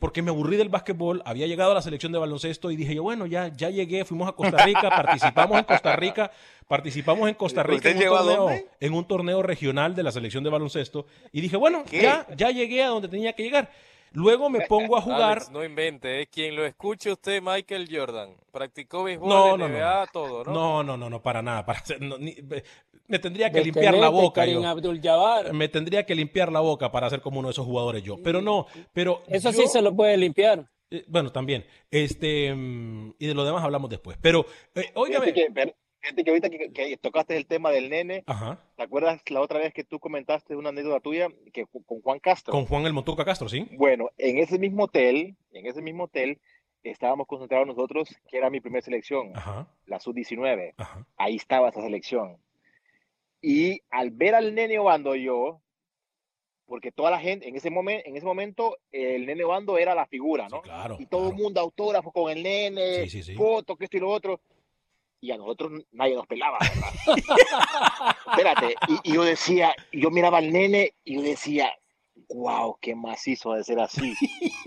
porque 0.00 0.22
me 0.22 0.30
aburrí 0.30 0.56
del 0.56 0.70
básquetbol, 0.70 1.20
había 1.26 1.46
llegado 1.46 1.72
a 1.72 1.74
la 1.74 1.82
selección 1.82 2.10
de 2.10 2.18
baloncesto 2.18 2.70
y 2.70 2.76
dije 2.76 2.94
yo, 2.94 3.02
bueno, 3.02 3.26
ya, 3.26 3.48
ya 3.48 3.68
llegué, 3.68 4.06
fuimos 4.06 4.26
a 4.26 4.32
Costa 4.32 4.64
Rica, 4.64 4.88
participamos 4.88 5.58
en 5.58 5.64
Costa 5.64 5.94
Rica, 5.96 6.30
participamos 6.66 7.28
en 7.28 7.34
Costa 7.34 7.62
Rica 7.62 7.90
¿Usted 7.90 8.00
en 8.00 8.08
un, 8.08 8.16
torneo, 8.16 8.50
en 8.80 8.94
un 8.94 9.04
torneo 9.06 9.42
regional 9.42 9.94
de 9.94 10.02
la 10.02 10.10
selección 10.10 10.42
de 10.42 10.48
baloncesto 10.48 11.04
y 11.32 11.42
dije, 11.42 11.58
bueno, 11.58 11.84
¿Qué? 11.90 12.00
ya, 12.00 12.26
ya 12.34 12.50
llegué 12.50 12.82
a 12.82 12.88
donde 12.88 13.08
tenía 13.08 13.34
que 13.34 13.42
llegar. 13.42 13.70
Luego 14.14 14.48
me 14.48 14.60
pongo 14.68 14.96
a 14.96 15.00
jugar. 15.02 15.22
Alex, 15.38 15.50
no 15.50 15.62
invente, 15.64 16.22
¿eh? 16.22 16.26
quien 16.28 16.56
lo 16.56 16.64
escuche 16.64 17.12
usted, 17.12 17.42
Michael 17.42 17.88
Jordan. 17.90 18.34
Practicó 18.50 19.04
béisbol, 19.04 19.28
No, 19.28 19.56
no, 19.58 19.68
NBA, 19.68 20.00
no. 20.06 20.06
todo, 20.12 20.44
¿no? 20.44 20.52
No, 20.52 20.82
no, 20.82 20.96
no, 20.96 21.10
no, 21.10 21.20
para 21.22 21.42
nada. 21.42 21.66
Para 21.66 21.82
no, 22.00 22.16
ni- 22.18 22.36
me 23.06 23.18
tendría 23.18 23.50
que 23.50 23.60
limpiar 23.62 23.94
la 23.94 24.08
boca. 24.08 24.46
Yo. 24.46 24.60
Me 25.52 25.68
tendría 25.68 26.06
que 26.06 26.14
limpiar 26.14 26.50
la 26.50 26.60
boca 26.60 26.90
para 26.90 27.10
ser 27.10 27.20
como 27.20 27.40
uno 27.40 27.48
de 27.48 27.52
esos 27.52 27.66
jugadores 27.66 28.02
yo. 28.02 28.16
Pero 28.22 28.40
no, 28.40 28.66
pero. 28.92 29.22
Eso 29.28 29.50
yo- 29.50 29.58
sí 29.62 29.66
se 29.68 29.82
lo 29.82 29.94
puede 29.94 30.16
limpiar. 30.16 30.64
Eh, 30.90 31.04
bueno, 31.08 31.30
también. 31.32 31.66
Este, 31.90 32.54
mm, 32.54 33.14
y 33.18 33.26
de 33.26 33.34
lo 33.34 33.44
demás 33.44 33.64
hablamos 33.64 33.90
después. 33.90 34.16
Pero, 34.20 34.46
eh, 34.74 34.90
óigame. 34.94 35.32
Fíjate 36.04 36.22
que, 36.22 36.30
ahorita 36.30 36.50
que, 36.50 36.70
que 36.70 36.96
tocaste 36.98 37.34
el 37.34 37.46
tema 37.46 37.70
del 37.70 37.88
nene, 37.88 38.24
Ajá. 38.26 38.60
¿te 38.76 38.82
acuerdas 38.82 39.22
la 39.30 39.40
otra 39.40 39.58
vez 39.58 39.72
que 39.72 39.84
tú 39.84 39.98
comentaste 39.98 40.54
una 40.54 40.68
anécdota 40.68 41.00
tuya 41.00 41.28
que 41.50 41.64
con 41.86 42.02
Juan 42.02 42.18
Castro? 42.18 42.52
Con 42.52 42.66
Juan 42.66 42.84
el 42.84 42.92
Montuca 42.92 43.24
Castro, 43.24 43.48
¿sí? 43.48 43.66
Bueno, 43.72 44.10
en 44.18 44.36
ese 44.36 44.58
mismo 44.58 44.84
hotel, 44.84 45.34
en 45.52 45.64
ese 45.66 45.80
mismo 45.80 46.04
hotel, 46.04 46.38
estábamos 46.82 47.26
concentrados 47.26 47.66
nosotros, 47.66 48.14
que 48.28 48.36
era 48.36 48.50
mi 48.50 48.60
primera 48.60 48.82
selección, 48.82 49.32
Ajá. 49.34 49.66
la 49.86 49.98
sub-19. 49.98 50.74
Ajá. 50.76 51.06
Ahí 51.16 51.36
estaba 51.36 51.70
esa 51.70 51.80
selección. 51.80 52.36
Y 53.40 53.80
al 53.88 54.10
ver 54.10 54.34
al 54.34 54.54
nene 54.54 54.78
Obando 54.78 55.14
yo, 55.14 55.62
porque 56.66 56.92
toda 56.92 57.10
la 57.10 57.18
gente, 57.18 57.48
en 57.48 57.56
ese, 57.56 57.70
momento 57.70 58.06
en 58.06 58.16
ese 58.18 58.26
momento, 58.26 58.76
el 58.92 59.24
nene 59.24 59.44
Obando 59.44 59.78
era 59.78 59.94
la 59.94 60.04
figura, 60.06 60.48
¿no? 60.50 60.60
claro. 60.60 60.98
y 61.00 61.06
todo 61.06 61.30
el 61.30 61.34
mundo 61.34 61.62
autógrafo 61.62 62.12
con 62.12 62.30
el 62.30 62.42
nene, 62.42 63.04
Sí, 63.04 63.22
sí, 63.22 63.22
sí. 63.22 63.34
fotos, 63.34 63.78
que 63.78 63.84
esto 63.84 63.96
y 63.96 64.00
lo 64.00 64.10
otro. 64.10 64.38
Y 65.24 65.30
a 65.32 65.38
nosotros 65.38 65.72
nadie 65.92 66.14
nos 66.16 66.26
pelaba, 66.26 66.58
¿verdad? 66.60 67.16
Espérate, 68.30 68.74
y, 68.88 69.10
y 69.10 69.14
yo 69.14 69.24
decía, 69.24 69.74
yo 69.90 70.10
miraba 70.10 70.36
al 70.38 70.52
nene 70.52 70.92
y 71.02 71.14
yo 71.14 71.22
decía, 71.22 71.72
wow, 72.28 72.76
qué 72.80 72.94
macizo 72.94 73.54
de 73.54 73.64
ser 73.64 73.80
así. 73.80 74.12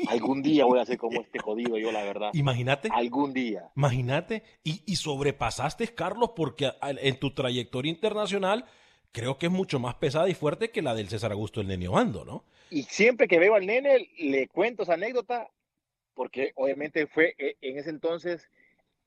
Algún 0.08 0.42
día 0.42 0.66
voy 0.66 0.80
a 0.80 0.86
ser 0.86 0.98
como 0.98 1.22
este 1.22 1.38
jodido 1.38 1.78
yo, 1.78 1.92
la 1.92 2.04
verdad. 2.04 2.32
Imagínate. 2.34 2.90
Algún 2.92 3.34
día. 3.34 3.70
Imagínate. 3.76 4.42
Y, 4.64 4.82
y 4.86 4.96
sobrepasaste, 4.96 5.88
Carlos, 5.94 6.32
porque 6.36 6.66
a- 6.68 6.76
en 6.92 7.20
tu 7.20 7.34
trayectoria 7.36 7.92
internacional 7.92 8.66
creo 9.12 9.38
que 9.38 9.46
es 9.48 9.52
mucho 9.52 9.80
más 9.80 9.94
pesada 9.96 10.28
y 10.28 10.34
fuerte 10.34 10.72
que 10.72 10.82
la 10.82 10.96
del 10.96 11.10
César 11.10 11.32
Augusto 11.32 11.62
el 11.62 11.68
Nene 11.68 11.88
Obando, 11.88 12.26
¿no? 12.26 12.46
Y 12.72 12.82
siempre 12.84 13.28
que 13.28 13.38
veo 13.38 13.54
al 13.54 13.66
nene, 13.68 14.10
le 14.18 14.48
cuento 14.48 14.84
esa 14.84 14.96
anécdota, 14.96 15.50
porque 16.16 16.52
obviamente 16.56 17.06
fue 17.08 17.36
eh, 17.38 17.56
en 17.62 17.78
ese 17.78 17.92
entonces, 17.92 18.50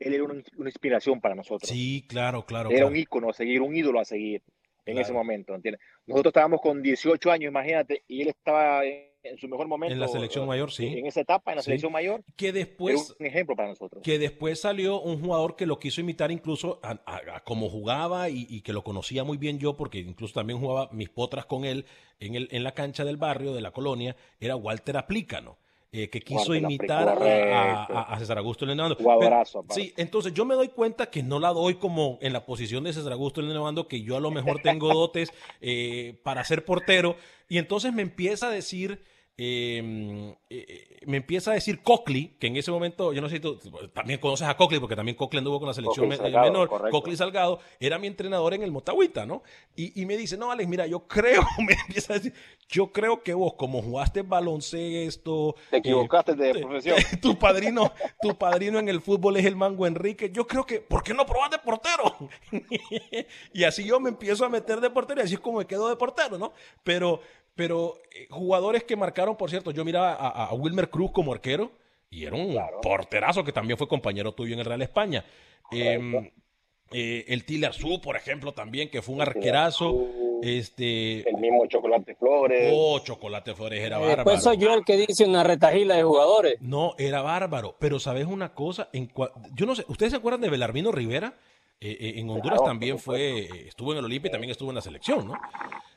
él 0.01 0.15
era 0.15 0.25
una, 0.25 0.43
una 0.57 0.69
inspiración 0.69 1.21
para 1.21 1.35
nosotros. 1.37 1.69
Sí, 1.71 2.05
claro, 2.09 2.45
claro. 2.45 2.71
Era 2.71 2.79
claro. 2.79 2.89
un 2.91 2.97
ícono 2.97 3.31
a 3.31 3.33
seguir, 3.33 3.63
un 3.63 3.77
ídolo 3.77 4.01
a 4.01 4.05
seguir 4.05 4.43
en 4.87 4.95
Claro. 4.95 5.01
ese 5.03 5.13
momento, 5.13 5.55
¿entiendes? 5.55 5.81
Nosotros 6.07 6.31
estábamos 6.31 6.61
con 6.61 6.83
18 6.83 7.31
años, 7.31 7.51
imagínate, 7.51 8.03
y 8.09 8.23
él 8.23 8.29
estaba 8.29 8.85
en, 8.85 9.11
en 9.23 9.37
su 9.37 9.47
mejor 9.47 9.69
momento. 9.69 9.93
En 9.93 10.01
la 10.01 10.09
selección 10.09 10.49
mayor, 10.49 10.73
sí. 10.73 10.87
En 10.87 11.07
esa 11.07 11.21
etapa, 11.21 11.53
en 11.53 11.57
la 11.57 11.63
Sí. 11.63 11.67
selección 11.67 11.93
mayor. 11.93 12.25
Que 12.35 12.51
después, 12.53 13.15
un 13.21 13.27
ejemplo 13.27 13.55
para 13.55 13.69
nosotros. 13.69 14.03
que 14.03 14.19
después 14.19 14.59
salió 14.59 14.99
un 15.01 15.21
jugador 15.21 15.55
que 15.55 15.67
lo 15.67 15.79
quiso 15.79 16.01
imitar 16.01 16.31
incluso 16.33 16.81
a, 16.83 16.99
a- 17.05 17.37
a 17.37 17.41
cómo 17.45 17.69
jugaba 17.69 18.31
y, 18.31 18.47
y 18.49 18.63
que 18.63 18.73
lo 18.73 18.83
conocía 18.83 19.23
muy 19.23 19.37
bien 19.37 19.59
yo, 19.59 19.77
porque 19.77 19.99
incluso 19.99 20.33
también 20.35 20.59
jugaba 20.59 20.89
mis 20.93 21.11
potras 21.11 21.45
con 21.45 21.67
él 21.67 21.85
en, 22.19 22.35
el, 22.35 22.49
en 22.51 22.65
la 22.65 22.73
cancha 22.73 23.05
del 23.05 23.19
barrio, 23.19 23.53
de 23.53 23.61
la 23.61 23.73
colonia, 23.73 24.17
era 24.41 24.57
Walter 24.57 24.97
Aplícano. 24.97 25.59
Eh, 25.93 26.09
que 26.09 26.21
quiso 26.21 26.55
imitar 26.55 27.09
a, 27.09 28.17
César 28.19 28.39
Augusto 28.39 28.65
aparte. 29.59 29.83
Sí, 29.83 29.93
entonces 29.97 30.33
yo 30.33 30.45
me 30.45 30.55
doy 30.55 30.69
cuenta 30.69 31.11
que 31.11 31.23
no 31.23 31.41
la 31.41 31.49
doy 31.53 31.75
como 31.75 32.19
en 32.21 32.33
la 32.33 32.47
posición 32.47 32.85
de 32.85 32.93
César 32.93 33.13
Augusto 33.13 33.43
Lenando, 33.43 33.89
que 33.89 34.03
yo 34.03 34.17
a 34.17 34.21
lo 34.21 34.31
mejor 34.31 34.61
tengo 34.63 34.95
dotes 34.95 35.33
eh, 35.61 36.15
para 36.23 36.45
ser 36.45 36.65
portero, 36.65 37.17
y 37.49 37.59
entonces 37.59 37.93
me 37.93 38.03
empieza 38.03 38.47
a 38.47 38.51
decir 38.51 39.03
eh, 39.43 40.35
eh, 40.51 40.99
me 41.07 41.17
empieza 41.17 41.51
a 41.51 41.55
decir 41.55 41.83
Cochli, 41.83 42.35
que 42.39 42.49
en 42.49 42.57
ese 42.59 42.71
momento, 42.71 43.15
yo 43.15 43.23
no 43.23 43.29
sé 43.31 43.37
si 43.37 43.41
tú 43.41 43.59
también 43.95 44.21
conoces 44.21 44.47
a 44.47 44.55
Cochli, 44.57 44.79
porque 44.79 44.95
también 44.97 45.17
Cochli 45.17 45.39
anduvo 45.39 45.59
con 45.59 45.67
la 45.69 45.73
selección 45.73 46.07
Cochli 46.07 46.19
me- 46.19 46.23
Salgado, 46.23 46.53
menor. 46.53 46.69
correcto. 46.69 47.01
Cochli 47.01 47.17
Salgado 47.17 47.59
era 47.79 47.99
mi 47.99 48.07
entrenador 48.07 48.53
en 48.53 48.63
el 48.63 48.71
Motagüita, 48.71 49.25
¿no? 49.25 49.43
Y, 49.77 49.99
y 50.01 50.05
me 50.05 50.19
dice, 50.19 50.37
no, 50.37 50.51
Alex, 50.51 50.69
mira, 50.69 50.87
yo 50.87 51.07
creo, 51.09 51.43
me 51.67 51.73
empieza 51.73 52.13
a 52.13 52.17
decir, 52.17 52.35
yo 52.69 52.93
creo 52.93 53.23
que 53.23 53.33
vos, 53.33 53.55
como 53.55 53.81
jugaste 53.81 54.21
baloncesto, 54.23 55.55
Te 55.71 55.77
eh, 55.77 55.79
equivocaste 55.79 56.35
de 56.35 56.53
te- 56.53 56.61
profesión. 56.61 56.97
tu 57.23 57.39
padrino, 57.39 57.93
tu 58.21 58.37
padrino 58.37 58.79
en 58.79 58.91
el 58.91 59.01
fútbol 59.01 59.39
es 59.39 59.47
el 59.47 59.57
Mango 59.57 59.87
Enrique. 59.87 60.31
Yo 60.31 60.47
creo 60.47 60.67
que, 60.67 60.81
¿por 60.81 61.03
qué 61.03 61.15
no 61.15 61.25
probas 61.25 61.51
de 61.51 61.59
portero? 61.59 62.15
y 63.55 63.65
así 63.65 63.85
yo 63.85 64.01
me 64.01 64.11
empiezo 64.11 64.45
a 64.45 64.49
meter 64.49 64.81
de 64.81 64.91
portero 64.91 65.21
y 65.21 65.25
así 65.25 65.35
es 65.35 65.41
como 65.41 65.59
me 65.59 65.67
quedo 65.67 65.89
de 65.89 65.97
portero, 65.97 66.39
¿no? 66.39 66.53
Pero, 66.85 67.21
pero 67.55 67.95
eh, 68.15 68.27
jugadores 68.31 68.85
que 68.85 68.97
marcaron, 68.97 69.37
por 69.37 69.51
cierto, 69.51 69.71
yo 69.71 69.85
miraba 69.85 70.13
a, 70.15 70.47
a 70.47 70.55
Wilmer 70.55 70.89
Cruz 70.91 71.11
como 71.13 71.33
arquero 71.33 71.73
y 72.11 72.25
era 72.25 72.37
un 72.37 72.59
porterazo 72.83 73.45
que 73.45 73.53
también 73.53 73.77
fue 73.79 73.87
compañero 73.89 74.33
tuyo 74.33 74.55
en 74.55 74.61
el 74.61 74.67
Real 74.67 74.83
España. 74.83 75.25
Eh, 75.71 76.33
eh, 76.93 77.25
el 77.29 77.45
Tile 77.45 77.67
Arzú, 77.67 78.01
por 78.01 78.17
ejemplo, 78.17 78.53
también, 78.53 78.91
que 78.91 79.01
fue 79.03 79.15
un 79.15 79.21
arquerazo. 79.23 80.07
Este, 80.43 81.29
El 81.29 81.37
mismo 81.37 81.67
Chocolate 81.67 82.15
Flores. 82.17 82.73
oh, 82.75 82.99
Chocolate 83.01 83.55
Flores 83.55 83.81
era 83.85 83.99
bárbaro. 83.99 84.17
Después 84.25 84.43
soy 84.43 84.57
yo 84.57 84.73
el 84.75 84.85
que 84.85 84.97
dice 84.97 85.25
una 85.27 85.45
retajila 85.45 85.97
de 85.97 86.03
jugadores. 86.03 86.55
No, 86.61 86.95
era 86.99 87.21
bárbaro. 87.23 87.77
Pero 87.79 88.01
sabes 88.01 88.27
una 88.27 88.55
cosa, 88.55 88.89
en 88.95 89.09
cua- 89.11 89.31
yo 89.55 89.67
no 89.67 89.75
sé, 89.77 89.85
¿ustedes 89.89 90.13
se 90.13 90.17
acuerdan 90.17 90.41
de 90.41 90.49
Belarmino 90.49 90.91
Rivera? 90.93 91.35
Eh, 91.83 91.97
eh, 91.99 92.13
en 92.21 92.29
Honduras 92.29 92.59
Claro, 92.59 92.65
también 92.65 92.99
fue, 92.99 93.41
eh, 93.41 93.49
estuvo 93.69 93.93
en 93.93 93.99
el 93.99 94.05
Olimpia 94.05 94.29
y 94.29 94.33
también 94.33 94.51
estuvo 94.51 94.69
en 94.71 94.75
la 94.77 94.83
selección, 94.83 95.27
¿no? 95.29 95.35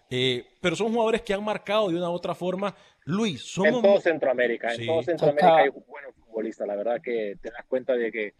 Eh, 0.09 0.45
pero 0.61 0.77
son 0.77 0.93
jugadores 0.93 1.23
que 1.23 1.33
han 1.33 1.43
marcado 1.43 1.89
de 1.89 1.97
una 1.97 2.09
u 2.09 2.13
otra 2.13 2.33
forma. 2.33 2.73
Luis, 3.03 3.41
somos 3.41 3.75
En 3.75 3.81
todo 3.81 3.99
Centroamérica, 3.99 4.69
Sí. 4.75 4.81
en 4.83 4.87
todo 4.87 5.03
Centroamérica 5.03 5.57
hay 5.57 5.69
buenos 5.69 6.15
futbolistas. 6.15 6.67
La 6.67 6.75
verdad 6.75 7.01
que 7.01 7.35
te 7.41 7.51
das 7.51 7.65
cuenta 7.67 7.93
de 7.93 8.11
que 8.13 8.33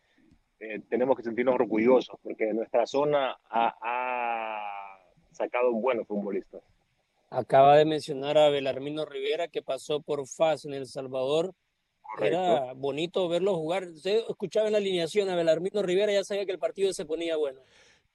eh, 0.60 0.80
tenemos 0.90 1.18
que 1.18 1.24
sentirnos 1.24 1.56
orgullosos 1.56 2.18
porque 2.24 2.54
nuestra 2.54 2.86
zona 2.88 3.38
ha, 3.50 3.76
ha 3.82 5.00
sacado 5.32 5.74
buenos 5.74 6.08
futbolistas. 6.08 6.62
Acaba 7.30 7.76
de 7.76 7.84
mencionar 7.84 8.38
a 8.38 8.50
Belarmino 8.50 9.04
Rivera 9.04 9.50
que 9.50 9.62
pasó 9.62 10.00
por 10.00 10.26
FAS 10.28 10.64
en 10.66 10.74
El 10.76 10.86
Salvador. 10.86 11.54
Era 12.22 12.74
bonito 12.74 13.28
verlo 13.28 13.56
jugar. 13.56 13.88
Usted 13.90 14.24
escuchaba 14.30 14.68
en 14.68 14.74
la 14.74 14.78
alineación 14.80 15.30
a 15.30 15.36
Belarmino 15.36 15.82
Rivera, 15.82 16.12
ya 16.14 16.24
sabía 16.24 16.46
que 16.46 16.52
el 16.52 16.60
partido 16.60 16.94
se 16.94 17.06
ponía 17.06 17.36
bueno. 17.38 17.62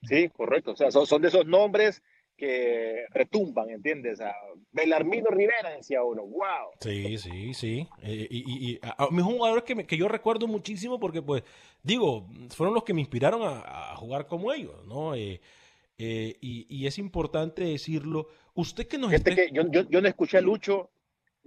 Sí, 0.03 0.29
correcto. 0.29 0.72
O 0.72 0.77
sea, 0.77 0.90
son, 0.90 1.07
son 1.07 1.22
de 1.22 1.29
esos 1.29 1.44
nombres 1.46 2.03
que 2.37 3.05
retumban, 3.11 3.68
¿entiendes? 3.68 4.18
Sea, 4.18 4.33
Belarmino 4.70 5.27
Rivera 5.31 5.70
decía 5.77 6.05
uno, 6.05 6.22
wow. 6.24 6.70
Sí, 6.81 7.18
sí, 7.18 7.53
sí. 7.53 7.88
Eh, 8.03 8.29
y, 8.31 8.38
y- 8.38 8.70
y 8.74 8.79
a, 8.81 8.90
a 9.03 9.07
son 9.09 9.22
jugadores 9.24 9.64
que, 9.64 9.74
me- 9.74 9.87
que 9.87 9.96
yo 9.96 10.07
recuerdo 10.07 10.46
muchísimo 10.46 11.01
porque, 11.01 11.20
pues, 11.20 11.42
digo, 11.83 12.29
fueron 12.51 12.74
los 12.74 12.85
que 12.85 12.94
me 12.94 13.01
inspiraron 13.01 13.42
a, 13.42 13.90
a 13.92 13.96
jugar 13.96 14.29
como 14.29 14.53
ellos, 14.53 14.87
¿no? 14.87 15.16
Eh, 15.16 15.40
eh, 15.98 16.37
y, 16.40 16.64
y 16.68 16.87
es 16.87 16.96
importante 16.98 17.64
decirlo. 17.64 18.29
Usted 18.55 18.87
que 18.87 18.98
nos 18.98 19.11
Gente 19.11 19.33
esté- 19.33 19.46
que 19.48 19.53
yo, 19.53 19.64
yo, 19.68 19.83
yo 19.90 20.01
no 20.01 20.07
escuché 20.07 20.38
a 20.38 20.40
Lucho 20.40 20.90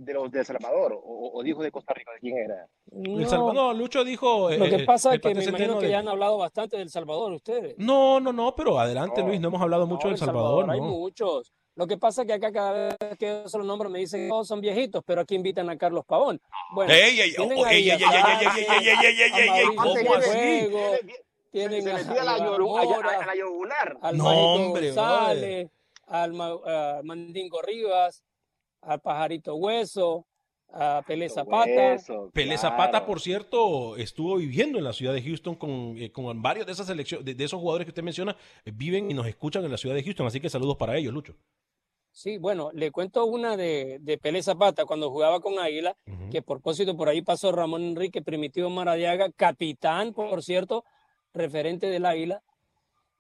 de 0.04 0.14
los 0.14 0.32
de 0.32 0.40
El 0.40 0.46
Salvador 0.46 0.94
o, 0.94 1.32
o 1.34 1.44
dijo 1.44 1.62
de 1.64 1.72
Costa 1.72 1.94
Rica, 1.94 2.12
¿de 2.14 2.20
quién 2.20 2.38
era? 2.38 2.68
El 2.92 3.28
Salva- 3.28 3.54
no, 3.54 3.74
Lucho 3.74 4.04
dijo. 4.04 4.50
Lo 4.52 4.66
que 4.66 4.76
eh, 4.76 4.86
pasa 4.86 5.14
es 5.16 5.22
que 5.22 5.34
me 5.36 5.44
imagino 5.44 5.78
que 5.80 5.86
de- 5.86 5.92
ya 5.92 6.00
han 6.00 6.08
hablado 6.08 6.38
bastante 6.38 6.78
del 6.78 6.90
Salvador 6.90 7.32
ustedes. 7.34 7.76
No, 7.78 8.20
no, 8.20 8.34
no, 8.34 8.56
pero 8.56 8.80
adelante, 8.80 9.22
Luis, 9.22 9.40
no 9.40 9.50
hemos 9.50 9.62
hablado 9.62 9.86
mucho 9.88 10.08
No, 10.08 10.10
del 10.12 10.18
Salvador, 10.20 10.70
Hay 10.72 10.80
¿no? 10.80 10.88
muchos. 10.88 11.54
Lo 11.76 11.88
que 11.88 11.98
pasa 11.98 12.22
es 12.24 12.28
que 12.28 12.34
acá 12.34 12.52
cada 12.52 12.72
vez 12.74 12.98
que 13.18 13.26
yo 13.28 13.48
se 13.50 13.58
los 13.58 13.66
nombro 13.66 13.90
me 13.90 14.00
dicen 14.00 14.24
que 14.24 14.30
todos 14.30 14.48
son 14.48 14.60
viejitos, 14.60 15.04
pero 15.06 15.22
aquí 15.22 15.36
invitan 15.36 15.70
a 15.70 15.78
Carlos 15.78 16.04
Pavón. 16.06 16.42
Bueno, 16.74 16.92
Ey, 16.94 17.20
ey, 17.22 17.32
tienen 17.34 17.58
oh, 17.58 17.66
Se 21.98 22.20
a 22.20 22.24
la, 22.24 23.36
yugular. 23.36 23.98
al 24.02 24.18
No, 24.18 24.30
hombre, 24.56 24.88
González, 24.88 25.70
al 26.08 26.34
Mandingo 27.04 27.62
Rivas, 27.62 28.24
al 28.82 29.00
Pajarito 29.00 29.56
Hueso, 29.56 30.26
a 30.74 31.04
Pelé 31.06 31.30
Zapata. 31.30 31.94
Eso, 31.94 32.30
Pelé 32.34 32.56
claro. 32.56 32.62
Zapata, 32.62 33.06
por 33.06 33.20
cierto, 33.20 33.98
estuvo 33.98 34.38
viviendo 34.38 34.78
en 34.78 34.84
la 34.84 34.94
ciudad 34.94 35.14
de 35.14 35.22
Houston 35.22 35.56
con, 35.56 35.96
eh, 35.98 36.12
con 36.12 36.42
varios 36.42 36.66
de 36.66 36.72
esas 36.72 36.88
selecciones, 36.88 37.26
de, 37.26 37.36
de 37.36 37.44
esos 37.44 37.60
jugadores 37.60 37.86
que 37.86 37.92
usted 37.92 38.04
menciona, 38.04 38.36
eh, 38.66 38.72
viven 38.74 39.12
y 39.12 39.14
nos 39.14 39.28
escuchan 39.28 39.66
en 39.66 39.72
la 39.72 39.78
ciudad 39.78 39.96
de 39.96 40.04
Houston, 40.04 40.28
así 40.28 40.40
que 40.40 40.50
saludos 40.50 40.78
para 40.78 40.98
ellos, 40.98 41.14
Lucho. 41.14 41.36
Sí, 42.14 42.38
bueno, 42.38 42.72
le 42.74 42.92
cuento 42.92 43.26
una 43.26 43.56
de, 43.56 43.98
de 44.02 44.18
Pelé 44.18 44.44
Zapata 44.44 44.84
cuando 44.84 45.10
jugaba 45.10 45.40
con 45.40 45.60
Águila, 45.60 45.96
que 46.30 46.40
a 46.40 46.42
propósito 46.42 46.98
por 46.98 47.08
ahí 47.08 47.22
pasó 47.22 47.54
Ramón 47.54 47.84
Enrique 47.84 48.22
Primitivo 48.22 48.70
Maradiaga, 48.70 49.32
capitán, 49.32 50.14
por 50.14 50.44
cierto, 50.44 50.84
referente 51.34 51.88
del 51.88 52.06
Águila. 52.06 52.44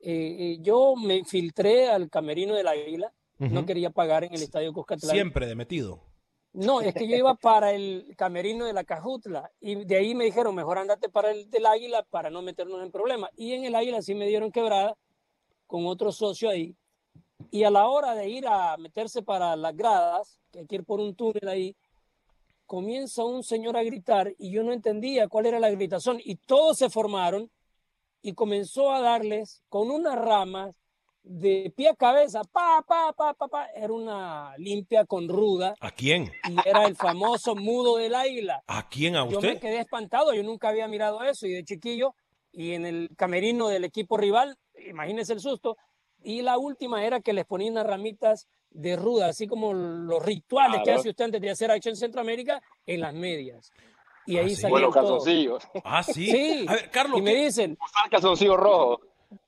Eh, 0.01 0.35
eh, 0.39 0.57
yo 0.59 0.95
me 0.97 1.23
filtré 1.23 1.87
al 1.87 2.09
camerino 2.09 2.53
del 2.53 2.67
Águila, 2.67 3.13
no 3.49 3.65
quería 3.65 3.89
pagar 3.89 4.23
en 4.23 4.33
el 4.33 4.41
estadio 4.41 4.73
Cuscatlán. 4.73 5.11
Siempre 5.11 5.47
de 5.47 5.55
metido. 5.55 6.01
No, 6.53 6.81
es 6.81 6.93
que 6.93 7.07
yo 7.07 7.15
iba 7.15 7.33
para 7.35 7.71
el 7.71 8.13
camerino 8.17 8.65
de 8.65 8.73
la 8.73 8.83
Cajutla 8.83 9.49
y 9.61 9.85
de 9.85 9.95
ahí 9.95 10.13
me 10.13 10.25
dijeron, 10.25 10.53
mejor 10.53 10.77
andate 10.77 11.07
para 11.07 11.31
el 11.31 11.49
del 11.49 11.65
Águila 11.65 12.05
para 12.09 12.29
no 12.29 12.41
meternos 12.41 12.83
en 12.83 12.91
problemas. 12.91 13.31
Y 13.37 13.53
en 13.53 13.63
el 13.63 13.73
Águila 13.73 14.01
sí 14.01 14.13
me 14.15 14.27
dieron 14.27 14.51
quebrada 14.51 14.97
con 15.65 15.85
otro 15.85 16.11
socio 16.11 16.49
ahí. 16.49 16.75
Y 17.49 17.63
a 17.63 17.71
la 17.71 17.87
hora 17.87 18.13
de 18.15 18.29
ir 18.29 18.47
a 18.47 18.75
meterse 18.77 19.23
para 19.23 19.55
las 19.55 19.75
gradas, 19.75 20.39
que 20.51 20.59
hay 20.59 20.67
que 20.67 20.75
ir 20.75 20.83
por 20.83 20.99
un 20.99 21.15
túnel 21.15 21.47
ahí, 21.47 21.75
comienza 22.65 23.23
un 23.23 23.43
señor 23.43 23.77
a 23.77 23.83
gritar 23.83 24.33
y 24.37 24.51
yo 24.51 24.63
no 24.63 24.71
entendía 24.73 25.27
cuál 25.27 25.45
era 25.45 25.59
la 25.59 25.69
gritación 25.69 26.19
y 26.23 26.35
todos 26.35 26.77
se 26.77 26.89
formaron 26.89 27.49
y 28.21 28.33
comenzó 28.33 28.91
a 28.91 29.01
darles 29.01 29.63
con 29.69 29.89
unas 29.89 30.15
ramas 30.15 30.75
de 31.23 31.71
pie 31.75 31.89
a 31.89 31.95
cabeza, 31.95 32.41
pa, 32.51 32.83
pa, 32.87 33.13
pa, 33.13 33.33
pa, 33.35 33.47
pa, 33.47 33.67
era 33.75 33.93
una 33.93 34.53
limpia 34.57 35.05
con 35.05 35.27
ruda 35.29 35.75
¿A 35.79 35.91
quién? 35.91 36.31
y 36.49 36.67
era 36.67 36.85
el 36.87 36.95
famoso 36.95 37.55
mudo 37.55 37.97
del 37.97 38.15
águila. 38.15 38.63
¿A 38.67 38.89
quién? 38.89 39.15
¿A 39.15 39.25
Yo 39.29 39.39
me 39.39 39.49
usted? 39.49 39.59
quedé 39.59 39.79
espantado, 39.79 40.33
yo 40.33 40.41
nunca 40.43 40.69
había 40.69 40.87
mirado 40.87 41.23
eso 41.23 41.45
y 41.45 41.51
de 41.51 41.63
chiquillo 41.63 42.15
y 42.51 42.73
en 42.73 42.85
el 42.85 43.09
camerino 43.15 43.67
del 43.67 43.83
equipo 43.85 44.17
rival, 44.17 44.57
imagínese 44.89 45.33
el 45.33 45.39
susto. 45.41 45.77
Y 46.23 46.41
la 46.41 46.57
última 46.57 47.03
era 47.05 47.19
que 47.21 47.33
les 47.33 47.45
ponían 47.45 47.73
unas 47.73 47.85
ramitas 47.87 48.47
de 48.69 48.95
ruda, 48.95 49.27
así 49.27 49.47
como 49.47 49.73
los 49.73 50.23
rituales 50.23 50.79
que 50.79 50.83
Claro. 50.85 50.99
hace 50.99 51.09
usted 51.09 51.25
antes 51.25 51.41
de 51.41 51.49
hacer 51.51 51.71
acción 51.71 51.93
en 51.93 51.97
Centroamérica 51.97 52.61
en 52.85 52.99
las 53.01 53.13
medias. 53.13 53.71
Y 54.27 54.37
ahí 54.37 54.49
sí. 54.49 54.55
salían 54.61 54.71
Buenos 54.71 54.93
todos. 54.93 55.23
calzoncillos. 55.23 55.63
Ah, 55.83 56.03
sí. 56.03 56.27
Sí. 56.31 56.65
A 56.67 56.73
ver, 56.73 56.89
Carlos, 56.91 57.19
Y 57.19 57.21
me 57.23 57.33
¿qué- 57.33 57.45
dicen, 57.45 57.77
Usar 57.83 58.09
calzoncillo 58.11 58.55
rojo. 58.57 59.01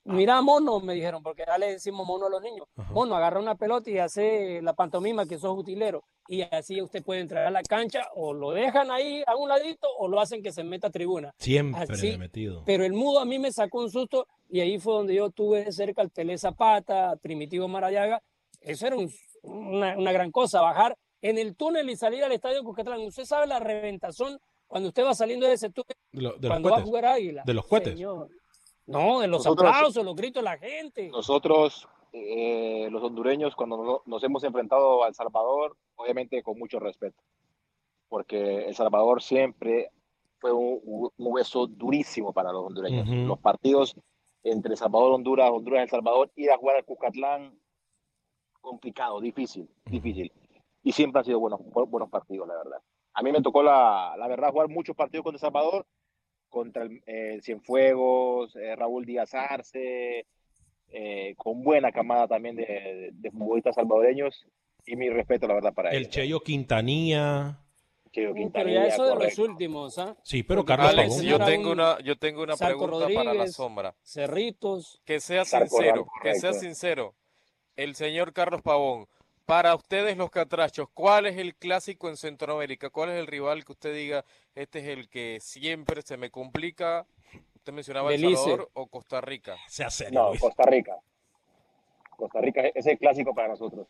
Mira 0.05 0.41
mono, 0.41 0.79
me 0.79 0.93
dijeron, 0.93 1.21
porque 1.23 1.43
ya 1.47 1.57
le 1.57 1.71
decimos 1.73 2.05
mono 2.05 2.25
a 2.25 2.29
los 2.29 2.41
niños. 2.41 2.67
Mono, 2.91 3.15
agarra 3.15 3.39
una 3.39 3.55
pelota 3.55 3.89
y 3.89 3.97
hace 3.99 4.61
la 4.61 4.73
pantomima 4.73 5.25
que 5.25 5.37
sos 5.37 5.57
utilero. 5.57 6.03
Y 6.27 6.41
así 6.41 6.81
usted 6.81 7.03
puede 7.03 7.19
entrar 7.21 7.45
a 7.47 7.51
la 7.51 7.61
cancha 7.63 8.07
o 8.15 8.33
lo 8.33 8.51
dejan 8.51 8.91
ahí 8.91 9.23
a 9.27 9.35
un 9.35 9.49
ladito 9.49 9.87
o 9.97 10.07
lo 10.07 10.19
hacen 10.21 10.41
que 10.41 10.51
se 10.53 10.63
meta 10.63 10.87
a 10.87 10.89
tribuna. 10.89 11.33
Siempre 11.37 11.83
Así, 11.83 12.17
metido. 12.17 12.63
Pero 12.65 12.85
el 12.85 12.93
mudo 12.93 13.19
a 13.19 13.25
mí 13.25 13.39
me 13.39 13.51
sacó 13.51 13.79
un 13.79 13.91
susto 13.91 14.27
y 14.49 14.61
ahí 14.61 14.79
fue 14.79 14.93
donde 14.93 15.15
yo 15.15 15.29
tuve 15.31 15.65
de 15.65 15.71
cerca 15.73 16.01
al 16.01 16.09
Pelé 16.09 16.37
Zapata, 16.37 17.15
Primitivo 17.21 17.67
Marayaga. 17.67 18.21
Eso 18.61 18.87
era 18.87 18.95
un- 18.95 19.11
una, 19.41 19.97
una 19.97 20.11
gran 20.13 20.31
cosa, 20.31 20.61
bajar 20.61 20.95
en 21.21 21.37
el 21.37 21.55
túnel 21.57 21.89
y 21.89 21.97
salir 21.97 22.23
al 22.23 22.31
estadio 22.31 22.63
Cuscatlán. 22.63 23.01
Usted 23.01 23.25
sabe 23.25 23.45
la 23.47 23.59
reventazón 23.59 24.39
cuando 24.67 24.87
usted 24.89 25.03
va 25.03 25.13
saliendo 25.13 25.45
de 25.45 25.53
ese 25.53 25.69
túnel, 25.69 25.97
De, 26.39 26.47
cuando 26.47 26.69
va 26.69 26.77
a 26.77 26.81
jugar 26.81 27.05
Águila. 27.05 27.43
De 27.45 27.53
los 27.53 27.67
cohetes. 27.67 27.93
Señor. 27.93 28.29
No, 28.85 29.19
de 29.19 29.27
los 29.27 29.45
Nosotros- 29.45 29.69
aplausos, 29.69 30.03
los 30.03 30.15
gritos 30.15 30.43
de 30.43 30.49
la 30.49 30.57
gente. 30.57 31.09
Nosotros 31.09 31.87
eh, 32.11 32.89
los 32.91 33.01
hondureños 33.01 33.55
cuando 33.55 34.03
nos 34.05 34.23
hemos 34.23 34.43
enfrentado 34.43 35.03
a 35.03 35.07
El 35.07 35.15
Salvador, 35.15 35.75
obviamente 35.95 36.43
con 36.43 36.59
mucho 36.59 36.79
respeto, 36.79 37.21
porque 38.07 38.67
El 38.67 38.75
Salvador 38.75 39.23
siempre 39.23 39.89
fue 40.37 40.51
un, 40.51 41.09
hueso 41.17 41.65
durísimo 41.65 42.31
para 42.31 42.51
los 42.51 42.65
hondureños. 42.65 43.07
Los 43.07 43.39
partidos 43.39 43.95
entre 44.43 44.75
Salvador, 44.75 45.13
Honduras, 45.13 45.49
Honduras, 45.49 45.83
El 45.83 45.89
Salvador, 45.89 46.31
ir 46.35 46.51
a 46.51 46.57
jugar 46.57 46.75
al 46.75 46.85
Cucatlán, 46.85 47.57
complicado, 48.61 49.19
difícil, 49.19 49.67
difícil. 49.85 50.31
Y 50.83 50.91
siempre 50.91 51.19
han 51.19 51.25
sido 51.25 51.39
buenos, 51.39 51.61
buenos 51.89 52.09
partidos, 52.09 52.47
la 52.47 52.57
verdad. 52.57 52.81
A 53.13 53.23
mí 53.23 53.31
me 53.31 53.41
tocó, 53.41 53.63
la, 53.63 54.15
la 54.17 54.27
verdad, 54.27 54.51
jugar 54.51 54.67
muchos 54.69 54.95
partidos 54.95 55.23
contra 55.23 55.37
El 55.37 55.41
Salvador, 55.41 55.85
contra 56.53 56.83
el 56.83 57.01
eh, 57.07 57.39
Cienfuegos, 57.41 58.55
eh, 58.55 58.75
Raúl 58.75 59.05
Díaz 59.05 59.33
Arce, 59.33 60.27
eh, 60.89 61.33
con 61.35 61.63
buena 61.63 61.91
camada 61.91 62.27
también 62.27 62.55
de, 62.55 63.09
de, 63.11 63.31
futbolistas 63.31 63.73
salvadoreños. 63.73 64.45
Y 64.85 64.95
mi 64.95 65.09
respeto, 65.09 65.47
la 65.47 65.55
verdad, 65.55 65.73
para 65.73 65.89
el 65.89 65.95
ellos. 65.95 66.07
El 66.07 66.13
Cheyo 66.13 66.39
Quintanilla. 66.41 67.59
Cheyo 68.11 68.35
Quintanilla, 68.35 68.81
pero 68.81 68.87
ya 68.87 68.93
eso 68.93 69.03
correcto. 69.03 69.19
de 69.19 69.25
los 69.25 69.39
últimos, 69.39 69.97
¿ah? 69.97 70.15
Sí, 70.21 70.43
pero 70.43 70.63
Carlos 70.63 70.89
Alex, 70.89 71.21
yo 71.23 71.39
tengo 71.39 71.71
una, 71.71 71.99
yo 72.01 72.15
tengo 72.17 72.43
una 72.43 72.55
pregunta 72.55 72.97
Rodríguez, 72.97 73.17
para 73.17 73.33
la 73.33 73.47
sombra. 73.47 73.95
Cerritos. 74.03 75.01
Que 75.05 75.19
sea 75.19 75.45
sincero, 75.45 76.05
que 76.21 76.35
sea 76.35 76.53
sincero. 76.53 77.15
El 77.75 77.95
señor 77.95 78.31
Carlos 78.31 78.61
Pavón, 78.61 79.07
para 79.45 79.75
ustedes 79.75 80.17
los 80.17 80.31
catrachos, 80.31 80.87
¿cuál 80.93 81.25
es 81.25 81.37
el 81.37 81.55
clásico 81.55 82.09
en 82.09 82.17
Centroamérica? 82.17 82.89
¿Cuál 82.89 83.09
es 83.09 83.19
el 83.19 83.27
rival 83.27 83.65
que 83.65 83.73
usted 83.73 83.93
diga, 83.93 84.23
este 84.55 84.79
es 84.79 84.87
el 84.87 85.09
que 85.09 85.39
siempre 85.41 86.01
se 86.01 86.17
me 86.17 86.29
complica? 86.29 87.05
Usted 87.55 87.73
mencionaba 87.73 88.13
El 88.13 88.21
Salvador 88.21 88.69
o 88.73 88.87
Costa 88.87 89.21
Rica. 89.21 89.55
Sea 89.67 89.89
serio, 89.89 90.19
no, 90.19 90.29
Luis. 90.29 90.41
Costa 90.41 90.63
Rica. 90.63 90.97
Costa 92.15 92.41
Rica 92.41 92.61
es 92.73 92.85
el 92.85 92.97
clásico 92.97 93.33
para 93.33 93.49
nosotros. 93.49 93.87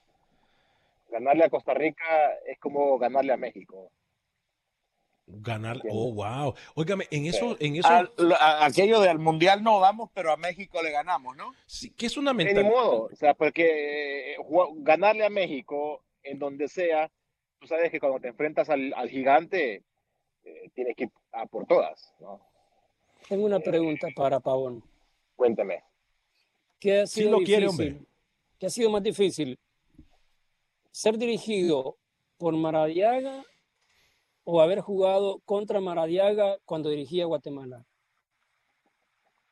Ganarle 1.09 1.45
a 1.45 1.49
Costa 1.49 1.73
Rica 1.73 2.33
es 2.45 2.59
como 2.59 2.97
ganarle 2.97 3.33
a 3.33 3.37
México. 3.37 3.91
Ganar, 5.25 5.79
oh, 5.89 6.13
wow. 6.13 6.53
Óigame, 6.75 7.07
en 7.09 7.25
eso, 7.25 7.55
en 7.59 7.77
eso. 7.77 7.87
Al- 7.87 8.11
a- 8.39 8.65
aquello 8.65 8.99
del 8.99 9.19
mundial 9.19 9.63
no 9.63 9.79
vamos, 9.79 10.09
pero 10.13 10.31
a 10.31 10.37
México 10.37 10.81
le 10.83 10.91
ganamos, 10.91 11.35
¿no? 11.37 11.53
sí, 11.65 11.91
que 11.91 12.07
es 12.07 12.17
una 12.17 12.31
De 12.33 12.37
ni 12.39 12.43
mentalidad. 12.45 12.71
modo, 12.71 13.03
o 13.11 13.15
sea, 13.15 13.33
porque 13.33 14.33
eh, 14.33 14.37
ganarle 14.79 15.23
a 15.25 15.29
México 15.29 16.03
en 16.23 16.39
donde 16.39 16.67
sea, 16.67 17.09
tú 17.59 17.67
sabes 17.67 17.89
que 17.89 17.99
cuando 18.01 18.19
te 18.19 18.27
enfrentas 18.27 18.69
al, 18.69 18.93
al 18.95 19.09
gigante, 19.09 19.83
eh, 20.43 20.69
tienes 20.73 20.95
que 20.97 21.05
ir 21.05 21.11
a 21.31 21.45
por 21.45 21.65
todas, 21.67 22.13
¿no? 22.19 22.41
Tengo 23.29 23.45
una 23.45 23.61
pregunta 23.61 24.09
para 24.13 24.41
Pavón. 24.41 24.83
Cuéntame. 25.37 25.83
¿Qué 26.79 26.99
ha 27.01 27.07
Sí 27.07 27.21
sido 27.21 27.31
lo 27.31 27.37
difícil? 27.39 27.55
quiere, 27.55 27.67
hombre. 27.69 28.05
¿Qué 28.59 28.65
ha 28.65 28.69
sido 28.69 28.89
más 28.89 29.01
difícil? 29.01 29.57
¿Ser 30.91 31.17
dirigido 31.17 31.97
por 32.37 32.53
Maradiaga 32.55 33.43
o 34.45 34.61
haber 34.61 34.81
jugado 34.81 35.39
contra 35.45 35.79
Maradiaga 35.79 36.57
cuando 36.65 36.89
dirigía 36.89 37.25
Guatemala? 37.25 37.85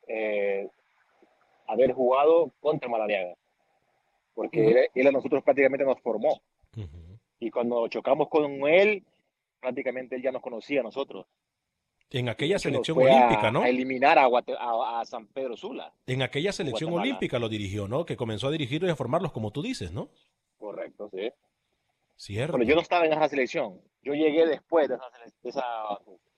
Eh, 0.08 0.68
haber 1.66 1.92
jugado 1.92 2.50
contra 2.60 2.88
Malariaga, 2.88 3.34
porque 4.34 4.66
él, 4.68 4.76
él 4.94 5.06
a 5.06 5.12
nosotros 5.12 5.42
prácticamente 5.42 5.84
nos 5.84 6.00
formó. 6.00 6.40
Y 7.38 7.50
cuando 7.50 7.86
chocamos 7.88 8.28
con 8.28 8.66
él, 8.68 9.04
prácticamente 9.60 10.16
él 10.16 10.22
ya 10.22 10.32
nos 10.32 10.42
conocía 10.42 10.80
a 10.80 10.84
nosotros. 10.84 11.26
En 12.10 12.28
aquella 12.28 12.58
selección 12.58 12.94
fue 12.96 13.10
a- 13.10 13.16
olímpica, 13.26 13.50
¿no? 13.50 13.62
A 13.62 13.68
eliminar 13.68 14.18
a, 14.18 14.26
Guate- 14.28 14.56
a- 14.58 15.00
a 15.00 15.04
San 15.06 15.26
Pedro 15.28 15.56
Sula. 15.56 15.92
En 16.06 16.20
aquella 16.22 16.52
selección 16.52 16.90
Guatemala. 16.90 17.02
olímpica 17.16 17.38
lo 17.38 17.48
dirigió, 17.48 17.88
¿no? 17.88 18.04
Que 18.04 18.16
comenzó 18.16 18.48
a 18.48 18.50
dirigirlos 18.50 18.88
y 18.90 18.92
a 18.92 18.96
formarlos, 18.96 19.32
como 19.32 19.50
tú 19.50 19.62
dices, 19.62 19.92
¿no? 19.92 20.08
Correcto, 20.58 21.08
sí. 21.10 21.30
Cierto. 22.16 22.52
Bueno, 22.52 22.64
yo 22.68 22.74
no 22.74 22.80
estaba 22.82 23.06
en 23.06 23.12
esa 23.12 23.28
selección. 23.28 23.80
Yo 24.02 24.14
llegué 24.14 24.46
después 24.46 24.88
de 24.88 24.94
esa, 24.96 25.04
de 25.42 25.48
esa 25.50 25.64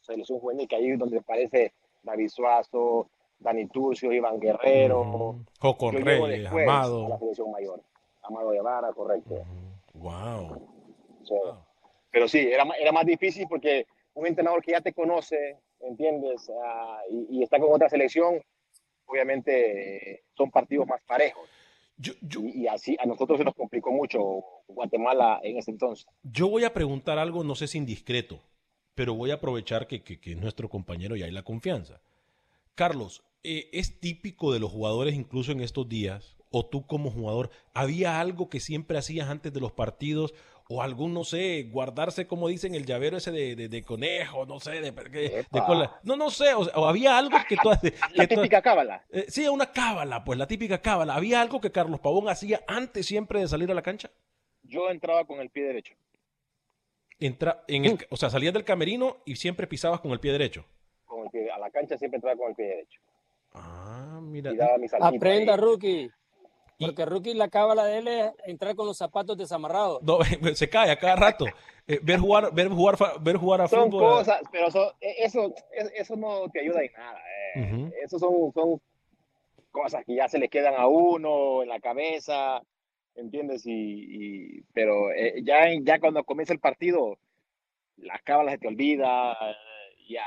selección 0.00 0.38
juvenil, 0.38 0.68
que 0.68 0.76
ahí 0.76 0.90
es 0.90 0.98
donde 0.98 1.18
aparece 1.18 1.72
David 2.02 2.28
Suazo, 2.28 3.08
Dani 3.38 3.66
Turcio, 3.68 4.12
Iván 4.12 4.38
Guerrero. 4.40 5.36
Yo 5.62 5.76
llego 5.90 6.26
Reyes, 6.26 6.42
después 6.42 6.68
a 6.68 6.70
la 6.70 6.76
Amado. 6.78 7.18
selección 7.18 7.50
mayor. 7.50 7.82
Amado 8.22 8.50
Guevara, 8.50 8.92
correcto. 8.92 9.34
Wow. 9.94 10.68
Sí. 11.24 11.34
Pero 12.10 12.28
sí, 12.28 12.38
era, 12.50 12.64
era 12.78 12.92
más 12.92 13.04
difícil 13.06 13.46
porque 13.48 13.86
un 14.14 14.26
entrenador 14.26 14.62
que 14.62 14.72
ya 14.72 14.80
te 14.80 14.92
conoce, 14.92 15.58
¿entiendes? 15.80 16.50
Ah, 16.62 17.00
y, 17.10 17.38
y 17.38 17.42
está 17.42 17.58
con 17.58 17.72
otra 17.72 17.88
selección, 17.88 18.40
obviamente 19.06 20.22
son 20.36 20.50
partidos 20.50 20.86
más 20.86 21.02
parejos. 21.02 21.48
Y, 21.96 22.62
y 22.62 22.66
así 22.66 22.96
a 23.00 23.06
nosotros 23.06 23.38
se 23.38 23.44
nos 23.44 23.54
complicó 23.54 23.92
mucho 23.92 24.18
Guatemala 24.66 25.40
en 25.42 25.58
ese 25.58 25.70
entonces. 25.70 26.06
Yo 26.22 26.48
voy 26.48 26.64
a 26.64 26.72
preguntar 26.74 27.18
algo, 27.18 27.44
no 27.44 27.54
sé 27.54 27.66
si 27.68 27.78
indiscreto, 27.78 28.40
pero 28.94 29.14
voy 29.14 29.30
a 29.30 29.34
aprovechar 29.34 29.86
que, 29.86 30.02
que- 30.02 30.20
que 30.20 30.32
es 30.32 30.36
nuestro 30.38 30.68
compañero 30.68 31.16
y 31.16 31.22
hay 31.22 31.30
la 31.30 31.42
confianza. 31.44 32.00
Carlos, 32.74 33.22
eh, 33.42 33.68
¿es 33.72 34.00
típico 34.00 34.52
de 34.52 34.58
los 34.60 34.72
jugadores 34.72 35.14
incluso 35.14 35.52
en 35.52 35.60
estos 35.60 35.88
días, 35.88 36.36
o 36.50 36.66
tú 36.66 36.86
como 36.86 37.10
jugador, 37.10 37.50
había 37.72 38.20
algo 38.20 38.48
que 38.48 38.60
siempre 38.60 38.98
hacías 38.98 39.28
antes 39.28 39.52
de 39.52 39.60
los 39.60 39.72
partidos, 39.72 40.34
o 40.68 40.80
algún, 40.82 41.12
no 41.12 41.24
sé, 41.24 41.64
guardarse, 41.70 42.26
como 42.26 42.48
dicen, 42.48 42.74
el 42.74 42.86
llavero 42.86 43.16
ese 43.18 43.30
de, 43.30 43.54
de- 43.54 43.68
de 43.68 43.82
conejo, 43.82 44.46
no 44.46 44.60
sé, 44.60 44.80
de, 44.80 44.92
de- 44.92 45.46
de 45.50 45.60
cola? 45.66 46.00
No, 46.04 46.16
no 46.16 46.30
sé, 46.30 46.54
o, 46.54 46.64
sea, 46.64 46.74
o 46.74 46.86
había 46.86 47.18
algo 47.18 47.36
que 47.48 47.56
tú 47.62 47.70
haces. 47.70 47.92
La 48.14 48.26
típica 48.26 48.62
cábala. 48.62 49.04
Eh, 49.10 49.26
sí, 49.28 49.46
una 49.48 49.70
cábala, 49.72 50.24
pues 50.24 50.38
la 50.38 50.46
típica 50.46 50.78
cábala. 50.80 51.14
¿Había 51.16 51.40
algo 51.42 51.60
que 51.60 51.70
Carlos 51.70 52.00
Pavón 52.00 52.28
hacía 52.28 52.62
antes 52.66 53.04
siempre 53.06 53.40
de 53.40 53.48
salir 53.48 53.70
a 53.70 53.74
la 53.74 53.82
cancha? 53.82 54.10
Yo 54.62 54.88
entraba 54.90 55.26
con 55.26 55.40
el 55.40 55.50
pie 55.50 55.64
derecho. 55.64 55.94
Entra, 57.20 57.62
en 57.68 57.84
el, 57.84 57.98
o 58.10 58.16
sea, 58.16 58.28
salías 58.30 58.52
del 58.54 58.64
camerino 58.64 59.18
y 59.24 59.36
siempre 59.36 59.66
pisabas 59.66 60.00
con 60.00 60.10
el 60.12 60.20
pie 60.20 60.32
derecho. 60.32 60.64
Con 61.04 61.24
el 61.24 61.30
pie- 61.30 61.50
a 61.50 61.58
la 61.58 61.70
cancha 61.70 61.96
siempre 61.96 62.16
entraba 62.16 62.36
con 62.36 62.48
el 62.50 62.54
pie 62.56 62.66
derecho. 62.66 63.00
Ah, 63.52 64.18
mira. 64.22 64.52
Y 64.52 64.56
daba 64.56 64.74
Aprenda, 65.00 65.52
ahí. 65.54 65.60
rookie. 65.60 66.10
Porque 66.78 67.04
rookie 67.04 67.34
la 67.34 67.48
cábala 67.48 67.84
de 67.84 67.98
él 67.98 68.08
es 68.08 68.32
entrar 68.46 68.74
con 68.74 68.86
los 68.86 68.96
zapatos 68.98 69.36
desamarrados. 69.36 70.02
No, 70.02 70.18
se 70.54 70.68
cae 70.68 70.90
a 70.90 70.98
cada 70.98 71.16
rato. 71.16 71.46
Eh, 71.86 72.00
ver 72.02 72.18
jugar, 72.18 72.52
ver 72.54 72.68
jugar, 72.68 72.96
ver 73.20 73.36
jugar 73.36 73.60
a 73.60 73.68
Son 73.68 73.90
fútbol. 73.90 74.18
cosas, 74.18 74.40
pero 74.50 74.70
son- 74.70 74.90
e- 75.00 75.16
eso, 75.24 75.54
es- 75.72 75.92
eso 75.94 76.16
no 76.16 76.48
te 76.50 76.60
ayuda 76.60 76.80
en 76.82 76.92
nada. 76.92 77.20
eh. 77.56 77.90
Eso 78.02 78.18
son, 78.18 78.32
son 78.54 78.80
cosas 79.70 80.04
que 80.04 80.14
ya 80.16 80.28
se 80.28 80.38
le 80.38 80.48
quedan 80.48 80.74
a 80.74 80.86
uno 80.86 81.62
en 81.62 81.68
la 81.68 81.80
cabeza, 81.80 82.62
¿entiendes? 83.14 83.66
Y, 83.66 83.72
y- 83.72 84.62
pero 84.72 85.12
eh, 85.12 85.42
ya, 85.44 85.66
ya 85.82 86.00
cuando 86.00 86.24
comienza 86.24 86.52
el 86.52 86.60
partido, 86.60 87.18
las 87.98 88.22
cábalas 88.22 88.54
se 88.54 88.58
te 88.58 88.68
olvida, 88.68 89.32
eh, 89.32 89.54
ya. 90.08 90.22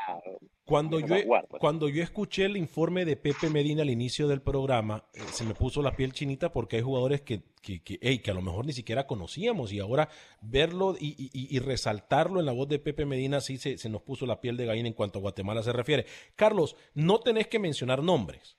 Cuando 0.65 0.99
yo, 0.99 1.15
pues. 1.28 1.43
cuando 1.59 1.88
yo 1.88 2.03
escuché 2.03 2.43
el 2.45 2.57
informe 2.57 3.05
de 3.05 3.15
Pepe 3.15 3.49
Medina 3.49 3.84
al 3.84 3.89
inicio 3.89 4.28
del 4.28 4.41
programa, 4.41 5.05
eh, 5.13 5.19
se 5.32 5.45
me 5.45 5.53
puso 5.53 5.82
la 5.82 5.95
piel 5.95 6.11
chinita 6.11 6.51
porque 6.51 6.75
hay 6.75 6.82
jugadores 6.82 7.21
que, 7.21 7.41
que, 7.61 7.82
que, 7.82 7.97
ey, 8.01 8.19
que 8.19 8.32
a 8.32 8.34
lo 8.34 8.41
mejor 8.41 8.65
ni 8.65 8.73
siquiera 8.73 9.07
conocíamos 9.07 9.71
y 9.71 9.80
ahora 9.80 10.09
verlo 10.41 10.95
y, 10.99 11.07
y- 11.17 11.30
y- 11.32 11.55
y 11.55 11.59
resaltarlo 11.59 12.39
en 12.41 12.45
la 12.45 12.51
voz 12.51 12.67
de 12.67 12.80
Pepe 12.80 13.05
Medina 13.05 13.39
sí 13.39 13.57
se, 13.57 13.78
se 13.78 13.88
nos 13.89 14.01
puso 14.01 14.25
la 14.25 14.41
piel 14.41 14.57
de 14.57 14.65
gallina 14.65 14.89
en 14.89 14.93
cuanto 14.93 15.19
a 15.19 15.21
Guatemala 15.21 15.63
se 15.63 15.71
refiere. 15.71 16.05
Carlos, 16.36 16.75
no 16.93 17.19
tenés 17.21 17.47
que 17.47 17.59
mencionar 17.59 18.03
nombres, 18.03 18.57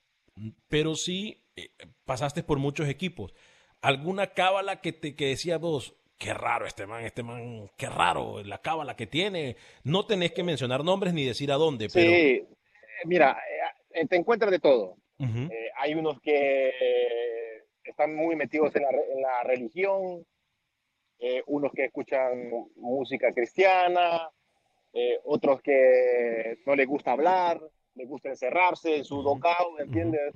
pero 0.67 0.95
sí 0.95 1.43
eh, 1.55 1.69
pasaste 2.05 2.41
por 2.41 2.57
muchos 2.57 2.87
equipos. 2.87 3.33
¿Alguna 3.81 4.33
cábala 4.33 4.81
que 4.81 4.93
te 4.93 5.15
que 5.15 5.27
decías 5.27 5.59
vos? 5.61 5.93
Qué 6.19 6.33
raro 6.33 6.65
este 6.67 6.85
man, 6.85 7.05
este 7.05 7.23
man, 7.23 7.71
qué 7.77 7.87
raro 7.87 8.43
la 8.43 8.57
cábala 8.59 8.95
que 8.97 9.07
tiene. 9.07 9.55
No 9.85 10.05
tenés 10.05 10.33
que 10.33 10.43
mencionar 10.43 10.83
nombres 10.83 11.13
ni 11.13 11.25
decir 11.25 11.49
a 11.51 11.55
dónde, 11.55 11.89
Sí, 11.89 11.97
pero 11.97 12.11
eh, 12.11 12.47
mira, 13.05 13.41
eh, 13.93 14.05
te 14.05 14.17
encuentras 14.17 14.51
de 14.51 14.59
todo. 14.59 14.97
Ujú. 15.17 15.49
Eh, 15.51 15.71
hay 15.77 15.93
unos 15.95 16.19
que 16.21 16.67
eh, 16.69 17.63
están 17.83 18.13
muy 18.15 18.35
metidos 18.35 18.75
en 18.75 18.83
la, 18.83 18.91
re- 18.91 19.13
en 19.15 19.21
la 19.21 19.43
religión, 19.43 20.25
eh, 21.19 21.41
unos 21.47 21.71
que 21.71 21.85
escuchan 21.85 22.51
música 22.75 23.31
cristiana, 23.33 24.29
otros 25.23 25.61
que 25.61 26.57
no 26.65 26.75
les 26.75 26.87
gusta 26.87 27.11
hablar, 27.13 27.61
les 27.95 28.07
gusta 28.07 28.29
encerrarse 28.29 28.97
en 28.97 29.05
su 29.05 29.21
dogout, 29.21 29.79
¿entiendes? 29.79 30.33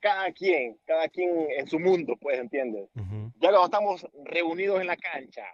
Cada 0.00 0.32
quien, 0.32 0.78
cada 0.86 1.08
quien 1.08 1.30
en 1.56 1.66
su 1.66 1.78
mundo, 1.78 2.16
pues, 2.18 2.38
¿entiendes? 2.38 2.88
Ya 2.94 3.50
cuando 3.50 3.64
estamos 3.64 4.06
reunidos 4.24 4.80
en 4.80 4.86
la 4.86 4.96
cancha 4.96 5.44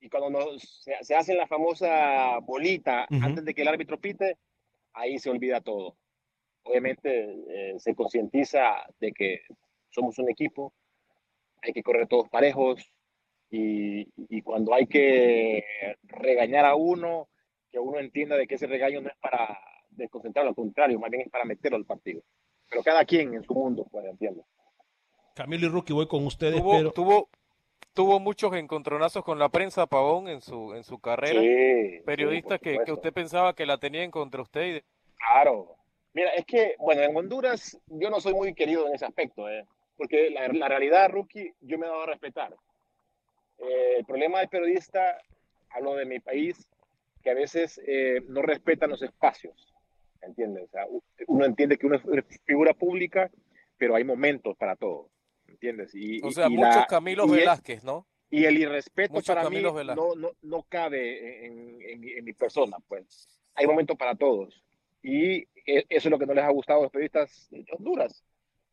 y 0.00 0.08
cuando 0.08 0.30
nos, 0.30 0.82
se, 0.82 0.94
se 1.02 1.14
hace 1.14 1.34
la 1.34 1.46
famosa 1.46 2.38
bolita 2.38 3.06
Ujú. 3.10 3.24
antes 3.24 3.44
de 3.44 3.52
que 3.52 3.62
el 3.62 3.68
árbitro 3.68 3.98
pite, 3.98 4.38
ahí 4.92 5.18
se 5.18 5.30
olvida 5.30 5.60
todo. 5.60 5.96
Obviamente 6.62 7.34
eh, 7.48 7.74
se 7.78 7.94
concientiza 7.94 8.84
de 8.98 9.12
que 9.12 9.40
somos 9.88 10.18
un 10.18 10.30
equipo, 10.30 10.72
hay 11.62 11.72
que 11.72 11.82
correr 11.82 12.06
todos 12.06 12.28
parejos 12.28 12.92
y, 13.50 14.08
y 14.16 14.42
cuando 14.42 14.72
hay 14.72 14.86
que 14.86 15.64
regañar 16.04 16.64
a 16.64 16.76
uno, 16.76 17.28
que 17.70 17.78
uno 17.78 17.98
entienda 17.98 18.36
de 18.36 18.46
que 18.46 18.54
ese 18.54 18.66
regaño 18.66 19.00
no 19.00 19.08
es 19.08 19.16
para 19.18 19.58
desconcentrarlo, 19.88 20.50
al 20.50 20.54
contrario, 20.54 20.98
más 20.98 21.10
bien 21.10 21.22
es 21.22 21.30
para 21.30 21.44
meterlo 21.44 21.76
al 21.76 21.84
partido. 21.84 22.22
Pero 22.70 22.82
cada 22.82 23.04
quien 23.04 23.34
en 23.34 23.42
su 23.44 23.52
mundo, 23.54 23.86
pues 23.90 24.04
entiendo. 24.06 24.44
Camilo 25.34 25.66
y 25.66 25.70
Rookie, 25.70 25.92
voy 25.92 26.06
con 26.06 26.24
ustedes, 26.26 26.60
tuvo, 26.60 26.72
pero... 26.72 26.92
tuvo, 26.92 27.28
tuvo 27.94 28.20
muchos 28.20 28.54
encontronazos 28.54 29.24
con 29.24 29.38
la 29.38 29.48
prensa, 29.48 29.86
Pavón, 29.86 30.28
en 30.28 30.40
su, 30.40 30.74
en 30.74 30.84
su 30.84 30.98
carrera. 30.98 31.40
Sí, 31.40 32.02
Periodistas 32.04 32.60
sí, 32.62 32.70
que, 32.70 32.78
que 32.84 32.92
usted 32.92 33.12
pensaba 33.12 33.54
que 33.54 33.66
la 33.66 33.78
tenían 33.78 34.10
contra 34.10 34.42
usted. 34.42 34.76
y- 34.76 34.82
Claro. 35.16 35.76
Mira, 36.12 36.30
es 36.34 36.44
que, 36.44 36.74
bueno, 36.78 37.02
en 37.02 37.16
Honduras 37.16 37.78
yo 37.86 38.10
no 38.10 38.20
soy 38.20 38.34
muy 38.34 38.54
querido 38.54 38.88
en 38.88 38.94
ese 38.94 39.04
aspecto, 39.06 39.48
¿eh? 39.48 39.64
porque 39.96 40.30
la, 40.30 40.48
la 40.48 40.66
realidad, 40.68 41.10
Rookie, 41.10 41.54
yo 41.60 41.78
me 41.78 41.86
he 41.86 41.88
dado 41.88 42.02
a 42.02 42.06
respetar. 42.06 42.54
Eh, 43.58 43.96
el 43.98 44.04
problema 44.04 44.40
del 44.40 44.48
periodista, 44.48 45.18
hablo 45.70 45.94
de 45.94 46.06
mi 46.06 46.18
país, 46.18 46.66
que 47.22 47.30
a 47.30 47.34
veces 47.34 47.80
eh, 47.86 48.22
no 48.28 48.42
respetan 48.42 48.90
los 48.90 49.02
espacios, 49.02 49.69
¿entiendes? 50.22 50.64
O 50.64 50.68
sea, 50.68 50.86
u- 50.88 51.02
uno 51.26 51.44
entiende 51.44 51.76
que 51.78 51.86
uno 51.86 51.96
es 51.96 52.24
figura 52.44 52.74
pública, 52.74 53.30
pero 53.78 53.94
hay 53.94 54.04
momentos 54.04 54.56
para 54.56 54.76
todo, 54.76 55.10
¿entiendes? 55.48 55.94
Y, 55.94 56.20
O 56.22 56.30
sea, 56.30 56.46
y 56.48 56.50
muchos 56.56 56.76
la- 56.76 56.86
Camilos 56.86 57.26
y 57.28 57.30
el- 57.32 57.36
Velázquez, 57.40 57.84
¿no? 57.84 58.06
y 58.30 58.44
el 58.44 58.58
irrespeto 58.58 59.14
Muchos 59.14 59.34
para 59.34 59.48
mí 59.50 59.56
no, 59.96 60.14
no, 60.14 60.30
no 60.42 60.62
cabe 60.68 61.46
en, 61.46 61.82
en 61.82 62.00
mi- 62.00 62.12
en 62.12 62.24
mi 62.24 62.32
persona, 62.32 62.76
pues. 62.86 63.28
Hay 63.54 63.66
momentos 63.66 63.96
para 63.96 64.14
todos. 64.14 64.62
Y 65.02 65.38
e- 65.66 65.86
eso 65.88 66.08
es 66.08 66.10
lo 66.10 66.18
que 66.18 66.26
no 66.26 66.34
les 66.34 66.44
ha 66.44 66.50
gustado 66.50 66.80
a 66.80 66.82
los 66.84 66.92
periodistas 66.92 67.48
de 67.50 67.64
Honduras, 67.76 68.22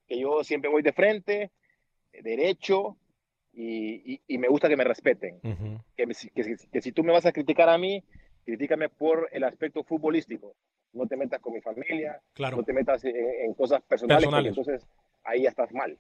que 0.07 0.19
yo 0.19 0.43
siempre 0.43 0.69
voy 0.69 0.81
de 0.83 0.93
frente, 0.93 1.51
derecho, 2.21 2.97
y, 3.53 4.13
y- 4.13 4.21
y 4.27 4.37
me 4.37 4.47
gusta 4.47 4.69
que 4.69 4.77
me 4.77 4.83
respeten. 4.83 5.39
Que, 5.95 6.05
que 6.05 6.13
si- 6.13 6.29
que 6.69 6.81
si 6.81 6.91
tú 6.91 7.03
me 7.03 7.11
vas 7.11 7.25
a 7.25 7.31
criticar 7.31 7.69
a 7.69 7.77
mí, 7.77 8.03
critícame 8.45 8.89
por 8.89 9.27
el 9.31 9.43
aspecto 9.43 9.83
futbolístico. 9.83 10.55
No 10.93 11.05
te 11.05 11.15
metas 11.17 11.39
con 11.41 11.53
mi 11.53 11.61
familia, 11.61 12.21
Claro. 12.33 12.57
no 12.57 12.63
te 12.63 12.73
metas 12.73 13.03
en, 13.03 13.15
en 13.15 13.53
cosas 13.53 13.81
personales, 13.87 14.23
Personales. 14.23 14.49
entonces 14.57 14.87
ahí 15.23 15.43
ya 15.43 15.49
estás 15.49 15.71
mal. 15.73 15.97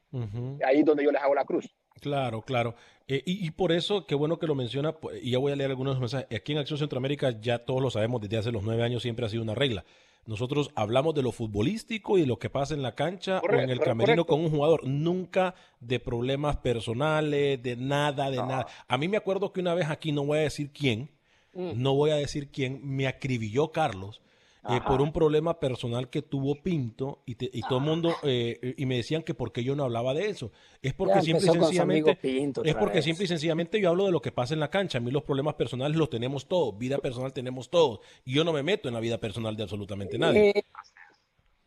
Ahí 0.65 0.79
es 0.79 0.85
donde 0.85 1.03
yo 1.03 1.11
les 1.11 1.21
hago 1.21 1.35
la 1.35 1.45
cruz. 1.45 1.69
Claro, 1.99 2.41
claro. 2.41 2.75
Eh, 3.07 3.21
y, 3.25 3.45
y 3.45 3.51
por 3.51 3.71
eso, 3.71 4.05
qué 4.05 4.15
bueno 4.15 4.37
que 4.39 4.47
lo 4.47 4.55
menciona, 4.55 4.95
y 5.21 5.31
ya 5.31 5.39
voy 5.39 5.51
a 5.51 5.55
leer 5.55 5.69
algunos 5.71 5.99
mensajes. 5.99 6.27
Aquí 6.35 6.51
en 6.53 6.59
Acción 6.59 6.79
Centroamérica 6.79 7.31
ya 7.39 7.59
todos 7.65 7.81
lo 7.81 7.89
sabemos, 7.89 8.21
desde 8.21 8.37
hace 8.37 8.51
los 8.51 8.63
nueve 8.63 8.83
años 8.83 9.01
siempre 9.03 9.25
ha 9.25 9.29
sido 9.29 9.43
una 9.43 9.55
regla. 9.55 9.83
Nosotros 10.25 10.71
hablamos 10.75 11.15
de 11.15 11.23
lo 11.23 11.31
futbolístico 11.31 12.17
y 12.17 12.21
de 12.21 12.27
lo 12.27 12.37
que 12.37 12.49
pasa 12.49 12.73
en 12.73 12.81
la 12.81 12.95
cancha 12.95 13.39
o 13.39 13.45
en 13.53 13.61
el 13.61 13.77
correcto. 13.79 13.83
camerino 13.85 14.25
con 14.25 14.41
un 14.41 14.49
jugador, 14.51 14.85
nunca 14.85 15.55
de 15.79 15.99
problemas 16.01 16.57
personales, 16.57 17.61
de 17.63 17.75
nada, 17.77 18.29
de 18.29 18.37
nada. 18.37 18.67
A 18.87 18.97
mí 18.97 19.07
me 19.07 19.17
acuerdo 19.17 19.51
que 19.53 19.61
una 19.61 19.73
vez 19.73 19.89
aquí, 19.89 20.11
no 20.11 20.25
voy 20.25 20.39
a 20.39 20.41
decir 20.41 20.71
quién, 20.71 21.09
Mm. 21.53 21.81
no 21.81 21.95
voy 21.95 22.11
a 22.11 22.15
decir 22.15 22.51
quién, 22.51 22.81
me 22.83 23.07
acribilló 23.07 23.71
Carlos 23.71 24.21
eh, 24.69 24.79
por 24.87 25.01
un 25.01 25.11
problema 25.11 25.59
personal 25.59 26.09
que 26.09 26.21
tuvo 26.21 26.61
Pinto 26.61 27.21
y, 27.25 27.35
te- 27.35 27.49
y 27.51 27.61
todo 27.61 27.79
el 27.79 27.85
mundo, 27.85 28.15
eh, 28.23 28.73
y 28.77 28.85
me 28.85 28.97
decían 28.97 29.23
que 29.23 29.33
por 29.33 29.51
qué 29.51 29.63
yo 29.63 29.75
no 29.75 29.83
hablaba 29.83 30.13
de 30.13 30.29
eso. 30.29 30.51
Es 30.81 30.93
porque 30.93 31.21
simple 31.21 31.47
y 31.47 31.51
sencillamente... 31.53 32.19
Es 32.63 32.75
porque 32.75 33.01
simple 33.01 33.25
y 33.25 33.27
sencillamente 33.27 33.79
yo 33.79 33.89
hablo 33.89 34.05
de 34.05 34.11
lo 34.11 34.21
que 34.21 34.31
pasa 34.31 34.53
en 34.53 34.59
la 34.59 34.69
cancha. 34.69 34.97
A 34.97 35.01
mí 35.01 35.11
los 35.11 35.23
problemas 35.23 35.55
personales 35.55 35.97
los 35.97 36.09
tenemos 36.09 36.47
todos. 36.47 36.77
Vida 36.77 36.97
personal 36.97 37.33
tenemos 37.33 37.69
todos. 37.69 37.99
Y 38.25 38.33
yo 38.33 38.43
no 38.43 38.53
me 38.53 38.63
meto 38.63 38.87
en 38.87 38.93
la 38.93 38.99
vida 38.99 39.17
personal 39.17 39.55
de 39.55 39.63
absolutamente 39.63 40.17
nadie. 40.17 40.49
Eh, 40.49 40.63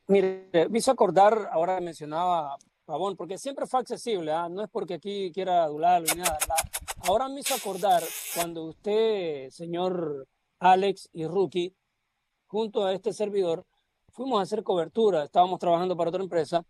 mire, 0.07 0.49
me 0.69 0.79
hizo 0.79 0.91
acordar, 0.91 1.49
ahora 1.53 1.81
mencionaba 1.81 2.57
Pavón, 2.85 3.17
porque 3.17 3.39
siempre 3.39 3.67
fue 3.67 3.79
accesible, 3.81 4.33
¿ah? 4.33 4.49
no 4.49 4.63
es 4.63 4.69
porque 4.69 4.95
aquí 4.95 5.31
quiera 5.33 5.63
adularlo 5.63 6.09
ni 6.13 6.23
nada. 6.23 6.39
Ahora 7.07 7.29
me 7.29 7.39
hizo 7.41 7.55
acordar 7.55 8.03
cuando 8.35 8.65
usted, 8.65 9.49
señor 9.51 10.27
Alex 10.59 11.09
y 11.13 11.25
Rookie, 11.25 11.73
junto 12.51 12.85
a 12.85 12.93
este 12.93 13.13
servidor, 13.13 13.65
fuimos 14.09 14.41
a 14.41 14.43
hacer 14.43 14.65
cobertura, 14.65 15.23
estábamos 15.25 15.61
trabajando 15.61 15.97
para 15.97 16.11
otra 16.11 16.23
empresa 16.23 16.65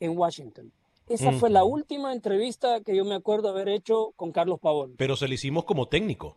en 0.00 0.18
Washington. 0.18 0.72
Esa 1.08 1.32
fue 1.32 1.48
la 1.50 1.64
última 1.64 2.12
entrevista 2.12 2.80
que 2.82 2.94
yo 2.96 3.04
me 3.04 3.14
acuerdo 3.14 3.48
haber 3.48 3.68
hecho 3.68 4.12
con 4.16 4.32
Carlos 4.32 4.58
Pavón. 4.60 4.94
Pero 4.98 5.16
se 5.16 5.28
le 5.28 5.36
hicimos 5.36 5.64
como 5.64 5.86
técnico. 5.86 6.36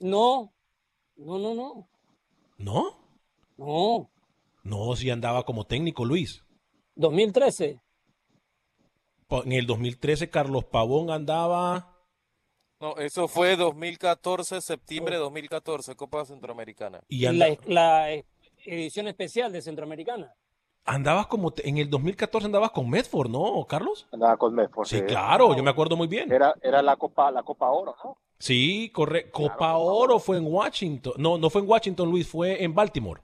No, 0.00 0.52
no, 1.16 1.38
no, 1.38 1.54
no, 1.54 1.86
¿No? 2.58 2.96
no. 3.58 4.10
No, 4.64 4.96
si 4.96 5.10
andaba 5.10 5.44
como 5.44 5.64
técnico, 5.64 6.04
Luis. 6.04 6.42
2013. 6.96 7.80
Po- 9.28 9.44
En 9.44 9.52
el 9.52 9.66
2013, 9.66 10.30
Carlos 10.30 10.64
Pavón 10.64 11.10
andaba. 11.10 11.95
No, 12.80 12.96
eso 12.98 13.26
fue 13.26 13.56
2014, 13.56 14.60
septiembre 14.60 15.14
de 15.14 15.20
2014, 15.20 15.96
Copa 15.96 16.24
Centroamericana. 16.26 17.00
Y 17.08 17.24
anda- 17.24 17.48
la, 17.48 17.56
la 17.66 18.22
edición 18.64 19.08
especial 19.08 19.50
de 19.52 19.62
Centroamericana. 19.62 20.34
andabas 20.84 21.26
como. 21.26 21.52
te- 21.52 21.66
En 21.68 21.78
el 21.78 21.88
2014 21.88 22.46
andabas 22.46 22.70
con 22.72 22.88
Medford, 22.90 23.30
¿no, 23.30 23.64
Carlos? 23.66 24.06
Andaba 24.12 24.36
con 24.36 24.54
Medford. 24.54 24.86
Sí, 24.86 24.98
sí. 24.98 25.04
claro, 25.04 25.56
yo 25.56 25.62
me 25.62 25.70
acuerdo 25.70 25.96
muy 25.96 26.06
bien. 26.06 26.30
Era, 26.30 26.54
era 26.60 26.82
la 26.82 26.96
Copa, 26.96 27.30
la 27.30 27.42
Copa 27.42 27.70
Oro, 27.70 27.96
¿no? 28.04 28.18
Sí, 28.38 28.90
correcto. 28.92 29.32
Copa 29.32 29.76
Oro 29.78 30.18
fue 30.18 30.36
en 30.36 30.46
Washington. 30.46 31.14
No, 31.16 31.38
no 31.38 31.48
fue 31.48 31.62
en 31.62 31.68
Washington, 31.70 32.10
Luis, 32.10 32.28
fue 32.28 32.62
en 32.62 32.74
Baltimore. 32.74 33.22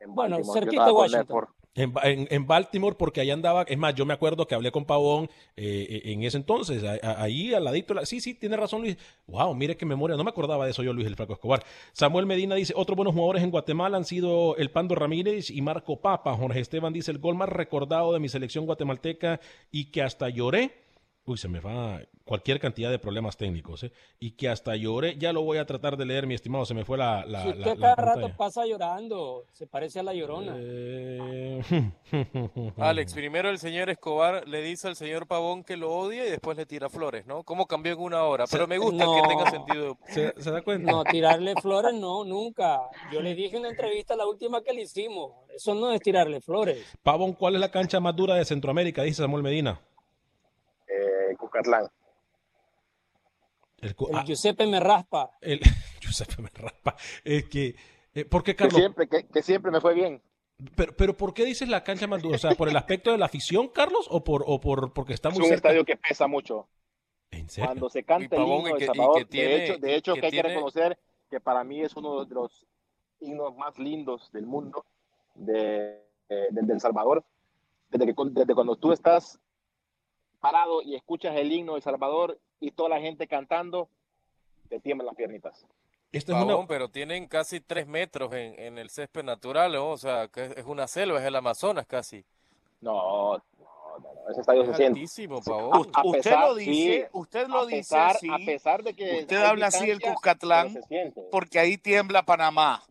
En 0.00 0.14
Bueno, 0.14 0.36
Baltimore. 0.36 0.46
Yo 0.60 0.62
cerquita 0.64 0.86
de 0.86 0.92
Washington. 0.92 1.46
En, 1.76 1.92
en- 2.04 2.28
en 2.30 2.46
Baltimore, 2.46 2.94
porque 2.96 3.20
allá 3.20 3.34
andaba, 3.34 3.62
es 3.64 3.76
más, 3.76 3.96
yo 3.96 4.06
me 4.06 4.14
acuerdo 4.14 4.46
que 4.46 4.54
hablé 4.54 4.70
con 4.70 4.84
Pavón 4.84 5.28
eh, 5.56 6.02
en 6.04 6.22
ese 6.22 6.36
entonces, 6.36 6.84
a- 6.84 7.00
a- 7.02 7.20
ahí 7.22 7.52
al 7.52 7.64
ladito, 7.64 7.94
la- 7.94 8.06
sí, 8.06 8.20
sí, 8.20 8.34
tiene 8.34 8.56
razón 8.56 8.82
Luis, 8.82 8.96
wow, 9.26 9.52
mire 9.56 9.76
qué 9.76 9.84
memoria, 9.84 10.16
no 10.16 10.22
me 10.22 10.30
acordaba 10.30 10.66
de 10.66 10.70
eso 10.70 10.84
yo, 10.84 10.92
Luis, 10.92 11.08
el 11.08 11.16
Flaco 11.16 11.32
Escobar. 11.32 11.64
Samuel 11.92 12.26
Medina 12.26 12.54
dice, 12.54 12.74
otros 12.76 12.94
buenos 12.94 13.12
jugadores 13.12 13.42
en 13.42 13.50
Guatemala 13.50 13.96
han 13.96 14.04
sido 14.04 14.54
el 14.56 14.70
Pando 14.70 14.94
Ramírez 14.94 15.50
y 15.50 15.60
Marco 15.62 16.00
Papa. 16.00 16.36
Jorge 16.36 16.60
Esteban 16.60 16.92
dice, 16.92 17.10
el 17.10 17.18
gol 17.18 17.34
más 17.34 17.48
recordado 17.48 18.12
de 18.12 18.20
mi 18.20 18.28
selección 18.28 18.66
guatemalteca 18.66 19.40
y 19.72 19.86
que 19.86 20.02
hasta 20.02 20.28
lloré. 20.28 20.83
Uy, 21.26 21.38
se 21.38 21.48
me 21.48 21.60
va 21.60 22.00
cualquier 22.24 22.58
cantidad 22.58 22.90
de 22.90 22.98
problemas 22.98 23.36
técnicos, 23.36 23.82
¿eh? 23.84 23.92
Y 24.18 24.32
que 24.32 24.48
hasta 24.48 24.76
lloré, 24.76 25.16
ya 25.18 25.32
lo 25.32 25.42
voy 25.42 25.58
a 25.58 25.66
tratar 25.66 25.96
de 25.96 26.06
leer, 26.06 26.26
mi 26.26 26.34
estimado, 26.34 26.64
se 26.64 26.74
me 26.74 26.84
fue 26.84 26.96
la, 26.98 27.24
la, 27.26 27.42
si 27.42 27.48
usted 27.50 27.76
la 27.78 27.94
cada 27.94 28.14
rato 28.14 28.30
pasa 28.36 28.66
llorando, 28.66 29.44
se 29.52 29.66
parece 29.66 30.00
a 30.00 30.02
la 30.02 30.14
llorona. 30.14 30.54
Eh, 30.58 31.92
Alex, 32.78 33.14
primero 33.14 33.50
el 33.50 33.58
señor 33.58 33.90
Escobar 33.90 34.46
le 34.48 34.62
dice 34.62 34.88
al 34.88 34.96
señor 34.96 35.26
Pavón 35.26 35.64
que 35.64 35.76
lo 35.76 35.92
odia 35.94 36.26
y 36.26 36.30
después 36.30 36.56
le 36.56 36.66
tira 36.66 36.88
flores, 36.88 37.26
¿no? 37.26 37.42
¿Cómo 37.42 37.66
cambió 37.66 37.92
en 37.92 38.00
una 38.00 38.22
hora? 38.24 38.44
Pero 38.50 38.66
me 38.66 38.78
gusta 38.78 39.04
No. 39.04 39.14
que 39.22 39.28
tenga 39.28 39.50
sentido. 39.50 39.98
¿Se, 40.08 40.34
se 40.40 40.50
da 40.50 40.62
cuenta? 40.62 40.90
No, 40.90 41.04
tirarle 41.04 41.54
flores 41.60 41.94
no, 41.94 42.24
nunca. 42.24 42.80
Yo 43.12 43.20
le 43.20 43.34
dije 43.34 43.56
en 43.56 43.64
la 43.64 43.70
entrevista 43.70 44.16
la 44.16 44.26
última 44.26 44.62
que 44.62 44.72
le 44.72 44.82
hicimos. 44.82 45.32
Eso 45.54 45.74
no 45.74 45.90
es 45.92 46.00
tirarle 46.00 46.40
flores. 46.40 46.84
Pavón, 47.02 47.32
¿cuál 47.34 47.54
es 47.54 47.60
la 47.60 47.70
cancha 47.70 48.00
más 48.00 48.16
dura 48.16 48.34
de 48.34 48.44
Centroamérica? 48.44 49.02
Dice 49.02 49.22
Samuel 49.22 49.42
Medina. 49.42 49.80
Eh, 51.30 51.36
Cucatlán. 51.36 51.88
El, 53.80 53.94
cu- 53.94 54.08
El 54.08 54.16
ah, 54.16 54.24
Giuseppe 54.24 54.66
me 54.66 54.80
raspa. 54.80 55.30
el- 55.40 55.60
Giuseppe 56.00 56.42
me 56.42 56.48
raspa. 56.54 56.96
Es 57.22 57.44
que, 57.48 57.76
eh, 58.14 58.24
¿por 58.24 58.42
qué, 58.42 58.52
Que 58.52 58.56
Carlos? 58.64 58.80
siempre, 58.80 59.08
que, 59.08 59.26
que 59.26 59.42
siempre 59.42 59.70
me 59.70 59.80
fue 59.80 59.94
bien. 59.94 60.22
Pero, 60.76 60.94
pero 60.96 61.16
¿por 61.16 61.34
qué 61.34 61.44
dices 61.44 61.68
la 61.68 61.82
cancha 61.82 62.06
más 62.06 62.22
dura? 62.22 62.36
O 62.36 62.38
sea, 62.38 62.52
¿por 62.52 62.68
el 62.68 62.76
aspecto 62.76 63.10
de 63.10 63.18
la 63.18 63.26
afición, 63.26 63.68
Carlos? 63.68 64.06
¿O 64.10 64.22
por, 64.22 64.44
o 64.46 64.60
por 64.60 64.92
porque 64.92 65.12
está 65.12 65.28
Es 65.30 65.34
muy 65.34 65.42
un 65.44 65.48
cerca? 65.48 65.68
estadio 65.68 65.84
que 65.84 65.96
pesa 65.96 66.26
mucho. 66.26 66.68
¿En 67.30 67.48
serio? 67.50 67.68
Cuando 67.68 67.90
se 67.90 68.04
canta 68.04 68.36
el 68.36 68.42
himno 68.42 68.64
de 68.68 68.74
que- 68.78 68.86
Salvador, 68.86 69.18
que 69.18 69.24
tiene- 69.26 69.48
de 69.48 69.64
hecho, 69.64 69.78
de 69.78 69.94
hecho 69.96 70.14
que 70.14 70.20
que 70.20 70.26
hay 70.26 70.30
que 70.32 70.36
tiene- 70.40 70.48
reconocer 70.50 70.98
que 71.28 71.40
para 71.40 71.64
mí 71.64 71.82
es 71.82 71.96
uno 71.96 72.24
de 72.24 72.34
los 72.34 72.64
himnos 73.20 73.56
más 73.56 73.76
lindos 73.78 74.30
del 74.32 74.46
mundo 74.46 74.84
de, 75.34 76.00
eh, 76.28 76.46
del 76.50 76.70
El 76.70 76.80
Salvador. 76.80 77.24
Desde, 77.90 78.06
que, 78.06 78.14
desde 78.30 78.54
cuando 78.54 78.76
tú 78.76 78.92
estás 78.92 79.38
parado 80.44 80.82
y 80.82 80.94
escuchas 80.94 81.34
el 81.36 81.50
himno 81.52 81.72
de 81.72 81.78
El 81.78 81.82
Salvador 81.82 82.38
y 82.60 82.70
toda 82.70 82.88
la 82.90 83.00
gente 83.00 83.26
cantando, 83.26 83.88
te 84.68 84.78
tiemblan 84.80 85.06
las 85.06 85.14
piernitas. 85.16 85.66
Esto 86.12 86.32
es 86.32 86.38
Pavón, 86.38 86.54
una... 86.60 86.66
pero 86.68 86.88
tienen 86.88 87.26
casi 87.26 87.60
tres 87.60 87.86
metros 87.86 88.32
en, 88.34 88.58
en 88.60 88.78
el 88.78 88.88
césped 88.90 89.24
natural, 89.24 89.72
¿no? 89.72 89.90
O 89.90 89.96
sea, 89.96 90.28
que 90.28 90.44
es 90.56 90.64
una 90.64 90.86
selva, 90.86 91.18
es 91.18 91.24
el 91.26 91.34
Amazonas 91.34 91.86
casi. 91.86 92.24
No, 92.80 93.36
no, 93.36 93.42
no, 93.58 93.98
no, 94.14 94.30
ese 94.30 94.40
estadio 94.42 94.62
Es 94.62 94.68
se 94.68 94.74
siente. 94.76 95.00
altísimo, 95.00 95.38
A- 95.38 95.42
Pavón. 95.42 95.90
a 95.92 96.02
usted 96.04 96.18
pesar- 96.20 96.40
lo 96.48 96.54
dice, 96.54 96.72
sí, 96.72 97.04
usted 97.12 97.48
lo 97.48 97.60
a 97.60 97.66
dice 97.66 97.78
pesar, 97.78 98.10
así, 98.16 98.28
a 98.30 98.36
pesar 98.46 98.82
de 98.84 98.94
que 98.94 99.20
usted 99.20 99.42
habla 99.42 99.66
así 99.68 99.86
del 99.86 99.98
distancia, 99.98 100.14
Cuscatlán, 100.14 100.84
porque 101.32 101.58
ahí 101.58 101.76
tiembla 101.78 102.22
Panamá. 102.24 102.82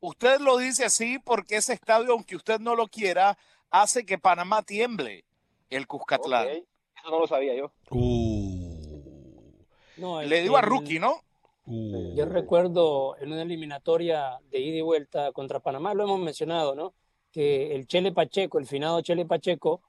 Usted 0.00 0.40
lo 0.40 0.56
dice 0.58 0.84
así 0.84 1.18
porque 1.18 1.56
ese 1.56 1.72
estadio, 1.74 2.12
aunque 2.12 2.36
usted 2.36 2.58
no 2.60 2.74
lo 2.76 2.86
quiera, 2.88 3.36
hace 3.70 4.04
que 4.06 4.16
Panamá 4.18 4.62
tiemble, 4.62 5.24
el 5.70 5.86
Cuscatlán. 5.86 6.46
Ok, 6.48 6.64
Eso 7.08 7.14
no 7.16 7.20
lo 7.22 7.26
sabía 7.26 7.54
yo. 7.54 7.72
Uh, 7.90 9.54
No, 9.96 10.20
el- 10.20 10.28
Le 10.28 10.42
digo 10.42 10.58
a 10.58 10.60
Rookie, 10.60 10.98
¿no? 10.98 11.22
uh. 11.66 12.14
Yo 12.14 12.26
recuerdo 12.26 13.16
en 13.18 13.32
una 13.32 13.40
eliminatoria 13.42 14.38
de 14.50 14.60
ida 14.60 14.76
y 14.76 14.82
vuelta 14.82 15.32
contra 15.32 15.58
Panamá, 15.60 15.94
lo 15.94 16.04
hemos 16.04 16.20
mencionado, 16.20 16.74
¿no? 16.74 16.92
Que 17.32 17.74
el 17.74 17.86
Chele 17.86 18.12
Pacheco, 18.12 18.58
el 18.58 18.66
finado 18.66 19.00
Chele 19.00 19.24
Pacheco, 19.24 19.80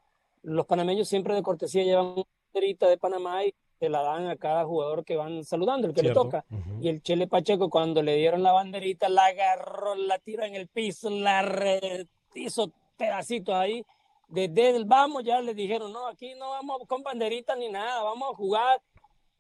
los 0.44 0.66
panameños 0.66 1.10
siempre 1.10 1.36
de 1.36 1.44
cortesía 1.44 1.84
llevan 1.84 2.06
una 2.08 2.24
banderita 2.54 2.88
de 2.88 2.98
Panamá 2.98 3.44
y 3.44 3.54
se 3.80 3.90
la 3.90 4.02
dan 4.02 4.28
a 4.28 4.38
cada 4.38 4.64
jugador 4.66 5.04
que 5.04 5.18
van 5.18 5.44
saludando, 5.44 5.88
el 5.88 5.94
que 5.94 6.02
Cierto. 6.02 6.24
le 6.24 6.26
toca. 6.26 6.46
Y 6.82 6.88
el 6.88 7.02
Chele 7.04 7.28
Pacheco, 7.28 7.70
cuando 7.70 8.02
le 8.02 8.16
dieron 8.16 8.44
la 8.44 8.54
banderita, 8.54 9.10
la 9.10 9.26
agarró, 9.26 9.96
la 9.96 10.20
tiró 10.20 10.44
en 10.46 10.56
el 10.56 10.68
piso, 10.70 11.10
la 11.10 11.42
re- 11.42 12.08
hizo 12.34 12.72
pedacitos 12.98 13.56
ahí 13.56 13.86
Desde 14.30 14.76
el 14.76 14.86
vamos 14.86 15.24
ya 15.24 15.42
les 15.42 15.56
dijeron, 15.56 15.92
no, 15.92 16.08
aquí 16.08 16.36
no 16.36 16.52
vamos 16.52 16.82
con 16.88 17.02
banderitas 17.04 17.58
ni 17.58 17.70
nada, 17.70 18.04
vamos 18.04 18.32
a 18.32 18.36
jugar. 18.36 18.80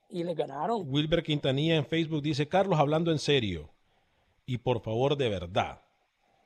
Y 0.10 0.24
le 0.24 0.34
ganaron. 0.34 0.84
Wilber 0.92 1.22
Quintanilla 1.22 1.76
en 1.76 1.86
Facebook 1.86 2.24
dice, 2.24 2.48
Carlos, 2.48 2.80
hablando 2.80 3.12
en 3.12 3.20
serio, 3.20 3.70
y 4.48 4.58
por 4.58 4.82
favor 4.82 5.16
de 5.16 5.30
verdad, 5.30 5.82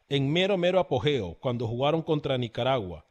en 0.10 0.32
mero, 0.32 0.58
mero 0.58 0.80
apogeo, 0.80 1.36
cuando 1.40 1.66
jugaron 1.68 2.02
contra 2.02 2.38
Nicaragua, 2.38 3.06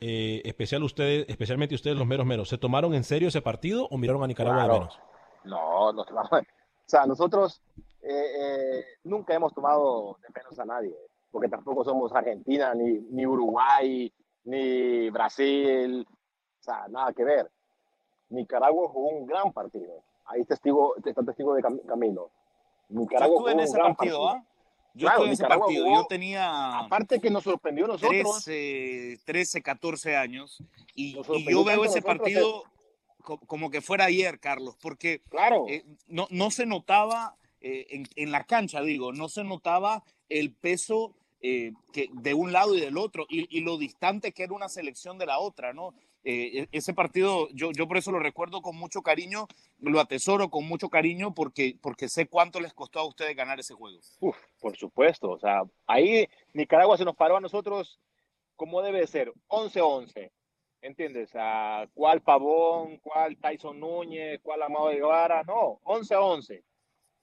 eh, 0.00 0.40
especial 0.44 0.84
ustedes, 0.84 1.26
especialmente 1.28 1.74
ustedes 1.74 1.96
los 1.96 2.06
meros 2.06 2.24
meros, 2.26 2.48
¿se 2.48 2.58
tomaron 2.58 2.94
en 2.94 3.02
serio 3.02 3.28
ese 3.28 3.42
partido 3.42 3.88
o 3.90 3.98
miraron 3.98 4.22
a 4.22 4.26
Nicaragua 4.28 4.58
Claro. 4.64 4.72
de 4.74 4.78
menos? 4.80 4.98
No, 5.44 5.92
no, 5.92 6.04
no. 6.04 6.20
O 6.22 6.40
sea, 6.86 7.04
nosotros 7.06 7.60
eh, 8.02 8.26
eh, 8.38 8.84
nunca 9.04 9.34
hemos 9.34 9.52
tomado 9.54 10.18
de 10.22 10.28
menos 10.34 10.58
a 10.58 10.64
nadie, 10.64 10.94
porque 11.32 11.48
tampoco 11.48 11.82
somos 11.84 12.12
Argentina, 12.12 12.74
ni, 12.74 13.00
ni 13.10 13.26
Uruguay, 13.26 14.12
ni 14.44 15.10
Brasil, 15.10 16.06
o 16.08 16.62
sea, 16.62 16.86
nada 16.88 17.12
que 17.12 17.24
ver. 17.24 17.50
Nicaragua 18.30 18.88
jugó 18.88 19.08
un 19.10 19.26
gran 19.26 19.52
partido. 19.52 20.02
Ahí 20.24 20.44
testigo, 20.44 20.94
está 21.04 21.22
testigo 21.22 21.54
de 21.54 21.62
Cam- 21.62 21.84
Camilo. 21.86 22.30
Yo 22.88 23.00
Nicaragua 23.00 23.36
estuve 23.36 23.50
en 23.52 23.58
jugó 23.58 23.62
un 23.62 23.68
ese 23.68 23.78
gran 23.78 23.94
partido, 23.96 24.28
¿ah? 24.28 24.44
Yo 24.94 25.06
Claro, 25.06 25.14
estuve 25.24 25.26
en 25.28 25.32
ese 25.32 25.46
partido. 25.46 25.84
jugó- 25.86 25.96
Yo 26.02 26.06
tenía 26.06 26.78
Aparte 26.78 27.20
que 27.20 27.30
nos 27.30 27.44
sorprendió 27.44 27.84
a 27.86 27.88
nosotros. 27.88 28.44
13, 28.44 29.18
13, 29.24 29.62
14 29.62 30.16
años. 30.16 30.62
Y, 30.94 31.18
y 31.18 31.50
yo 31.50 31.64
veo 31.64 31.84
ese 31.84 32.02
partido 32.02 32.64
co- 33.22 33.38
como 33.46 33.70
que 33.70 33.80
fuera 33.80 34.04
ayer, 34.06 34.38
Carlos, 34.40 34.76
porque 34.80 35.22
Claro. 35.30 35.64
eh, 35.68 35.84
no, 36.08 36.26
no 36.30 36.50
se 36.50 36.66
notaba 36.66 37.36
eh, 37.60 37.86
en, 37.90 38.06
en 38.16 38.32
la 38.32 38.44
cancha, 38.44 38.82
digo, 38.82 39.12
no 39.12 39.28
se 39.28 39.44
notaba 39.44 40.02
el 40.28 40.52
peso 40.52 41.14
eh, 41.42 41.72
que 41.92 42.08
de 42.12 42.34
un 42.34 42.52
lado 42.52 42.74
y 42.76 42.80
del 42.80 42.96
otro 42.96 43.26
y, 43.28 43.46
y 43.56 43.60
lo 43.62 43.76
distante 43.76 44.32
que 44.32 44.44
era 44.44 44.54
una 44.54 44.68
selección 44.68 45.18
de 45.18 45.26
la 45.26 45.38
otra, 45.38 45.72
¿no? 45.72 45.92
Eh, 46.24 46.60
e- 46.62 46.68
ese 46.70 46.94
partido, 46.94 47.48
yo, 47.50 47.72
yo 47.72 47.88
por 47.88 47.96
eso 47.96 48.12
lo 48.12 48.20
recuerdo 48.20 48.62
con 48.62 48.76
mucho 48.76 49.02
cariño, 49.02 49.48
lo 49.80 49.98
atesoro 49.98 50.50
con 50.50 50.66
mucho 50.68 50.88
cariño 50.88 51.34
porque, 51.34 51.76
porque 51.82 52.08
sé 52.08 52.26
cuánto 52.26 52.60
les 52.60 52.72
costó 52.72 53.00
a 53.00 53.06
ustedes 53.08 53.34
ganar 53.34 53.58
ese 53.58 53.74
juego. 53.74 53.98
Uf, 54.20 54.36
por 54.60 54.76
supuesto. 54.76 55.30
O 55.30 55.38
sea, 55.38 55.62
ahí 55.86 56.28
Nicaragua 56.52 56.96
se 56.96 57.04
nos 57.04 57.16
paró 57.16 57.36
a 57.36 57.40
nosotros 57.40 57.98
como 58.54 58.80
debe 58.82 59.00
de 59.00 59.06
ser, 59.08 59.32
11-11. 59.48 60.30
¿Entiendes? 60.80 61.30
Sea, 61.30 61.88
¿cuál 61.94 62.22
Pavón, 62.22 62.98
cuál 62.98 63.36
Tyson 63.36 63.78
Núñez, 63.78 64.40
cuál 64.42 64.62
Amado 64.62 64.88
de 64.88 64.96
Guevara? 64.96 65.42
No, 65.44 65.80
11-11. 65.84 66.62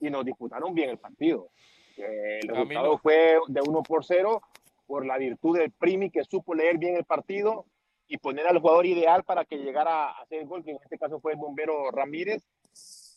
Y 0.01 0.09
nos 0.09 0.25
disputaron 0.25 0.73
bien 0.73 0.89
el 0.89 0.97
partido. 0.97 1.51
Eh, 1.99 2.39
el 2.41 2.47
Camilo. 2.47 2.65
resultado 2.65 2.97
fue 2.99 3.37
de 3.47 3.61
1 3.61 3.83
por 3.83 4.05
0 4.05 4.41
por 4.87 5.05
la 5.05 5.17
virtud 5.17 5.57
del 5.57 5.71
Primi 5.71 6.09
que 6.09 6.23
supo 6.23 6.55
leer 6.55 6.77
bien 6.77 6.95
el 6.95 7.05
partido 7.05 7.65
y 8.07 8.17
poner 8.17 8.47
al 8.47 8.59
jugador 8.59 8.85
ideal 8.85 9.23
para 9.23 9.45
que 9.45 9.57
llegara 9.57 10.05
a 10.05 10.21
hacer 10.21 10.39
el 10.39 10.47
gol, 10.47 10.63
que 10.63 10.71
en 10.71 10.77
este 10.81 10.97
caso 10.97 11.19
fue 11.19 11.33
el 11.33 11.37
bombero 11.37 11.91
Ramírez. 11.91 12.43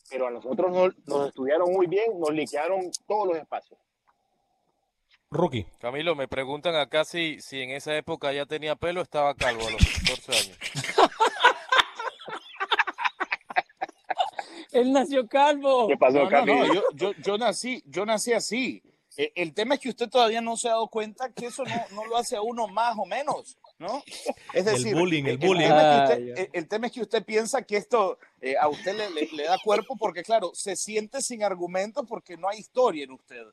Pero 0.09 0.27
a 0.27 0.31
nosotros 0.31 0.71
nos, 0.71 1.07
nos 1.07 1.29
estudiaron 1.29 1.71
muy 1.71 1.87
bien, 1.87 2.19
nos 2.19 2.31
liquearon 2.31 2.91
todos 3.07 3.29
los 3.29 3.37
espacios. 3.37 3.79
Rookie. 5.31 5.65
Camilo, 5.79 6.15
me 6.15 6.27
preguntan 6.27 6.75
acá 6.75 7.05
si, 7.05 7.41
si 7.41 7.61
en 7.61 7.71
esa 7.71 7.97
época 7.97 8.31
ya 8.31 8.45
tenía 8.45 8.75
pelo 8.75 8.99
o 8.99 9.03
estaba 9.03 9.33
calvo 9.33 9.67
a 9.67 9.71
los 9.71 9.81
14 9.81 10.31
años. 10.31 10.57
Él 14.73 14.91
nació 14.91 15.27
calvo. 15.27 15.87
¿Qué 15.87 15.97
pasó, 15.97 16.17
No, 16.19 16.23
no, 16.25 16.29
Camilo? 16.29 16.65
no, 16.67 16.73
yo, 16.73 16.81
yo, 16.95 17.11
yo 17.23 17.37
nací, 17.37 17.83
yo 17.85 18.05
nací 18.05 18.33
así. 18.33 18.81
Eh, 19.15 19.31
El 19.35 19.53
tema 19.53 19.75
es 19.75 19.81
que 19.81 19.89
usted 19.89 20.09
todavía 20.09 20.41
no 20.41 20.57
se 20.57 20.67
ha 20.67 20.71
dado 20.71 20.87
cuenta 20.87 21.31
que 21.31 21.45
eso 21.45 21.63
no, 21.63 21.75
no 21.95 22.05
lo 22.07 22.17
hace 22.17 22.35
a 22.35 22.41
uno 22.41 22.67
más 22.67 22.97
o 22.97 23.05
menos, 23.05 23.57
¿no? 23.77 24.01
Es 24.53 24.65
El 24.65 24.73
decir, 24.73 24.95
bullying, 24.95 25.25
el 25.25 25.37
tema 25.39 25.47
bullying. 25.53 25.65
es 25.67 25.71
que 25.71 25.77
Ay, 25.79 26.01
usted- 26.03 26.25
Dios. 26.25 26.39
el- 26.39 26.49
el 26.53 26.67
tema 26.67 26.87
es 26.87 26.93
que 26.93 27.01
usted 27.01 27.23
piensa 27.23 27.61
que 27.61 27.77
esto 27.77 28.17
eh, 28.41 28.55
a 28.59 28.67
usted 28.69 28.97
le, 28.97 29.09
le- 29.11 29.29
le 29.31 29.43
da 29.43 29.57
cuerpo 29.63 29.95
porque, 29.97 30.23
claro, 30.23 30.51
se 30.55 30.75
siente 30.75 31.21
sin 31.21 31.43
argumentos 31.43 32.05
porque 32.07 32.37
no 32.37 32.49
hay 32.49 32.57
historia 32.59 33.03
en 33.03 33.11
usted. 33.11 33.43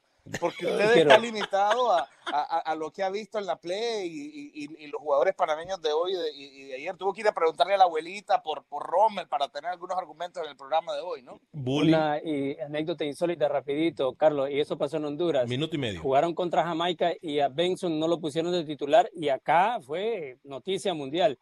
Porque 0.40 0.66
usted 0.66 0.90
Pero- 0.94 1.10
está 1.10 1.18
limitado 1.18 1.90
a, 1.92 2.08
a- 2.26 2.58
a 2.58 2.74
lo 2.74 2.90
que 2.92 3.02
ha 3.02 3.10
visto 3.10 3.38
en 3.38 3.46
la 3.46 3.56
Play 3.56 4.06
y, 4.08 4.50
y- 4.64 4.84
y 4.84 4.86
los 4.88 5.00
jugadores 5.00 5.34
panameños 5.34 5.80
de 5.82 5.92
hoy 5.92 6.12
y 6.12 6.16
de, 6.16 6.32
y- 6.32 6.60
y 6.60 6.64
de 6.66 6.74
ayer. 6.76 6.96
Tuvo 6.96 7.12
que 7.12 7.22
ir 7.22 7.28
a 7.28 7.32
preguntarle 7.32 7.74
a 7.74 7.78
la 7.78 7.84
abuelita 7.84 8.42
por, 8.42 8.64
por 8.64 8.84
Rommel 8.86 9.26
para 9.28 9.48
tener 9.48 9.70
algunos 9.70 9.96
argumentos 9.96 10.42
en 10.44 10.50
el 10.50 10.56
programa 10.56 10.94
de 10.94 11.00
hoy, 11.00 11.22
¿no? 11.22 11.40
Bullying. 11.52 11.94
Una 11.94 12.18
eh, 12.18 12.58
anécdota 12.64 13.04
insólita 13.04 13.48
rapidito, 13.48 14.14
Carlos, 14.14 14.50
y 14.50 14.60
eso 14.60 14.76
pasó 14.78 14.98
en 14.98 15.06
Honduras. 15.06 15.48
Minuto 15.48 15.74
y 15.76 15.78
medio. 15.78 16.00
Jugaron 16.00 16.34
contra 16.34 16.62
Jamaica 16.64 17.12
y 17.20 17.40
a 17.40 17.48
Benson 17.48 17.98
no 17.98 18.06
lo 18.06 18.20
pusieron 18.20 18.52
de 18.52 18.64
titular 18.64 19.10
y 19.14 19.28
acá 19.30 19.78
fue 19.80 20.38
noticia 20.44 20.94
mundial. 20.94 21.38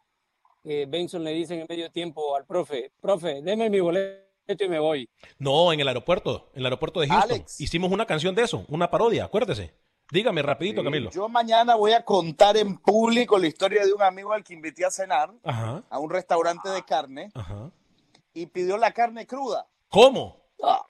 Eh, 0.63 0.85
Benson 0.89 1.23
le 1.23 1.31
dice 1.31 1.53
en 1.53 1.61
el 1.61 1.67
medio 1.69 1.89
tiempo 1.91 2.35
al 2.35 2.45
profe, 2.45 2.91
profe, 3.01 3.41
deme 3.41 3.69
mi 3.69 3.79
boleto 3.79 4.27
y 4.57 4.67
me 4.69 4.79
voy. 4.79 5.09
No, 5.37 5.71
en 5.71 5.79
el 5.79 5.87
aeropuerto, 5.87 6.49
en 6.53 6.59
el 6.59 6.65
aeropuerto 6.65 6.99
de 6.99 7.07
Houston. 7.07 7.31
Alex. 7.31 7.61
Hicimos 7.61 7.91
una 7.91 8.05
canción 8.05 8.33
de 8.35 8.43
eso, 8.43 8.65
una 8.69 8.89
parodia, 8.89 9.25
acuérdese. 9.25 9.73
Dígame 10.11 10.41
rapidito, 10.41 10.83
Camilo. 10.83 11.11
Yo 11.11 11.29
mañana 11.29 11.75
voy 11.75 11.91
a 11.93 12.03
contar 12.03 12.57
en 12.57 12.77
público 12.77 13.37
la 13.37 13.45
historia 13.45 13.85
de 13.85 13.93
un 13.93 14.01
amigo 14.01 14.33
al 14.33 14.43
que 14.43 14.53
invité 14.53 14.83
a 14.83 14.89
cenar 14.89 15.31
Ajá, 15.43 15.83
a 15.87 15.99
un 15.99 16.09
restaurante 16.09 16.67
de 16.69 16.83
carne 16.83 17.29
ajá. 17.35 17.69
y 18.33 18.47
pidió 18.47 18.77
la 18.77 18.91
carne 18.91 19.27
cruda. 19.27 19.67
¿Cómo? 19.87 20.39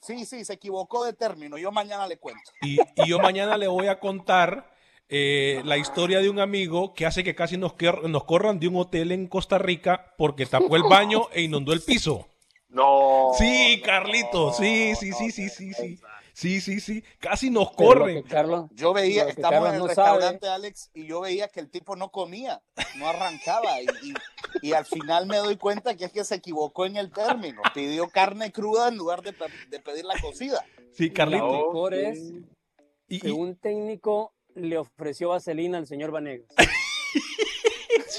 Sí, 0.01 0.26
sí, 0.26 0.45
se 0.45 0.53
equivocó 0.53 1.03
de 1.03 1.14
término. 1.14 1.57
Yo 1.57 1.72
mañana 1.72 2.07
le 2.07 2.18
cuento. 2.18 2.49
Y, 2.62 2.80
y 2.95 3.07
yo 3.07 3.20
mañana 3.20 3.57
le 3.57 3.68
voy 3.68 3.88
a 3.88 3.99
contar 3.99 4.72
eh, 5.10 5.62
la 5.66 5.78
historia 5.78 6.22
de 6.22 6.30
un 6.30 6.39
amigo 6.39 6.93
que 6.93 7.05
hace 7.05 7.24
que 7.24 7.36
casi 7.36 7.57
nos 7.57 7.74
corran 7.74 8.60
de 8.60 8.68
un 8.68 8.76
hotel 8.78 9.12
en 9.12 9.28
Costa 9.28 9.57
Rica 9.57 10.14
porque 10.18 10.45
tapó 10.45 10.76
el 10.76 10.84
baño 10.84 11.28
e 11.34 11.41
inundó 11.41 11.74
el 11.74 11.82
piso. 11.82 12.28
No. 12.70 13.32
Sí, 13.38 13.82
Carlito, 13.84 14.53
sí, 14.53 14.91
no, 14.91 14.95
sí, 14.95 15.11
sí, 15.13 15.26
no, 15.26 15.32
sí, 15.32 15.49
sí, 15.49 15.74
sí. 15.74 15.99
Sí, 16.34 16.61
sí, 16.61 16.80
sí. 16.80 17.03
Casi 17.20 17.49
nos 17.49 17.65
lo 17.65 17.72
corren. 17.74 18.24
Carlos, 18.24 18.67
Yo 18.72 18.93
veía, 18.93 19.26
Lo 19.26 19.36
que 19.36 19.41
Carlos 19.41 19.67
en 19.70 19.74
el 19.74 19.80
no 19.82 19.88
restaurante, 19.88 20.47
Alex, 20.47 20.89
y 20.93 21.05
yo 21.05 21.20
veía 21.20 21.49
que 21.49 21.59
el 21.59 21.70
tipo 21.70 21.97
no 21.97 22.11
comía, 22.11 22.61
no 22.95 23.09
arrancaba. 23.09 23.82
Y, 23.82 23.86
y- 24.03 24.13
y 24.61 24.74
al 24.74 24.86
final 24.86 25.26
me 25.26 25.36
doy 25.38 25.57
cuenta 25.57 25.95
que 25.97 26.05
es 26.05 26.13
que 26.13 26.24
se 26.24 26.36
equivocó 26.36 26.86
en 26.86 26.95
el 26.95 27.11
término. 27.11 27.61
Pidió 27.74 28.07
carne 28.09 28.51
cruda 28.53 28.88
en 28.88 28.95
lugar 28.95 29.22
de, 29.22 29.36
de 29.70 29.80
pedir 29.82 30.05
la 30.05 30.17
cocida. 30.22 30.63
Sí, 30.93 31.09
lo 31.09 31.13
Carlito. 31.13 31.51
mejor 31.51 31.93
sí. 31.93 31.99
es 32.05 32.34
Y, 33.09 33.20
que 33.20 33.32
un 33.32 33.55
técnico 33.57 34.34
le 34.55 34.78
ofreció 34.78 35.30
vaselina 35.30 35.78
al 35.78 35.88
señor 35.88 36.11
Vanegas. 36.11 36.47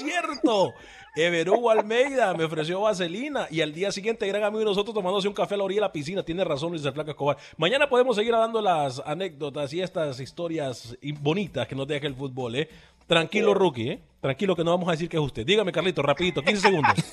cierto. 0.03 0.73
Everú 1.15 1.69
Almeida 1.69 2.33
me 2.33 2.45
ofreció 2.45 2.79
vaselina 2.79 3.47
y 3.51 3.59
al 3.59 3.73
día 3.73 3.91
siguiente, 3.91 4.25
gran 4.27 4.43
amigo 4.43 4.59
de 4.59 4.65
nosotros 4.65 4.93
tomándose 4.93 5.27
un 5.27 5.33
café 5.33 5.55
a 5.55 5.57
la 5.57 5.65
orilla 5.65 5.81
de 5.81 5.87
la 5.87 5.91
piscina. 5.91 6.23
Tiene 6.23 6.45
razón 6.45 6.69
Luis 6.69 6.85
el 6.85 6.93
Flaco 6.93 7.11
Escobar. 7.11 7.37
Mañana 7.57 7.89
podemos 7.89 8.15
seguir 8.15 8.31
dando 8.31 8.61
las 8.61 9.01
anécdotas 9.05 9.73
y 9.73 9.81
estas 9.81 10.19
historias 10.21 10.97
bonitas 11.19 11.67
que 11.67 11.75
nos 11.75 11.85
deja 11.85 12.07
el 12.07 12.15
fútbol, 12.15 12.55
¿eh? 12.55 12.69
Tranquilo, 13.07 13.53
rookie, 13.53 13.89
¿eh? 13.89 13.99
Tranquilo 14.21 14.55
que 14.55 14.63
no 14.63 14.71
vamos 14.71 14.87
a 14.87 14.91
decir 14.91 15.09
que 15.09 15.17
es 15.17 15.23
usted. 15.23 15.45
Dígame, 15.45 15.73
Carlito, 15.73 16.01
rapidito, 16.01 16.41
15 16.41 16.61
segundos. 16.61 16.93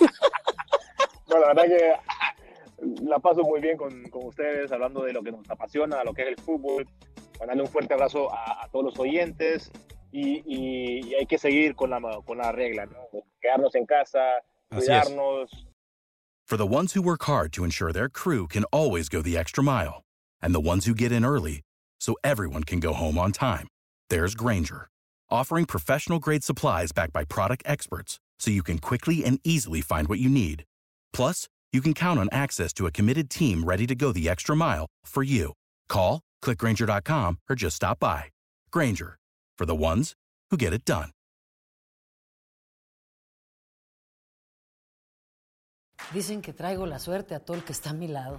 No, 1.30 1.38
la 1.40 1.48
verdad 1.48 1.64
que 1.64 3.04
la 3.04 3.18
paso 3.18 3.42
muy 3.42 3.60
bien 3.60 3.76
con, 3.76 4.04
con 4.04 4.24
ustedes, 4.24 4.72
hablando 4.72 5.02
de 5.02 5.12
lo 5.12 5.22
que 5.22 5.30
nos 5.30 5.48
apasiona, 5.50 6.02
lo 6.02 6.14
que 6.14 6.22
es 6.22 6.28
el 6.28 6.36
fútbol. 6.38 6.88
Mandarle 7.38 7.64
un 7.64 7.68
fuerte 7.68 7.92
abrazo 7.92 8.32
a, 8.32 8.64
a 8.64 8.68
todos 8.68 8.86
los 8.86 8.98
oyentes 8.98 9.70
y, 10.12 10.42
y- 10.46 11.00
y 11.04 11.14
hay 11.14 11.26
que 11.26 11.38
seguir 11.38 11.74
con 11.74 11.90
la, 11.90 12.00
con 12.26 12.38
la 12.38 12.52
regla, 12.52 12.86
¿no? 12.86 13.22
Quedarnos 13.42 13.74
en 13.74 13.86
casa, 13.86 14.18
cuidarnos. 14.72 15.48
For 16.46 16.56
the 16.56 16.66
ones 16.66 16.94
who 16.94 17.02
work 17.02 17.24
hard 17.24 17.52
to 17.52 17.64
ensure 17.64 17.92
their 17.92 18.08
crew 18.08 18.46
can 18.46 18.64
always 18.72 19.08
go 19.08 19.20
the 19.22 19.36
extra 19.36 19.62
mile, 19.62 20.02
and 20.40 20.54
the 20.54 20.60
ones 20.60 20.86
who 20.86 20.94
get 20.94 21.12
in 21.12 21.24
early 21.24 21.60
so 22.00 22.14
everyone 22.24 22.64
can 22.64 22.80
go 22.80 22.92
home 22.94 23.18
on 23.18 23.32
time, 23.32 23.68
there's 24.08 24.34
Granger, 24.34 24.88
offering 25.30 25.66
professional 25.66 26.18
grade 26.18 26.42
supplies 26.44 26.90
backed 26.92 27.12
by 27.12 27.24
product 27.24 27.62
experts 27.66 28.18
so 28.38 28.50
you 28.50 28.62
can 28.62 28.78
quickly 28.78 29.24
and 29.24 29.40
easily 29.44 29.82
find 29.82 30.08
what 30.08 30.20
you 30.20 30.30
need. 30.30 30.64
Plus, 31.12 31.48
you 31.72 31.82
can 31.82 31.92
count 31.92 32.18
on 32.18 32.28
access 32.32 32.72
to 32.72 32.86
a 32.86 32.90
committed 32.90 33.28
team 33.28 33.64
ready 33.64 33.86
to 33.86 33.94
go 33.94 34.10
the 34.12 34.26
extra 34.28 34.56
mile 34.56 34.86
for 35.04 35.22
you. 35.22 35.52
Call, 35.90 36.20
clickgranger.com, 36.42 37.38
or 37.50 37.56
just 37.56 37.76
stop 37.76 37.98
by. 37.98 38.24
Granger, 38.70 39.17
for 39.58 39.66
the 39.66 39.74
ones 39.74 40.14
who 40.50 40.56
get 40.56 40.72
it 40.72 40.84
done. 40.86 41.10
Dicen 46.14 46.40
que 46.40 46.54
traigo 46.54 46.86
la 46.86 46.98
suerte 46.98 47.34
a 47.34 47.40
todo 47.40 47.56
el 47.56 47.64
que 47.64 47.72
está 47.72 47.90
a 47.90 47.92
mi 47.92 48.08
lado. 48.08 48.38